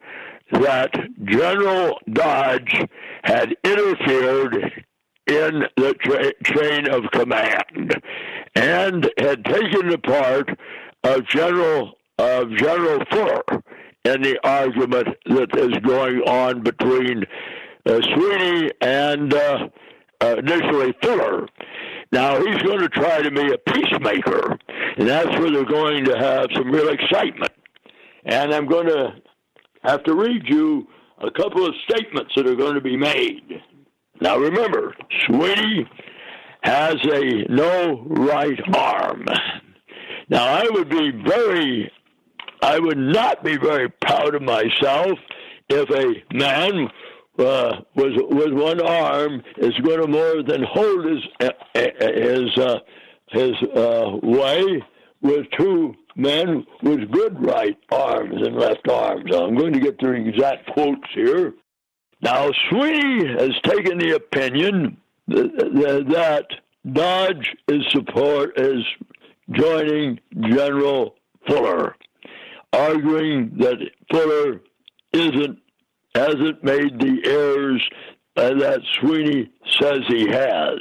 that 0.52 0.92
General 1.26 2.00
Dodge 2.12 2.88
had 3.24 3.56
interfered 3.64 4.84
in 5.28 5.64
the 5.78 5.94
tra- 6.02 6.34
chain 6.44 6.90
of 6.90 7.04
command 7.12 7.94
and 8.56 9.08
had 9.20 9.46
taken 9.46 9.90
the 9.90 10.00
part 10.00 10.50
of 11.04 11.28
General 11.28 11.94
of 12.18 12.50
General 12.56 13.06
Fuller 13.12 13.44
in 14.06 14.24
the 14.24 14.40
argument 14.44 15.08
that 15.28 15.56
is 15.56 15.78
going 15.84 16.22
on 16.22 16.64
between 16.64 17.26
uh, 17.86 18.02
Sweeny 18.02 18.72
and 18.82 19.32
uh, 19.32 19.68
uh, 20.22 20.36
initially 20.38 20.94
Fuller. 21.02 21.48
Now 22.12 22.38
he's 22.44 22.62
going 22.64 22.80
to 22.80 22.90
try 22.90 23.22
to 23.22 23.32
be 23.32 23.54
a 23.54 23.58
peacemaker, 23.58 24.58
and 24.98 25.08
that's 25.08 25.30
where 25.40 25.52
they're 25.52 25.66
going 25.66 26.04
to 26.06 26.18
have 26.18 26.48
some 26.54 26.70
real 26.70 26.90
excitement. 26.90 27.52
And 28.26 28.54
I'm 28.54 28.68
going 28.68 28.88
to 28.88 29.14
have 29.84 30.04
to 30.04 30.14
read 30.14 30.44
you 30.48 30.88
a 31.20 31.32
couple 31.32 31.66
of 31.66 31.74
statements 31.90 32.34
that 32.36 32.48
are 32.48 32.56
going 32.56 32.76
to 32.76 32.82
be 32.82 32.98
made. 32.98 33.62
Now 34.20 34.38
remember, 34.38 34.94
Sweeny 35.26 35.88
has 36.64 36.96
a 37.12 37.46
no 37.50 38.04
right 38.08 38.60
arm. 38.76 39.26
Now 40.30 40.46
I 40.46 40.68
would 40.70 40.90
be 40.90 41.12
very, 41.26 41.92
I 42.62 42.78
would 42.78 42.98
not 42.98 43.44
be 43.44 43.58
very 43.58 43.90
proud 43.90 44.36
of 44.36 44.42
myself 44.42 45.18
if 45.70 45.90
a 45.90 46.36
man 46.36 46.88
uh, 47.40 47.82
was 47.96 48.12
with 48.30 48.54
one 48.54 48.82
arm 48.82 49.42
is 49.58 49.74
going 49.84 50.02
to 50.02 50.08
more 50.08 50.44
than 50.44 50.64
hold 50.64 51.06
his 51.06 51.24
uh, 51.40 51.50
his 51.74 52.58
uh, 52.58 52.80
his 53.30 53.54
uh, 53.76 54.18
way 54.22 54.84
with 55.22 55.46
two 55.58 55.96
men 56.16 56.66
with 56.84 57.10
good 57.12 57.44
right 57.44 57.78
arms 57.92 58.36
and 58.36 58.56
left 58.56 58.88
arms. 58.90 59.34
I'm 59.34 59.56
going 59.56 59.74
to 59.74 59.80
get 59.80 60.00
the 60.00 60.12
exact 60.12 60.68
quotes 60.72 61.08
here. 61.14 61.54
Now, 62.22 62.52
Sweeny 62.70 63.28
has 63.40 63.52
taken 63.64 63.98
the 63.98 64.16
opinion 64.16 64.98
that 65.28 66.46
Dodge 66.92 67.56
is 67.68 67.84
support 67.90 68.60
is 68.60 68.84
joining 69.52 70.20
General 70.40 71.16
Fuller, 71.48 71.96
arguing 72.74 73.56
that 73.58 73.78
Fuller 74.12 74.62
isn't 75.14 75.60
hasn't 76.16 76.64
made 76.64 77.00
the 77.00 77.22
errors 77.26 77.82
that 78.36 78.82
Sweeny 79.00 79.50
says 79.80 80.00
he 80.08 80.28
has. 80.28 80.80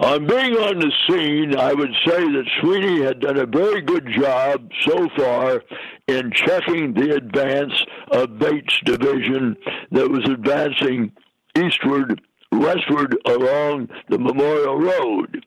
On 0.00 0.26
being 0.26 0.54
on 0.54 0.78
the 0.78 0.92
scene, 1.08 1.56
I 1.56 1.72
would 1.72 1.92
say 2.06 2.20
that 2.20 2.50
Sweeny 2.60 3.02
had 3.02 3.20
done 3.20 3.36
a 3.36 3.46
very 3.46 3.80
good 3.80 4.06
job 4.16 4.70
so 4.86 5.08
far 5.16 5.62
in 6.06 6.30
checking 6.32 6.94
the 6.94 7.16
advance 7.16 7.84
of 8.12 8.38
Bates' 8.38 8.80
division 8.84 9.56
that 9.90 10.08
was 10.08 10.24
advancing 10.28 11.10
eastward, 11.56 12.20
westward 12.52 13.16
along 13.26 13.88
the 14.08 14.18
Memorial 14.18 14.78
Road. 14.78 15.44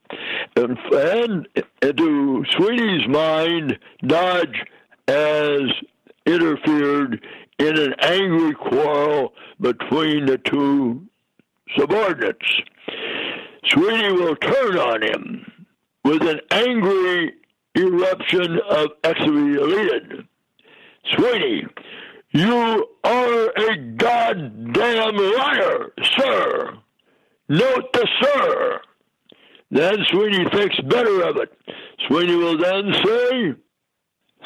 And, 0.56 0.78
and 1.80 1.96
to 1.96 2.44
Sweeny's 2.50 3.08
mind, 3.08 3.78
Dodge 4.06 4.62
has 5.08 5.62
interfered 6.26 7.24
in 7.62 7.78
an 7.78 7.94
angry 8.00 8.54
quarrel 8.54 9.32
between 9.60 10.26
the 10.26 10.38
two 10.38 11.06
subordinates. 11.76 12.60
Sweeny 13.66 14.12
will 14.12 14.36
turn 14.36 14.76
on 14.76 15.02
him 15.02 15.66
with 16.04 16.22
an 16.22 16.40
angry 16.50 17.32
eruption 17.76 18.58
of 18.68 18.88
exiliated. 19.04 20.26
Sweeny, 21.12 21.66
you 22.30 22.88
are 23.04 23.50
a 23.50 23.76
goddamn 23.96 25.16
liar, 25.16 25.92
sir. 26.18 26.74
Note 27.48 27.92
the 27.92 28.08
sir. 28.20 28.80
Then 29.70 29.98
Sweeny 30.10 30.50
thinks 30.52 30.80
better 30.80 31.22
of 31.22 31.36
it. 31.36 31.52
Sweeny 32.06 32.36
will 32.36 32.58
then 32.58 32.92
say, 33.04 33.54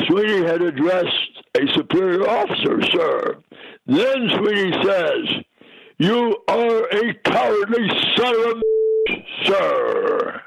Sweeny 0.07 0.47
had 0.47 0.63
addressed 0.63 1.43
a 1.57 1.67
superior 1.75 2.29
officer, 2.29 2.83
sir. 2.93 3.37
Then 3.87 4.29
Sweeny 4.37 4.85
says, 4.85 5.45
You 5.99 6.37
are 6.49 6.85
a 6.85 7.15
cowardly 7.25 7.89
son 8.17 8.35
of 8.35 8.59
a 8.59 8.77
sir. 9.45 10.43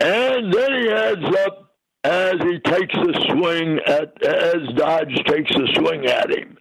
And 0.00 0.52
then 0.52 0.82
he 0.82 0.90
adds 0.90 1.36
up 1.46 1.72
as 2.04 2.34
he 2.42 2.58
takes 2.58 2.94
a 2.94 3.30
swing 3.30 3.78
at 3.86 4.20
as 4.24 4.74
Dodge 4.74 5.14
takes 5.26 5.54
a 5.54 5.66
swing 5.74 6.06
at 6.06 6.30
him. 6.30 6.56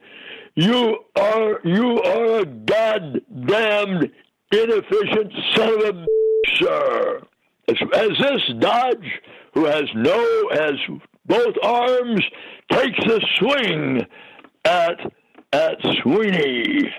You 0.55 0.99
are 1.15 1.59
you 1.63 2.01
are 2.03 2.39
a 2.39 2.45
goddamned 2.45 4.11
inefficient 4.51 5.33
son 5.55 5.87
of 5.87 5.95
a 5.95 6.05
sir. 6.57 7.21
As, 7.67 7.77
as 7.95 8.09
this 8.19 8.53
Dodge, 8.59 9.21
who 9.53 9.65
has 9.65 9.85
no 9.95 10.49
has 10.51 10.73
both 11.25 11.55
arms, 11.63 12.21
takes 12.71 12.99
a 13.05 13.19
swing 13.37 14.05
at 14.65 14.99
at 15.53 15.77
Sweeny 16.01 16.89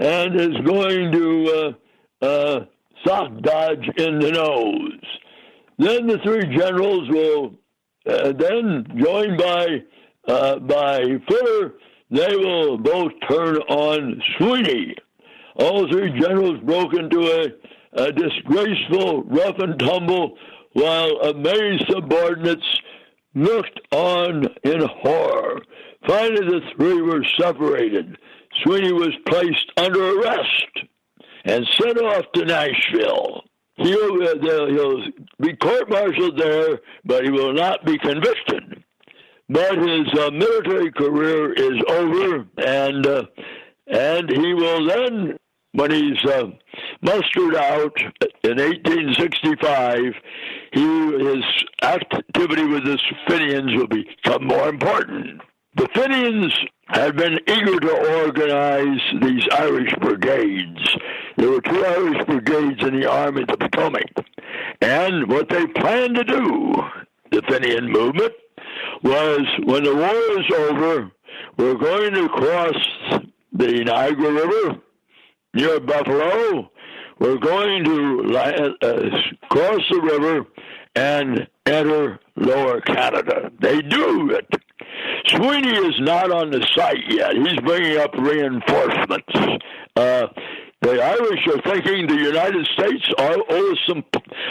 and 0.00 0.40
is 0.40 0.56
going 0.64 1.10
to 1.10 1.74
uh, 2.22 2.24
uh, 2.24 2.64
sock 3.04 3.40
Dodge 3.40 3.88
in 3.96 4.20
the 4.20 4.30
nose. 4.30 5.00
Then 5.78 6.06
the 6.06 6.18
three 6.24 6.56
generals 6.56 7.08
will 7.08 7.54
uh, 8.08 8.32
then 8.32 8.86
joined 8.96 9.38
by 9.38 9.82
uh, 10.26 10.58
by 10.60 11.02
Fuller, 11.28 11.74
they 12.10 12.36
will 12.36 12.78
both 12.78 13.12
turn 13.28 13.56
on 13.56 14.22
Sweeny. 14.36 14.94
All 15.56 15.88
three 15.90 16.18
generals 16.20 16.60
broke 16.60 16.94
into 16.94 17.22
a 17.22 17.48
a 17.94 18.12
disgraceful 18.12 19.24
rough 19.24 19.58
and 19.58 19.78
tumble 19.78 20.36
while 20.74 21.10
amazed 21.22 21.84
subordinates 21.90 22.80
looked 23.38 23.80
on 23.92 24.46
in 24.64 24.80
horror. 24.80 25.62
Finally, 26.06 26.46
the 26.46 26.60
three 26.76 27.02
were 27.02 27.24
separated. 27.40 28.16
Sweeny 28.62 28.92
was 28.92 29.14
placed 29.26 29.72
under 29.76 30.18
arrest 30.18 30.80
and 31.44 31.66
sent 31.80 31.98
off 31.98 32.24
to 32.34 32.44
Nashville. 32.44 33.44
He'll, 33.76 34.22
uh, 34.22 34.66
he'll 34.66 35.04
be 35.40 35.54
court-martialed 35.56 36.38
there, 36.38 36.80
but 37.04 37.24
he 37.24 37.30
will 37.30 37.52
not 37.52 37.84
be 37.84 37.96
convicted. 37.98 38.82
But 39.48 39.78
his 39.78 40.06
uh, 40.18 40.30
military 40.30 40.90
career 40.92 41.52
is 41.52 41.80
over, 41.88 42.46
and 42.58 43.06
uh, 43.06 43.22
and 43.86 44.30
he 44.30 44.52
will 44.52 44.86
then, 44.86 45.38
when 45.72 45.90
he's 45.90 46.22
uh, 46.26 46.48
mustered 47.00 47.56
out 47.56 47.96
in 48.42 48.58
1865, 48.58 49.98
he 50.72 50.80
his 50.80 51.44
activity 51.82 52.64
with 52.64 52.84
the 52.84 52.98
Fenians 53.26 53.74
will 53.74 53.86
become 53.86 54.46
more 54.46 54.68
important. 54.68 55.40
The 55.76 55.88
Fenians 55.94 56.52
had 56.86 57.16
been 57.16 57.38
eager 57.46 57.78
to 57.78 58.22
organize 58.24 59.00
these 59.20 59.46
Irish 59.52 59.92
brigades. 60.00 60.96
There 61.36 61.50
were 61.50 61.60
two 61.60 61.84
Irish 61.84 62.26
brigades 62.26 62.82
in 62.82 63.00
the 63.00 63.10
Army 63.10 63.42
of 63.42 63.48
the 63.48 63.56
Potomac. 63.58 64.10
And 64.80 65.28
what 65.28 65.48
they 65.48 65.66
planned 65.66 66.16
to 66.16 66.24
do, 66.24 66.74
the 67.30 67.42
Fenian 67.42 67.90
movement, 67.90 68.32
was 69.02 69.46
when 69.64 69.84
the 69.84 69.94
war 69.94 70.40
is 70.40 70.70
over, 70.70 71.10
we're 71.56 71.74
going 71.74 72.14
to 72.14 72.28
cross 72.28 73.22
the 73.52 73.84
Niagara 73.84 74.32
River 74.32 74.80
near 75.54 75.80
Buffalo. 75.80 76.70
We're 77.18 77.38
going 77.38 77.84
to 77.84 78.38
uh, 78.38 79.08
cross 79.48 79.80
the 79.90 80.00
river 80.00 80.46
and 80.94 81.48
enter 81.66 82.20
Lower 82.36 82.80
Canada. 82.80 83.50
They 83.60 83.82
do 83.82 84.30
it. 84.30 84.46
Sweeny 85.28 85.76
is 85.88 86.00
not 86.00 86.30
on 86.30 86.50
the 86.50 86.66
site 86.76 87.04
yet. 87.08 87.34
He's 87.34 87.60
bringing 87.60 87.98
up 87.98 88.14
reinforcements. 88.14 89.62
Uh, 89.96 90.28
the 90.80 91.02
Irish 91.02 91.46
are 91.48 91.60
thinking 91.62 92.06
the 92.06 92.14
United 92.14 92.66
States 92.66 93.04
ought, 93.18 93.78
some, 93.86 94.04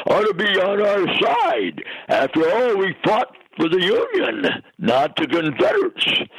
ought 0.07 0.25
to 0.27 0.33
be 0.33 0.59
on 0.59 0.81
our 0.81 1.07
side. 1.21 1.83
After 2.09 2.49
all, 2.51 2.77
we 2.77 2.95
fought 3.05 3.33
for 3.57 3.69
the 3.69 3.81
Union, 3.81 4.61
not 4.77 5.15
the 5.15 5.25
Confederates. 5.25 6.29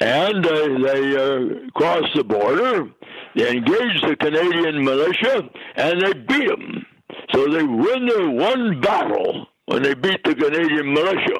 And 0.00 0.44
uh, 0.44 0.78
they 0.86 1.16
uh, 1.16 1.70
cross 1.74 2.04
the 2.14 2.24
border, 2.24 2.90
they 3.36 3.50
engage 3.50 4.00
the 4.00 4.16
Canadian 4.18 4.82
militia, 4.82 5.48
and 5.76 6.00
they 6.00 6.12
beat 6.14 6.48
them. 6.48 6.86
So 7.32 7.46
they 7.46 7.62
win 7.62 8.06
their 8.06 8.30
one 8.30 8.80
battle 8.80 9.46
when 9.66 9.82
they 9.82 9.94
beat 9.94 10.24
the 10.24 10.34
Canadian 10.34 10.92
militia. 10.94 11.38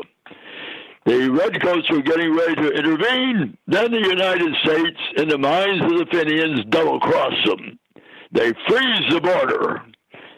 The 1.06 1.30
Redcoats 1.30 1.88
were 1.90 2.02
getting 2.02 2.36
ready 2.36 2.56
to 2.56 2.70
intervene. 2.70 3.56
Then 3.66 3.92
the 3.92 4.00
United 4.00 4.54
States, 4.62 4.98
in 5.16 5.28
the 5.28 5.38
minds 5.38 5.84
of 5.84 5.98
the 5.98 6.06
Fenians, 6.10 6.64
double 6.68 7.00
cross 7.00 7.34
them. 7.46 7.78
They 8.32 8.52
freeze 8.68 9.10
the 9.10 9.20
border. 9.20 9.82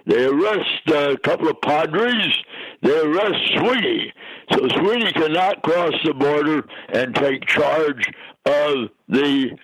They 0.06 0.26
arrest 0.26 0.88
a 0.88 1.16
couple 1.18 1.48
of 1.48 1.60
padres. 1.62 2.38
They 2.82 3.00
arrest 3.00 3.52
Sweeny. 3.56 4.12
So 4.52 4.68
Sweeny 4.68 5.12
cannot 5.12 5.62
cross 5.62 5.94
the 6.04 6.14
border 6.14 6.66
and 6.90 7.14
take 7.14 7.46
charge 7.46 8.06
of 8.44 8.90
the 9.08 9.56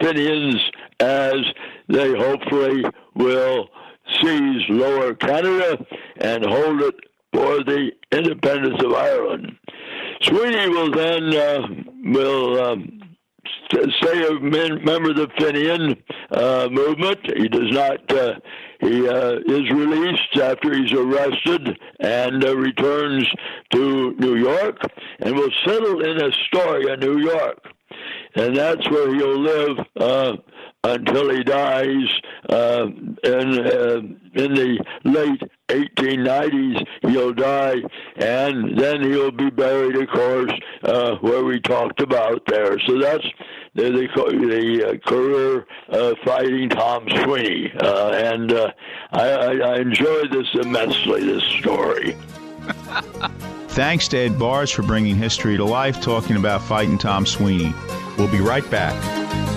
Fenians 0.00 0.60
as 1.00 1.36
they 1.88 2.16
hopefully 2.16 2.84
will 3.14 3.68
seize 4.22 4.62
Lower 4.68 5.14
Canada 5.14 5.84
and 6.18 6.44
hold 6.44 6.82
it 6.82 6.94
for 7.32 7.64
the 7.64 7.90
independence 8.12 8.82
of 8.84 8.92
Ireland. 8.92 9.56
Sweeny 10.22 10.68
will 10.68 10.90
then 10.90 11.34
uh, 11.34 11.66
will 12.04 12.62
um, 12.62 13.00
say 14.02 14.26
a 14.26 14.40
member 14.40 15.10
of 15.10 15.16
the 15.16 15.28
Fenian 15.38 15.96
uh, 16.30 16.68
movement. 16.70 17.18
He 17.36 17.48
does 17.48 17.70
not. 17.70 18.12
Uh, 18.12 18.34
he 18.80 19.08
uh, 19.08 19.36
is 19.46 19.70
released 19.70 20.36
after 20.40 20.74
he's 20.74 20.92
arrested 20.92 21.78
and 22.00 22.44
uh, 22.44 22.56
returns 22.56 23.26
to 23.72 24.14
New 24.18 24.36
York 24.36 24.78
and 25.20 25.34
will 25.34 25.50
settle 25.66 26.04
in 26.04 26.20
Astoria, 26.20 26.96
New 26.96 27.18
York, 27.18 27.64
and 28.36 28.56
that's 28.56 28.88
where 28.90 29.14
he'll 29.14 29.40
live 29.40 29.78
uh, 30.00 30.36
until 30.84 31.30
he 31.30 31.42
dies 31.42 32.08
uh, 32.48 32.86
in 33.24 33.58
uh, 33.66 34.00
in 34.34 34.54
the 34.54 34.84
late 35.04 35.42
1890s. 35.68 36.86
He'll 37.08 37.32
die, 37.32 37.76
and 38.16 38.78
then 38.78 39.02
he'll 39.02 39.30
be 39.30 39.50
buried, 39.50 39.96
of 39.96 40.08
course, 40.08 40.52
uh, 40.82 41.16
where 41.16 41.44
we 41.44 41.60
talked 41.60 42.00
about 42.00 42.42
there. 42.46 42.78
So 42.80 42.98
that's 42.98 43.26
the 43.74 43.90
the, 43.90 44.08
the 44.14 44.88
uh, 44.88 45.08
career 45.08 45.66
of 45.88 46.16
fighting 46.24 46.68
Tom 46.68 47.08
Sweeny, 47.08 47.72
uh, 47.80 48.10
and 48.10 48.52
uh, 48.52 48.72
I, 49.12 49.28
I 49.28 49.76
enjoy 49.78 50.28
this 50.28 50.48
immensely. 50.54 51.24
This 51.24 51.44
story. 51.44 52.16
Thanks 53.74 54.06
to 54.08 54.18
Ed 54.18 54.38
Bearss 54.38 54.72
for 54.72 54.82
bringing 54.82 55.16
history 55.16 55.56
to 55.56 55.64
life, 55.64 56.00
talking 56.00 56.36
about 56.36 56.62
fighting 56.62 56.96
Tom 56.96 57.26
Sweeny. 57.26 57.74
We'll 58.16 58.30
be 58.30 58.40
right 58.40 58.68
back. 58.70 58.94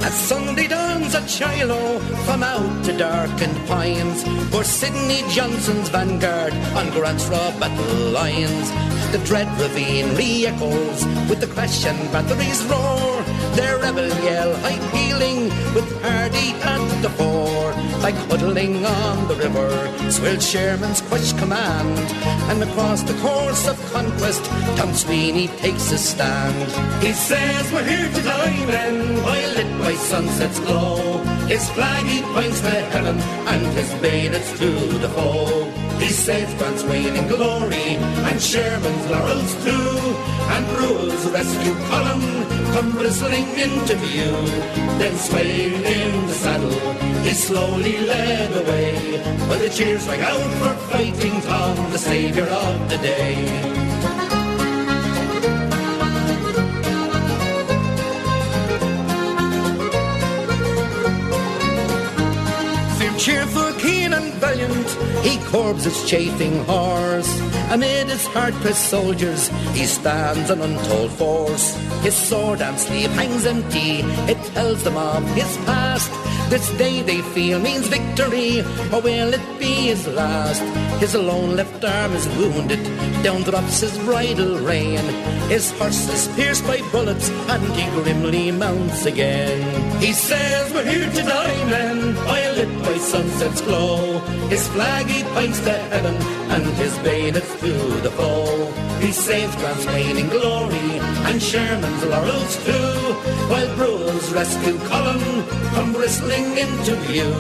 As 0.04 0.14
Sunday 0.14 0.68
dawns 0.68 1.14
at 1.16 1.30
Shiloh, 1.30 2.00
from 2.26 2.44
out 2.44 2.86
to 2.86 2.98
darkened 2.98 3.68
pines, 3.68 4.24
for 4.50 4.64
Sidney 4.64 5.24
Johnson's 5.30 5.90
vanguard 5.90 6.54
on 6.76 6.90
Grant's 6.92 7.26
raw 7.28 7.52
battle 7.60 8.12
lines. 8.12 8.72
The 9.12 9.20
dread 9.26 9.48
ravine 9.60 10.16
re-echoes 10.16 11.06
with 11.30 11.40
the 11.40 11.48
crash 11.48 11.86
and 11.86 12.00
batteries 12.12 12.64
roar. 12.66 13.22
Their 13.56 13.80
rebel 13.80 14.08
yell 14.24 14.56
high 14.58 14.80
pealing 14.92 15.44
with 15.74 15.88
Hardee 16.04 16.54
at 16.62 17.02
the 17.02 17.10
fore. 17.10 17.72
Like 18.02 18.16
huddling 18.30 18.86
on 18.86 19.28
the 19.28 19.36
river, 19.36 20.12
swelled 20.12 20.42
Sherman's 20.42 21.02
crushed 21.02 21.38
command. 21.38 21.98
And 22.50 22.62
across 22.64 23.02
the 23.04 23.16
course 23.16 23.68
of 23.68 23.78
conquest, 23.92 24.46
Tom 24.78 24.94
Sweeny 24.94 25.48
takes 25.58 25.92
a 25.92 25.98
stand. 25.98 26.70
He 27.04 27.14
says 27.14 27.72
we're 27.72 27.84
here 27.84 28.10
to 28.14 28.22
die 28.22 28.47
men, 28.66 29.24
while 29.24 29.54
lit 29.56 29.72
by 29.80 29.94
sunset's 29.94 30.60
glow. 30.60 31.18
His 31.48 31.70
flag 31.72 32.06
he 32.06 32.22
points 32.34 32.62
to 32.62 32.70
heaven, 32.70 33.18
and 33.52 33.66
his 33.78 33.94
bayonets 34.02 34.52
to 34.60 34.70
the 35.04 35.10
foe. 35.10 35.72
He 36.00 36.10
saves 36.10 36.54
Grant's 36.56 36.84
reigning 36.84 37.28
glory, 37.28 37.98
and 38.28 38.42
Sherman's 38.42 39.06
laurels 39.10 39.54
too. 39.66 39.98
And 40.54 40.66
Buell's 40.68 41.26
rescue 41.32 41.76
column 41.90 42.48
come 42.74 42.92
bristling 42.92 43.48
into 43.58 43.96
view. 43.96 44.36
Then 45.00 45.16
swaying 45.18 45.84
in 45.84 46.28
the 46.28 46.34
saddle, 46.34 46.80
he 47.24 47.34
slowly 47.34 47.98
led 48.00 48.52
away. 48.56 49.22
But 49.48 49.60
the 49.60 49.70
cheers 49.70 50.08
rang 50.08 50.22
out 50.22 50.52
for 50.60 50.74
fighting 50.92 51.42
Tom, 51.42 51.92
the 51.92 51.98
savior 51.98 52.46
of 52.46 52.90
the 52.90 52.98
day. 52.98 53.77
Cheerful, 63.28 63.74
keen, 63.74 64.14
and 64.14 64.34
valiant, 64.36 64.90
he 65.22 65.36
curbs 65.52 65.84
his 65.84 66.00
chafing 66.10 66.64
horse. 66.64 67.30
Amid 67.70 68.08
his 68.08 68.26
hard-pressed 68.28 68.90
soldiers, 68.90 69.50
he 69.74 69.86
stands 69.86 70.50
an 70.50 70.62
untold 70.62 71.12
force. 71.12 71.76
His 72.04 72.16
sword 72.16 72.62
and 72.62 72.80
sleeve 72.80 73.12
hangs 73.12 73.46
empty, 73.46 74.00
it 74.32 74.42
tells 74.54 74.82
them 74.84 74.96
of 74.96 75.28
his 75.36 75.58
past. 75.66 76.10
This 76.50 76.70
day 76.78 77.02
they 77.02 77.22
feel 77.36 77.60
means 77.60 77.88
victory, 77.88 78.62
or 78.94 79.02
will 79.02 79.34
it 79.34 79.60
be 79.60 79.74
his 79.92 80.08
last? 80.08 80.64
His 81.02 81.14
lone 81.14 81.58
left 81.58 81.84
arm 81.84 82.14
is 82.14 82.26
wounded, 82.40 82.82
down 83.24 83.42
drops 83.42 83.82
his 83.82 83.98
bridle 84.06 84.58
rein. 84.60 85.04
His 85.48 85.72
horse 85.80 86.10
is 86.10 86.28
pierced 86.36 86.66
by 86.68 86.82
bullets, 86.92 87.30
and 87.30 87.64
he 87.76 87.86
grimly 87.92 88.52
mounts 88.52 89.06
again. 89.06 89.60
He 90.02 90.12
says, 90.12 90.74
We're 90.74 90.84
here 90.84 91.10
to 91.10 91.24
die, 91.24 91.66
men, 91.70 92.16
lit 92.58 92.84
by 92.84 92.98
sunset's 92.98 93.62
glow. 93.62 94.20
His 94.50 94.68
flag 94.70 95.06
he 95.06 95.24
points 95.36 95.60
to 95.62 95.74
heaven, 95.94 96.16
and 96.54 96.64
his 96.82 96.98
bayonets 97.00 97.54
to 97.62 97.74
the 98.02 98.12
foe. 98.12 98.88
He 99.00 99.12
saves 99.12 99.56
Grant's 99.58 99.86
reigning 99.86 100.28
glory, 100.28 100.90
and 101.28 101.42
Sherman's 101.42 102.04
laurels 102.06 102.56
too, 102.66 102.98
while 103.52 103.70
Buell's 103.78 104.28
rescue 104.34 104.78
column 104.90 105.44
come 105.76 105.94
bristling 105.94 106.58
into 106.58 106.96
view. 107.08 107.34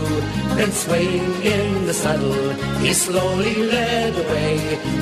Then 0.58 0.72
swaying 0.72 1.32
in 1.42 1.88
the 1.88 1.94
saddle, 1.94 2.54
he 2.84 2.94
slowly 2.94 3.56
led 3.56 4.14
away, 4.24 4.58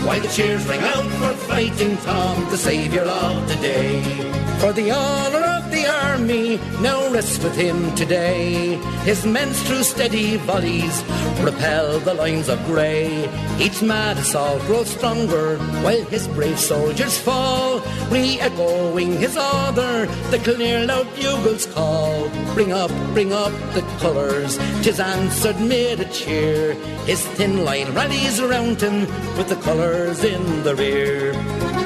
while 0.06 0.22
the 0.22 0.30
cheers 0.30 0.66
rang 0.68 0.84
out 0.94 1.10
for 1.20 1.34
fighting 1.50 1.98
Tom, 1.98 2.50
the 2.52 2.58
saviour 2.58 2.95
For 2.96 4.72
the 4.72 4.90
honour 4.90 5.44
of 5.60 5.70
the 5.70 5.86
army 5.86 6.58
now 6.80 7.12
rests 7.12 7.44
with 7.44 7.56
him 7.58 7.94
today. 7.94 8.78
His 9.04 9.26
men 9.26 9.52
through 9.52 9.84
steady 9.84 10.38
volleys 10.38 11.04
repel 11.42 12.00
the 12.00 12.14
lines 12.14 12.48
of 12.48 12.66
grey. 12.66 13.30
Each 13.60 13.82
mad 13.82 14.18
assault 14.18 14.62
grows 14.62 14.90
stronger 14.90 15.58
while 15.84 16.06
his 16.06 16.28
brave 16.30 16.58
soldiers 16.58 17.20
fall, 17.20 17.82
re-echoing 18.10 19.20
his 19.20 19.36
order, 19.36 20.06
the 20.32 20.40
clear 20.40 20.86
loud 20.88 21.14
bugles 21.16 21.66
call. 21.66 22.30
Bring 22.54 22.72
up, 22.72 22.92
bring 23.14 23.34
up 23.34 23.52
the 23.74 23.82
colours, 24.00 24.58
tis 24.84 25.02
answered 25.02 25.60
mid 25.60 26.00
a 26.00 26.06
cheer. 26.06 26.74
His 27.06 27.22
thin 27.36 27.66
line 27.66 27.94
rallies 27.94 28.40
around 28.40 28.82
him 28.82 29.02
with 29.38 29.50
the 29.50 29.58
colours 29.58 30.24
in 30.24 30.64
the 30.64 30.76
rear. 30.76 31.85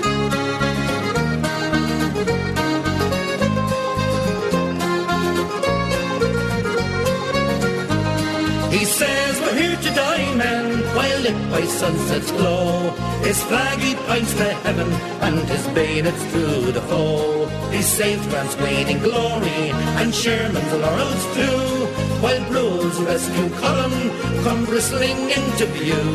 By 11.52 11.64
sunset's 11.66 12.32
glow. 12.32 12.92
His 13.22 13.42
flag 13.44 13.80
he 13.80 13.96
points 13.96 14.34
to 14.34 14.44
heaven, 14.66 14.92
and 15.22 15.40
his 15.48 15.66
bayonets 15.68 16.24
through 16.32 16.72
the 16.72 16.82
foe. 16.82 17.48
He 17.72 17.82
saves 17.82 18.26
Grant's 18.28 18.56
waning 18.58 19.00
glory, 19.00 19.72
and 20.00 20.14
Sherman's 20.14 20.74
laurels 20.74 21.26
too. 21.36 21.80
While 22.24 22.44
Bruce's 22.50 23.00
rescue 23.02 23.50
column 23.62 24.00
come 24.44 24.66
bristling 24.66 25.20
into 25.30 25.66
view. 25.78 26.08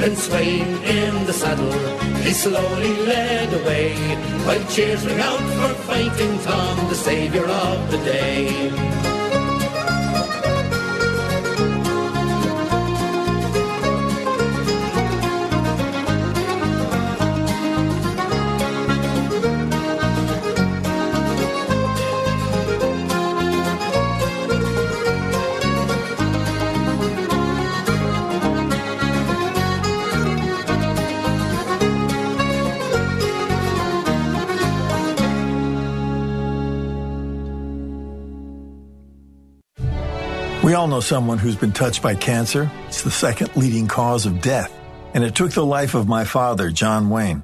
Then 0.00 0.14
swaying 0.14 0.82
in 0.82 1.26
the 1.26 1.32
saddle, 1.32 1.72
he 2.22 2.32
slowly 2.32 2.94
led 3.06 3.52
away. 3.60 3.94
While 4.46 4.64
cheers 4.68 5.04
ring 5.06 5.20
out 5.20 5.44
for 5.58 5.74
fighting 5.88 6.38
Tom, 6.40 6.88
the 6.88 6.94
saviour 6.94 7.46
of 7.48 7.90
the 7.90 7.98
day. 7.98 9.07
All 40.78 40.86
know 40.86 41.00
someone 41.00 41.38
who's 41.38 41.56
been 41.56 41.72
touched 41.72 42.02
by 42.02 42.14
cancer. 42.14 42.70
It's 42.86 43.02
the 43.02 43.10
second 43.10 43.56
leading 43.56 43.88
cause 43.88 44.26
of 44.26 44.40
death. 44.40 44.72
And 45.12 45.24
it 45.24 45.34
took 45.34 45.50
the 45.50 45.66
life 45.66 45.96
of 45.96 46.06
my 46.06 46.24
father, 46.24 46.70
John 46.70 47.10
Wayne. 47.10 47.42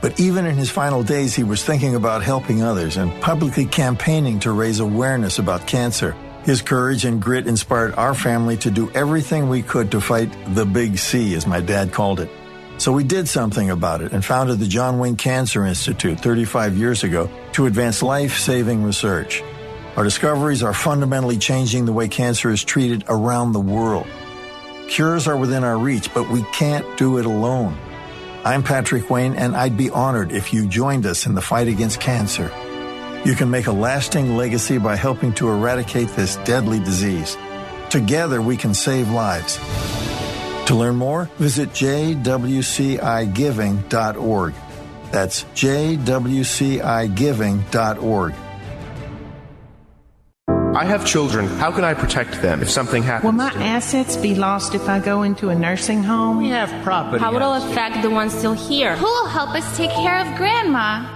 But 0.00 0.18
even 0.18 0.46
in 0.46 0.56
his 0.56 0.68
final 0.68 1.04
days, 1.04 1.32
he 1.32 1.44
was 1.44 1.62
thinking 1.62 1.94
about 1.94 2.24
helping 2.24 2.62
others 2.62 2.96
and 2.96 3.22
publicly 3.22 3.66
campaigning 3.66 4.40
to 4.40 4.50
raise 4.50 4.80
awareness 4.80 5.38
about 5.38 5.68
cancer. 5.68 6.16
His 6.42 6.60
courage 6.60 7.04
and 7.04 7.22
grit 7.22 7.46
inspired 7.46 7.94
our 7.94 8.14
family 8.14 8.56
to 8.58 8.70
do 8.72 8.90
everything 8.90 9.48
we 9.48 9.62
could 9.62 9.92
to 9.92 10.00
fight 10.00 10.36
the 10.56 10.66
big 10.66 10.98
C, 10.98 11.34
as 11.34 11.46
my 11.46 11.60
dad 11.60 11.92
called 11.92 12.18
it. 12.18 12.30
So 12.78 12.90
we 12.90 13.04
did 13.04 13.28
something 13.28 13.70
about 13.70 14.00
it 14.02 14.12
and 14.12 14.24
founded 14.24 14.58
the 14.58 14.66
John 14.66 14.98
Wayne 14.98 15.16
Cancer 15.16 15.64
Institute 15.64 16.18
35 16.18 16.76
years 16.76 17.04
ago 17.04 17.30
to 17.52 17.66
advance 17.66 18.02
life 18.02 18.36
saving 18.38 18.82
research. 18.82 19.44
Our 19.96 20.04
discoveries 20.04 20.62
are 20.62 20.74
fundamentally 20.74 21.38
changing 21.38 21.86
the 21.86 21.92
way 21.92 22.08
cancer 22.08 22.50
is 22.50 22.62
treated 22.62 23.04
around 23.08 23.52
the 23.52 23.60
world. 23.60 24.06
Cures 24.88 25.26
are 25.26 25.38
within 25.38 25.64
our 25.64 25.78
reach, 25.78 26.12
but 26.12 26.28
we 26.28 26.42
can't 26.52 26.84
do 26.98 27.16
it 27.16 27.24
alone. 27.24 27.74
I'm 28.44 28.62
Patrick 28.62 29.08
Wayne, 29.08 29.36
and 29.36 29.56
I'd 29.56 29.78
be 29.78 29.88
honored 29.88 30.32
if 30.32 30.52
you 30.52 30.68
joined 30.68 31.06
us 31.06 31.24
in 31.24 31.34
the 31.34 31.40
fight 31.40 31.68
against 31.68 31.98
cancer. 31.98 32.52
You 33.24 33.34
can 33.34 33.50
make 33.50 33.68
a 33.68 33.72
lasting 33.72 34.36
legacy 34.36 34.76
by 34.76 34.96
helping 34.96 35.32
to 35.34 35.48
eradicate 35.48 36.10
this 36.10 36.36
deadly 36.44 36.78
disease. 36.78 37.38
Together, 37.88 38.42
we 38.42 38.58
can 38.58 38.74
save 38.74 39.10
lives. 39.10 39.58
To 40.66 40.74
learn 40.74 40.96
more, 40.96 41.30
visit 41.38 41.70
jwcigiving.org. 41.70 44.54
That's 45.10 45.44
jwcigiving.org. 45.44 48.34
I 50.76 50.84
have 50.84 51.06
children. 51.06 51.46
How 51.46 51.72
can 51.72 51.84
I 51.84 51.94
protect 51.94 52.42
them 52.42 52.60
if 52.60 52.68
something 52.68 53.02
happens? 53.02 53.24
Will 53.24 53.32
my 53.32 53.50
assets 53.64 54.14
be 54.14 54.34
lost 54.34 54.74
if 54.74 54.90
I 54.90 55.00
go 55.00 55.22
into 55.22 55.48
a 55.48 55.54
nursing 55.54 56.02
home? 56.02 56.36
We 56.36 56.50
have 56.50 56.70
property. 56.84 57.24
How 57.24 57.32
will 57.32 57.54
it 57.54 57.62
affect 57.72 58.02
the 58.02 58.10
ones 58.10 58.34
still 58.34 58.52
here? 58.52 58.94
Who 58.96 59.06
will 59.06 59.26
help 59.26 59.54
us 59.54 59.64
take 59.78 59.90
care 59.92 60.18
of 60.18 60.36
Grandma? 60.36 61.15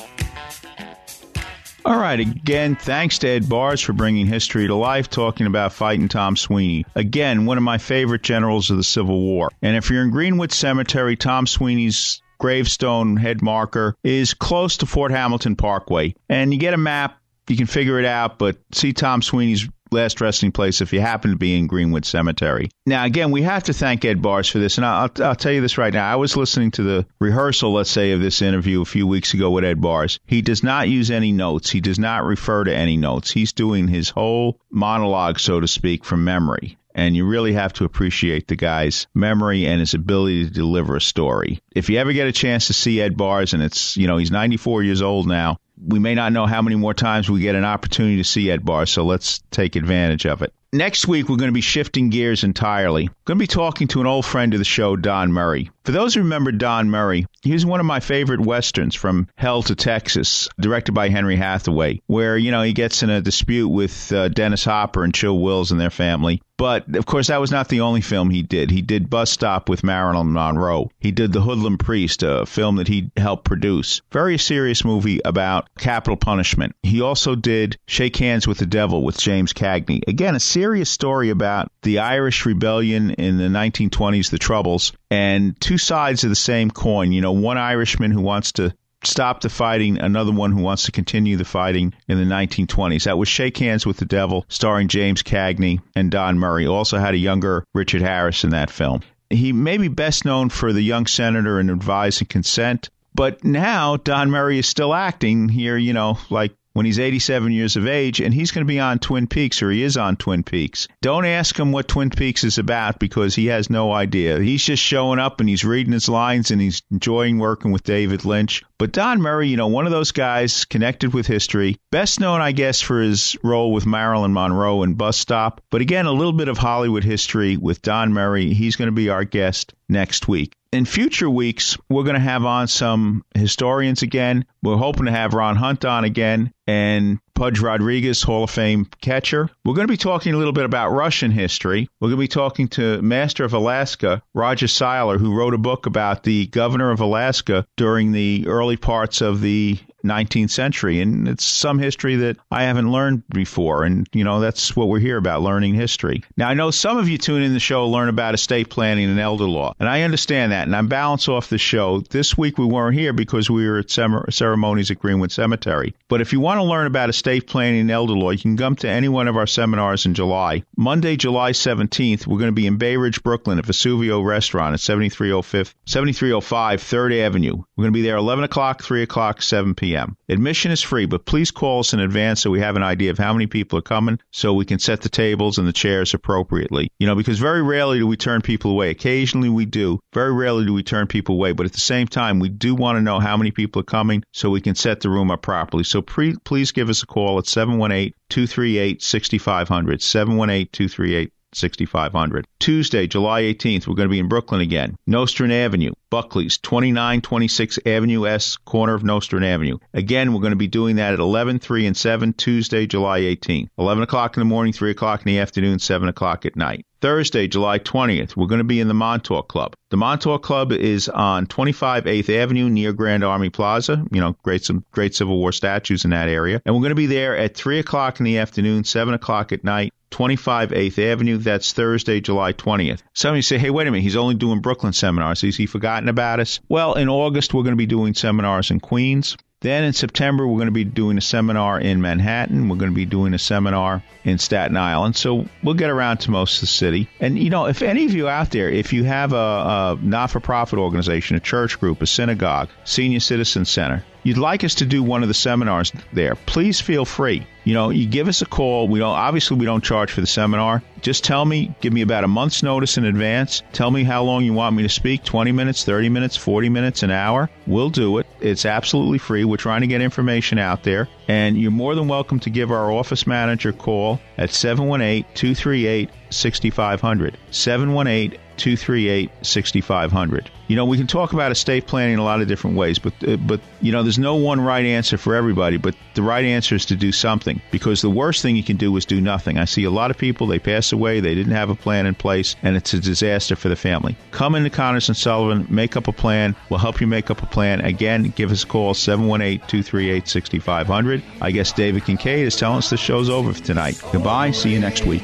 All 1.83 1.97
right, 1.97 2.19
again, 2.19 2.75
thanks 2.75 3.17
to 3.19 3.27
Ed 3.27 3.45
Bearss 3.45 3.83
for 3.83 3.93
bringing 3.93 4.27
history 4.27 4.67
to 4.67 4.75
life, 4.75 5.09
talking 5.09 5.47
about 5.47 5.73
fighting 5.73 6.07
Tom 6.09 6.35
Sweeny. 6.35 6.85
Again, 6.93 7.45
one 7.45 7.57
of 7.57 7.63
my 7.63 7.79
favorite 7.79 8.21
generals 8.21 8.69
of 8.69 8.77
the 8.77 8.83
Civil 8.83 9.19
War. 9.19 9.49
And 9.63 9.75
if 9.75 9.89
you're 9.89 10.03
in 10.03 10.11
Greenwood 10.11 10.51
Cemetery, 10.51 11.15
Tom 11.15 11.47
Sweeny's 11.47 12.21
gravestone 12.37 13.17
head 13.17 13.41
marker 13.41 13.95
is 14.03 14.35
close 14.35 14.77
to 14.77 14.85
Fort 14.85 15.11
Hamilton 15.11 15.55
Parkway. 15.55 16.13
And 16.29 16.53
you 16.53 16.59
get 16.59 16.75
a 16.75 16.77
map, 16.77 17.19
you 17.47 17.57
can 17.57 17.67
figure 17.67 17.99
it 17.99 18.05
out, 18.05 18.37
but 18.37 18.57
see 18.73 18.93
Tom 18.93 19.23
Sweeny's 19.23 19.67
last 19.91 20.21
resting 20.21 20.51
place 20.51 20.81
if 20.81 20.93
you 20.93 21.01
happen 21.01 21.31
to 21.31 21.37
be 21.37 21.57
in 21.57 21.67
Greenwood 21.67 22.05
Cemetery. 22.05 22.69
Now, 22.85 23.05
again, 23.05 23.31
we 23.31 23.41
have 23.41 23.63
to 23.63 23.73
thank 23.73 24.05
Ed 24.05 24.21
Bearss 24.21 24.49
for 24.49 24.59
this, 24.59 24.77
and 24.77 24.85
I'll, 24.85 25.11
I'll 25.19 25.35
tell 25.35 25.51
you 25.51 25.61
this 25.61 25.77
right 25.77 25.93
now. 25.93 26.09
I 26.09 26.15
was 26.15 26.37
listening 26.37 26.71
to 26.71 26.83
the 26.83 27.05
rehearsal, 27.19 27.73
let's 27.73 27.91
say, 27.91 28.11
of 28.11 28.21
this 28.21 28.41
interview 28.41 28.81
a 28.81 28.85
few 28.85 29.05
weeks 29.05 29.33
ago 29.33 29.51
with 29.51 29.65
Ed 29.65 29.81
Bearss. 29.81 30.19
He 30.25 30.41
does 30.41 30.63
not 30.63 30.89
use 30.89 31.11
any 31.11 31.31
notes. 31.31 31.69
He 31.69 31.81
does 31.81 31.99
not 31.99 32.23
refer 32.23 32.63
to 32.63 32.75
any 32.75 32.97
notes. 32.97 33.31
He's 33.31 33.53
doing 33.53 33.87
his 33.87 34.09
whole 34.09 34.59
monologue, 34.71 35.39
so 35.39 35.59
to 35.59 35.67
speak, 35.67 36.05
from 36.05 36.23
memory. 36.23 36.77
And 36.93 37.15
you 37.15 37.25
really 37.25 37.53
have 37.53 37.71
to 37.73 37.85
appreciate 37.85 38.47
the 38.47 38.57
guy's 38.57 39.07
memory 39.13 39.65
and 39.65 39.79
his 39.79 39.93
ability 39.93 40.45
to 40.45 40.51
deliver 40.51 40.97
a 40.97 41.01
story. 41.01 41.61
If 41.73 41.89
you 41.89 41.97
ever 41.99 42.11
get 42.11 42.27
a 42.27 42.33
chance 42.33 42.67
to 42.67 42.73
see 42.73 43.01
Ed 43.01 43.15
Bearss, 43.17 43.53
and 43.53 43.63
it's, 43.63 43.95
you 43.95 44.07
know, 44.07 44.17
he's 44.17 44.31
94 44.31 44.83
years 44.83 45.01
old 45.01 45.25
now, 45.27 45.57
we 45.85 45.99
may 45.99 46.15
not 46.15 46.33
know 46.33 46.45
how 46.45 46.61
many 46.61 46.75
more 46.75 46.93
times 46.93 47.29
we 47.29 47.41
get 47.41 47.55
an 47.55 47.65
opportunity 47.65 48.17
to 48.17 48.23
see 48.23 48.51
Ed 48.51 48.63
Bearss, 48.63 48.89
so 48.89 49.03
let's 49.03 49.41
take 49.51 49.75
advantage 49.75 50.25
of 50.25 50.41
it. 50.41 50.53
Next 50.73 51.05
week, 51.05 51.27
we're 51.27 51.35
going 51.35 51.49
to 51.49 51.53
be 51.53 51.59
shifting 51.59 52.09
gears 52.09 52.45
entirely. 52.45 53.09
Going 53.25 53.37
to 53.37 53.43
be 53.43 53.47
talking 53.47 53.89
to 53.89 53.99
an 53.99 54.07
old 54.07 54.25
friend 54.25 54.53
of 54.53 54.59
the 54.59 54.63
show, 54.63 54.95
Don 54.95 55.33
Murray. 55.33 55.69
For 55.83 55.91
those 55.91 56.13
who 56.13 56.21
remember 56.21 56.53
Don 56.53 56.89
Murray, 56.89 57.25
he 57.41 57.51
was 57.51 57.65
one 57.65 57.81
of 57.81 57.85
my 57.85 57.99
favorite 57.99 58.39
westerns 58.39 58.95
from 58.95 59.27
Hell 59.35 59.63
to 59.63 59.75
Texas, 59.75 60.47
directed 60.57 60.93
by 60.93 61.09
Henry 61.09 61.35
Hathaway, 61.35 62.01
where, 62.07 62.37
you 62.37 62.51
know, 62.51 62.61
he 62.61 62.71
gets 62.71 63.03
in 63.03 63.09
a 63.09 63.19
dispute 63.19 63.67
with 63.67 64.13
uh, 64.13 64.29
Dennis 64.29 64.63
Hopper 64.63 65.03
and 65.03 65.13
Chill 65.13 65.37
Wills 65.37 65.71
and 65.73 65.81
their 65.81 65.89
family. 65.89 66.41
But, 66.61 66.95
of 66.95 67.07
course, 67.07 67.29
that 67.29 67.41
was 67.41 67.49
not 67.49 67.69
the 67.69 67.81
only 67.81 68.01
film 68.01 68.29
he 68.29 68.43
did. 68.43 68.69
He 68.69 68.83
did 68.83 69.09
Bus 69.09 69.31
Stop 69.31 69.67
with 69.67 69.83
Marilyn 69.83 70.31
Monroe. 70.31 70.91
He 70.99 71.11
did 71.11 71.33
The 71.33 71.41
Hoodlum 71.41 71.79
Priest, 71.79 72.21
a 72.21 72.45
film 72.45 72.75
that 72.75 72.87
he 72.87 73.09
helped 73.17 73.45
produce. 73.45 74.03
Very 74.11 74.37
serious 74.37 74.85
movie 74.85 75.19
about 75.25 75.67
capital 75.79 76.17
punishment. 76.17 76.75
He 76.83 77.01
also 77.01 77.33
did 77.33 77.79
Shake 77.87 78.15
Hands 78.17 78.47
with 78.47 78.59
the 78.59 78.67
Devil 78.67 79.03
with 79.03 79.17
James 79.17 79.53
Cagney. 79.53 80.07
Again, 80.07 80.35
a 80.35 80.39
serious 80.39 80.91
story 80.91 81.31
about 81.31 81.71
the 81.81 81.97
Irish 81.97 82.45
rebellion 82.45 83.09
in 83.09 83.39
the 83.39 83.45
1920s, 83.45 84.29
the 84.29 84.37
Troubles, 84.37 84.93
and 85.09 85.59
two 85.59 85.79
sides 85.79 86.23
of 86.23 86.29
the 86.29 86.35
same 86.35 86.69
coin. 86.69 87.11
You 87.11 87.21
know, 87.21 87.31
one 87.31 87.57
Irishman 87.57 88.11
who 88.11 88.21
wants 88.21 88.51
to 88.53 88.71
stop 89.03 89.41
the 89.41 89.49
fighting, 89.49 89.99
another 89.99 90.31
one 90.31 90.51
who 90.51 90.61
wants 90.61 90.85
to 90.85 90.91
continue 90.91 91.37
the 91.37 91.45
fighting 91.45 91.93
in 92.07 92.17
the 92.17 92.35
1920s. 92.35 93.05
That 93.05 93.17
was 93.17 93.27
Shake 93.27 93.57
Hands 93.57 93.85
with 93.85 93.97
the 93.97 94.05
Devil, 94.05 94.45
starring 94.47 94.87
James 94.87 95.23
Cagney 95.23 95.81
and 95.95 96.11
Don 96.11 96.37
Murray. 96.39 96.67
Also 96.67 96.97
had 96.97 97.13
a 97.13 97.17
younger 97.17 97.65
Richard 97.73 98.01
Harris 98.01 98.43
in 98.43 98.51
that 98.51 98.69
film. 98.69 99.01
He 99.29 99.53
may 99.53 99.77
be 99.77 99.87
best 99.87 100.25
known 100.25 100.49
for 100.49 100.73
The 100.73 100.81
Young 100.81 101.05
Senator 101.05 101.59
and 101.59 101.71
Advise 101.71 102.19
and 102.19 102.29
Consent, 102.29 102.89
but 103.15 103.43
now 103.43 103.97
Don 103.97 104.29
Murray 104.29 104.59
is 104.59 104.67
still 104.67 104.93
acting 104.93 105.49
here, 105.49 105.77
you 105.77 105.93
know, 105.93 106.17
like 106.29 106.53
when 106.73 106.85
he's 106.85 106.99
87 106.99 107.51
years 107.51 107.75
of 107.75 107.87
age, 107.87 108.21
and 108.21 108.33
he's 108.33 108.51
going 108.51 108.65
to 108.65 108.71
be 108.71 108.79
on 108.79 108.99
Twin 108.99 109.27
Peaks, 109.27 109.61
or 109.61 109.71
he 109.71 109.83
is 109.83 109.97
on 109.97 110.15
Twin 110.15 110.43
Peaks. 110.43 110.87
Don't 111.01 111.25
ask 111.25 111.57
him 111.57 111.71
what 111.71 111.87
Twin 111.87 112.09
Peaks 112.09 112.43
is 112.43 112.57
about 112.57 112.99
because 112.99 113.35
he 113.35 113.47
has 113.47 113.69
no 113.69 113.91
idea. 113.91 114.39
He's 114.39 114.63
just 114.63 114.81
showing 114.81 115.19
up 115.19 115.39
and 115.39 115.49
he's 115.49 115.65
reading 115.65 115.93
his 115.93 116.09
lines 116.09 116.51
and 116.51 116.61
he's 116.61 116.81
enjoying 116.91 117.39
working 117.39 117.71
with 117.71 117.83
David 117.83 118.25
Lynch. 118.25 118.63
But 118.77 118.93
Don 118.93 119.21
Murray, 119.21 119.47
you 119.47 119.57
know, 119.57 119.67
one 119.67 119.85
of 119.85 119.91
those 119.91 120.11
guys 120.11 120.65
connected 120.65 121.13
with 121.13 121.27
history, 121.27 121.77
best 121.91 122.19
known, 122.19 122.41
I 122.41 122.51
guess, 122.51 122.81
for 122.81 122.99
his 122.99 123.37
role 123.43 123.71
with 123.71 123.85
Marilyn 123.85 124.33
Monroe 124.33 124.81
in 124.83 124.95
Bus 124.95 125.17
Stop. 125.17 125.61
But 125.69 125.81
again, 125.81 126.07
a 126.07 126.11
little 126.11 126.33
bit 126.33 126.47
of 126.47 126.57
Hollywood 126.57 127.03
history 127.03 127.57
with 127.57 127.83
Don 127.83 128.11
Murray. 128.11 128.53
He's 128.53 128.75
going 128.75 128.87
to 128.87 128.91
be 128.91 129.09
our 129.09 129.23
guest 129.23 129.75
next 129.91 130.27
week. 130.27 130.55
In 130.71 130.85
future 130.85 131.29
weeks, 131.29 131.77
we're 131.89 132.03
going 132.03 132.15
to 132.15 132.19
have 132.21 132.45
on 132.45 132.69
some 132.69 133.25
historians 133.35 134.03
again. 134.03 134.45
We're 134.63 134.77
hoping 134.77 135.05
to 135.05 135.11
have 135.11 135.33
Ron 135.33 135.57
Hunt 135.57 135.83
on 135.83 136.05
again 136.05 136.53
and 136.65 137.19
Pudge 137.35 137.59
Rodriguez, 137.59 138.21
Hall 138.21 138.45
of 138.45 138.51
Fame 138.51 138.85
catcher. 139.01 139.49
We're 139.65 139.73
going 139.73 139.87
to 139.87 139.91
be 139.91 139.97
talking 139.97 140.33
a 140.33 140.37
little 140.37 140.53
bit 140.53 140.63
about 140.63 140.91
Russian 140.91 141.31
history. 141.31 141.89
We're 141.99 142.07
going 142.07 142.19
to 142.19 142.23
be 142.23 142.27
talking 142.29 142.69
to 142.69 143.01
Master 143.01 143.43
of 143.43 143.53
Alaska, 143.53 144.23
Roger 144.33 144.67
Seiler, 144.67 145.17
who 145.17 145.35
wrote 145.35 145.53
a 145.53 145.57
book 145.57 145.87
about 145.87 146.23
the 146.23 146.47
governor 146.47 146.91
of 146.91 147.01
Alaska 147.01 147.65
during 147.75 148.13
the 148.13 148.45
early 148.47 148.77
parts 148.77 149.19
of 149.19 149.41
the 149.41 149.77
19th 150.03 150.49
century. 150.49 151.01
And 151.01 151.27
it's 151.27 151.43
some 151.43 151.79
history 151.79 152.15
that 152.17 152.37
I 152.49 152.63
haven't 152.63 152.91
learned 152.91 153.23
before. 153.29 153.83
And, 153.83 154.07
you 154.13 154.23
know, 154.23 154.39
that's 154.39 154.75
what 154.75 154.87
we're 154.87 154.99
here 154.99 155.17
about, 155.17 155.41
learning 155.41 155.75
history. 155.75 156.23
Now, 156.37 156.49
I 156.49 156.53
know 156.53 156.71
some 156.71 156.97
of 156.97 157.07
you 157.07 157.17
tune 157.17 157.43
in 157.43 157.53
the 157.53 157.59
show 157.59 157.87
learn 157.87 158.09
about 158.09 158.33
estate 158.33 158.69
planning 158.69 159.09
and 159.09 159.19
elder 159.19 159.45
law. 159.45 159.73
And 159.79 159.87
I 159.87 160.01
understand 160.01 160.51
that. 160.51 160.67
And 160.67 160.75
I'm 160.75 160.87
balanced 160.87 161.29
off 161.29 161.49
the 161.49 161.57
show. 161.57 162.01
This 162.01 162.37
week 162.37 162.57
we 162.57 162.65
weren't 162.65 162.97
here 162.97 163.13
because 163.13 163.49
we 163.49 163.67
were 163.67 163.79
at 163.79 163.91
ceremonies 163.91 164.91
at 164.91 164.99
Greenwood 164.99 165.31
Cemetery. 165.31 165.93
But 166.07 166.21
if 166.21 166.33
you 166.33 166.39
want 166.39 166.59
to 166.59 166.63
learn 166.63 166.87
about 166.87 167.09
estate 167.09 167.47
planning 167.47 167.81
and 167.81 167.91
elder 167.91 168.13
law, 168.13 168.31
you 168.31 168.39
can 168.39 168.57
come 168.57 168.75
to 168.77 168.89
any 168.89 169.09
one 169.09 169.27
of 169.27 169.37
our 169.37 169.47
seminars 169.47 170.05
in 170.05 170.13
July. 170.13 170.63
Monday, 170.75 171.15
July 171.15 171.51
17th, 171.51 172.27
we're 172.27 172.39
going 172.39 172.47
to 172.47 172.51
be 172.51 172.67
in 172.67 172.77
Bay 172.77 172.97
Ridge, 172.97 173.23
Brooklyn 173.23 173.59
at 173.59 173.65
Vesuvio 173.65 174.23
Restaurant 174.25 174.73
at 174.73 174.79
7305, 174.79 175.75
7305 175.85 176.81
3rd 176.81 177.19
Avenue. 177.21 177.63
We're 177.75 177.83
going 177.83 177.93
to 177.93 177.97
be 177.97 178.01
there 178.01 178.17
11 178.17 178.43
o'clock, 178.43 178.83
3 178.83 179.03
o'clock, 179.03 179.41
7 179.41 179.75
p.m 179.75 179.90
p.m. 179.91 180.15
Admission 180.29 180.71
is 180.71 180.81
free, 180.81 181.05
but 181.05 181.25
please 181.25 181.51
call 181.51 181.81
us 181.81 181.93
in 181.93 181.99
advance 181.99 182.41
so 182.41 182.49
we 182.49 182.61
have 182.61 182.77
an 182.77 182.83
idea 182.83 183.11
of 183.11 183.17
how 183.17 183.33
many 183.33 183.45
people 183.45 183.77
are 183.77 183.81
coming 183.81 184.17
so 184.31 184.53
we 184.53 184.63
can 184.63 184.79
set 184.79 185.01
the 185.01 185.09
tables 185.09 185.57
and 185.57 185.67
the 185.67 185.73
chairs 185.73 186.13
appropriately. 186.13 186.89
You 186.97 187.07
know, 187.07 187.15
because 187.15 187.39
very 187.39 187.61
rarely 187.61 187.99
do 187.99 188.07
we 188.07 188.15
turn 188.15 188.41
people 188.41 188.71
away. 188.71 188.89
Occasionally 188.91 189.49
we 189.49 189.65
do. 189.65 189.99
Very 190.13 190.33
rarely 190.33 190.65
do 190.65 190.73
we 190.73 190.83
turn 190.83 191.07
people 191.07 191.35
away, 191.35 191.51
but 191.51 191.65
at 191.65 191.73
the 191.73 191.79
same 191.79 192.07
time, 192.07 192.39
we 192.39 192.47
do 192.47 192.73
want 192.73 192.97
to 192.97 193.01
know 193.01 193.19
how 193.19 193.35
many 193.35 193.51
people 193.51 193.81
are 193.81 193.83
coming 193.83 194.23
so 194.31 194.49
we 194.49 194.61
can 194.61 194.75
set 194.75 195.01
the 195.01 195.09
room 195.09 195.29
up 195.29 195.41
properly. 195.41 195.83
So 195.83 196.01
pre- 196.01 196.37
please 196.37 196.71
give 196.71 196.89
us 196.89 197.03
a 197.03 197.07
call 197.07 197.37
at 197.37 197.47
718 197.47 198.13
238 198.29 199.01
6500. 199.01 200.01
718 200.01 200.69
238 200.71 201.33
6500. 201.53 202.47
Tuesday, 202.59 203.07
July 203.07 203.43
18th, 203.43 203.87
we're 203.87 203.95
going 203.95 204.07
to 204.07 204.11
be 204.11 204.19
in 204.19 204.27
Brooklyn 204.27 204.61
again. 204.61 204.95
Nostrand 205.07 205.53
Avenue, 205.53 205.91
Buckley's, 206.09 206.57
2926 206.57 207.79
Avenue 207.85 208.27
S, 208.27 208.57
corner 208.57 208.93
of 208.93 209.03
Nostrand 209.03 209.45
Avenue. 209.45 209.77
Again, 209.93 210.33
we're 210.33 210.41
going 210.41 210.51
to 210.51 210.57
be 210.57 210.67
doing 210.67 210.97
that 210.97 211.13
at 211.13 211.19
11, 211.19 211.59
3, 211.59 211.87
and 211.87 211.97
7, 211.97 212.33
Tuesday, 212.33 212.85
July 212.85 213.21
18th. 213.21 213.69
11 213.77 214.03
o'clock 214.03 214.35
in 214.37 214.41
the 214.41 214.45
morning, 214.45 214.73
3 214.73 214.91
o'clock 214.91 215.21
in 215.21 215.25
the 215.25 215.39
afternoon, 215.39 215.79
7 215.79 216.09
o'clock 216.09 216.45
at 216.45 216.55
night. 216.55 216.85
Thursday, 217.01 217.47
July 217.47 217.79
20th, 217.79 218.35
we're 218.35 218.45
going 218.45 218.59
to 218.59 218.63
be 218.63 218.79
in 218.79 218.87
the 218.87 218.93
Montauk 218.93 219.47
Club. 219.47 219.73
The 219.89 219.97
Montauk 219.97 220.43
Club 220.43 220.71
is 220.71 221.09
on 221.09 221.47
25 221.47 222.03
8th 222.03 222.29
Avenue 222.29 222.69
near 222.69 222.93
Grand 222.93 223.23
Army 223.23 223.49
Plaza. 223.49 224.05
You 224.11 224.21
know, 224.21 224.35
great 224.43 224.63
some 224.63 224.85
great 224.91 225.15
Civil 225.15 225.37
War 225.37 225.51
statues 225.51 226.05
in 226.05 226.11
that 226.11 226.29
area. 226.29 226.61
And 226.63 226.75
we're 226.75 226.81
going 226.81 226.91
to 226.91 226.95
be 226.95 227.07
there 227.07 227.35
at 227.35 227.55
3 227.55 227.79
o'clock 227.79 228.19
in 228.19 228.25
the 228.25 228.37
afternoon, 228.37 228.83
7 228.83 229.15
o'clock 229.15 229.51
at 229.51 229.63
night. 229.63 229.93
25 230.11 230.69
8th 230.69 231.11
Avenue. 231.11 231.37
That's 231.37 231.73
Thursday, 231.73 232.21
July 232.21 232.53
20th. 232.53 233.01
Some 233.13 233.31
of 233.31 233.37
you 233.37 233.41
say, 233.41 233.57
hey, 233.57 233.69
wait 233.69 233.87
a 233.87 233.91
minute, 233.91 234.03
he's 234.03 234.15
only 234.15 234.35
doing 234.35 234.59
Brooklyn 234.59 234.93
seminars. 234.93 235.41
Has 235.41 235.57
he 235.57 235.65
forgotten 235.65 236.09
about 236.09 236.39
us? 236.39 236.59
Well, 236.69 236.93
in 236.93 237.09
August, 237.09 237.53
we're 237.53 237.63
going 237.63 237.73
to 237.73 237.77
be 237.77 237.87
doing 237.87 238.13
seminars 238.13 238.71
in 238.71 238.79
Queens. 238.79 239.37
Then 239.61 239.83
in 239.83 239.93
September, 239.93 240.47
we're 240.47 240.57
going 240.57 240.65
to 240.67 240.71
be 240.71 240.83
doing 240.83 241.19
a 241.19 241.21
seminar 241.21 241.79
in 241.79 242.01
Manhattan. 242.01 242.67
We're 242.67 242.77
going 242.77 242.91
to 242.91 242.95
be 242.95 243.05
doing 243.05 243.35
a 243.35 243.39
seminar 243.39 244.03
in 244.23 244.39
Staten 244.39 244.75
Island. 244.75 245.15
So 245.15 245.45
we'll 245.61 245.75
get 245.75 245.91
around 245.91 246.17
to 246.21 246.31
most 246.31 246.55
of 246.55 246.61
the 246.61 246.67
city. 246.67 247.07
And, 247.19 247.37
you 247.37 247.51
know, 247.51 247.67
if 247.67 247.83
any 247.83 248.05
of 248.05 248.13
you 248.13 248.27
out 248.27 248.49
there, 248.49 248.69
if 248.71 248.91
you 248.91 249.03
have 249.03 249.33
a, 249.33 249.35
a 249.35 249.99
not 250.01 250.31
for 250.31 250.39
profit 250.39 250.79
organization, 250.79 251.35
a 251.35 251.39
church 251.39 251.79
group, 251.79 252.01
a 252.01 252.07
synagogue, 252.07 252.69
senior 252.85 253.19
citizen 253.19 253.65
center, 253.65 254.03
you'd 254.23 254.37
like 254.37 254.63
us 254.63 254.75
to 254.75 254.85
do 254.85 255.03
one 255.03 255.23
of 255.23 255.27
the 255.27 255.33
seminars 255.33 255.91
there, 256.13 256.35
please 256.35 256.79
feel 256.79 257.05
free. 257.05 257.45
You 257.63 257.75
know, 257.75 257.91
you 257.91 258.07
give 258.07 258.27
us 258.27 258.41
a 258.41 258.45
call. 258.45 258.87
We 258.87 258.99
don't 258.99 259.15
obviously 259.15 259.57
we 259.57 259.65
don't 259.65 259.83
charge 259.83 260.11
for 260.11 260.21
the 260.21 260.27
seminar. 260.27 260.81
Just 261.01 261.23
tell 261.23 261.45
me, 261.45 261.73
give 261.79 261.93
me 261.93 262.01
about 262.01 262.23
a 262.23 262.27
month's 262.27 262.63
notice 262.63 262.97
in 262.97 263.05
advance. 263.05 263.61
Tell 263.71 263.91
me 263.91 264.03
how 264.03 264.23
long 264.23 264.43
you 264.43 264.53
want 264.53 264.75
me 264.75 264.83
to 264.83 264.89
speak 264.89 265.23
20 265.23 265.51
minutes, 265.51 265.83
30 265.83 266.09
minutes, 266.09 266.35
40 266.35 266.69
minutes, 266.69 267.03
an 267.03 267.11
hour. 267.11 267.49
We'll 267.67 267.89
do 267.89 268.17
it. 268.17 268.27
It's 268.39 268.65
absolutely 268.65 269.19
free. 269.19 269.43
We're 269.43 269.57
trying 269.57 269.81
to 269.81 269.87
get 269.87 270.01
information 270.01 270.57
out 270.57 270.83
there. 270.83 271.07
And 271.27 271.57
you're 271.57 271.71
more 271.71 271.93
than 271.93 272.07
welcome 272.07 272.39
to 272.41 272.49
give 272.49 272.71
our 272.71 272.91
office 272.91 273.27
manager 273.27 273.69
a 273.69 273.73
call 273.73 274.19
at 274.37 274.51
718 274.51 275.25
238 275.35 276.09
6500. 276.31 277.37
718 277.51 278.39
238 278.61 279.29
6500. 279.41 280.49
You 280.67 280.75
know, 280.75 280.85
we 280.85 280.95
can 280.95 281.07
talk 281.07 281.33
about 281.33 281.51
estate 281.51 281.87
planning 281.87 282.13
in 282.13 282.19
a 282.19 282.23
lot 282.23 282.41
of 282.41 282.47
different 282.47 282.77
ways, 282.77 282.99
but 282.99 283.11
uh, 283.27 283.37
but 283.37 283.59
you 283.81 283.91
know, 283.91 284.03
there's 284.03 284.19
no 284.19 284.35
one 284.35 284.61
right 284.61 284.85
answer 284.85 285.17
for 285.17 285.33
everybody, 285.33 285.77
but 285.77 285.95
the 286.13 286.21
right 286.21 286.45
answer 286.45 286.75
is 286.75 286.85
to 286.85 286.95
do 286.95 287.11
something 287.11 287.59
because 287.71 288.03
the 288.03 288.11
worst 288.11 288.43
thing 288.43 288.55
you 288.55 288.63
can 288.63 288.77
do 288.77 288.95
is 288.97 289.05
do 289.05 289.19
nothing. 289.19 289.57
I 289.57 289.65
see 289.65 289.83
a 289.83 289.89
lot 289.89 290.11
of 290.11 290.19
people 290.19 290.45
they 290.45 290.59
pass 290.59 290.91
away, 290.91 291.19
they 291.19 291.33
didn't 291.33 291.53
have 291.53 291.71
a 291.71 291.75
plan 291.75 292.05
in 292.05 292.13
place, 292.13 292.55
and 292.61 292.77
it's 292.77 292.93
a 292.93 292.99
disaster 292.99 293.55
for 293.55 293.67
the 293.67 293.75
family. 293.75 294.15
Come 294.29 294.53
into 294.53 294.69
Connors 294.69 295.09
and 295.09 295.17
Sullivan, 295.17 295.65
make 295.67 295.97
up 295.97 296.07
a 296.07 296.13
plan. 296.13 296.55
We'll 296.69 296.79
help 296.79 297.01
you 297.01 297.07
make 297.07 297.31
up 297.31 297.41
a 297.41 297.47
plan. 297.47 297.81
Again, 297.81 298.31
give 298.35 298.51
us 298.51 298.63
a 298.63 298.67
call 298.67 298.93
718-238-6500. 298.93 301.23
I 301.41 301.49
guess 301.49 301.73
David 301.73 302.05
Kincaid 302.05 302.45
is 302.45 302.55
telling 302.55 302.77
us 302.77 302.91
the 302.91 302.97
show's 302.97 303.29
over 303.29 303.53
for 303.53 303.63
tonight. 303.63 303.99
Goodbye. 304.11 304.51
See 304.51 304.71
you 304.71 304.79
next 304.79 305.07
week. 305.07 305.23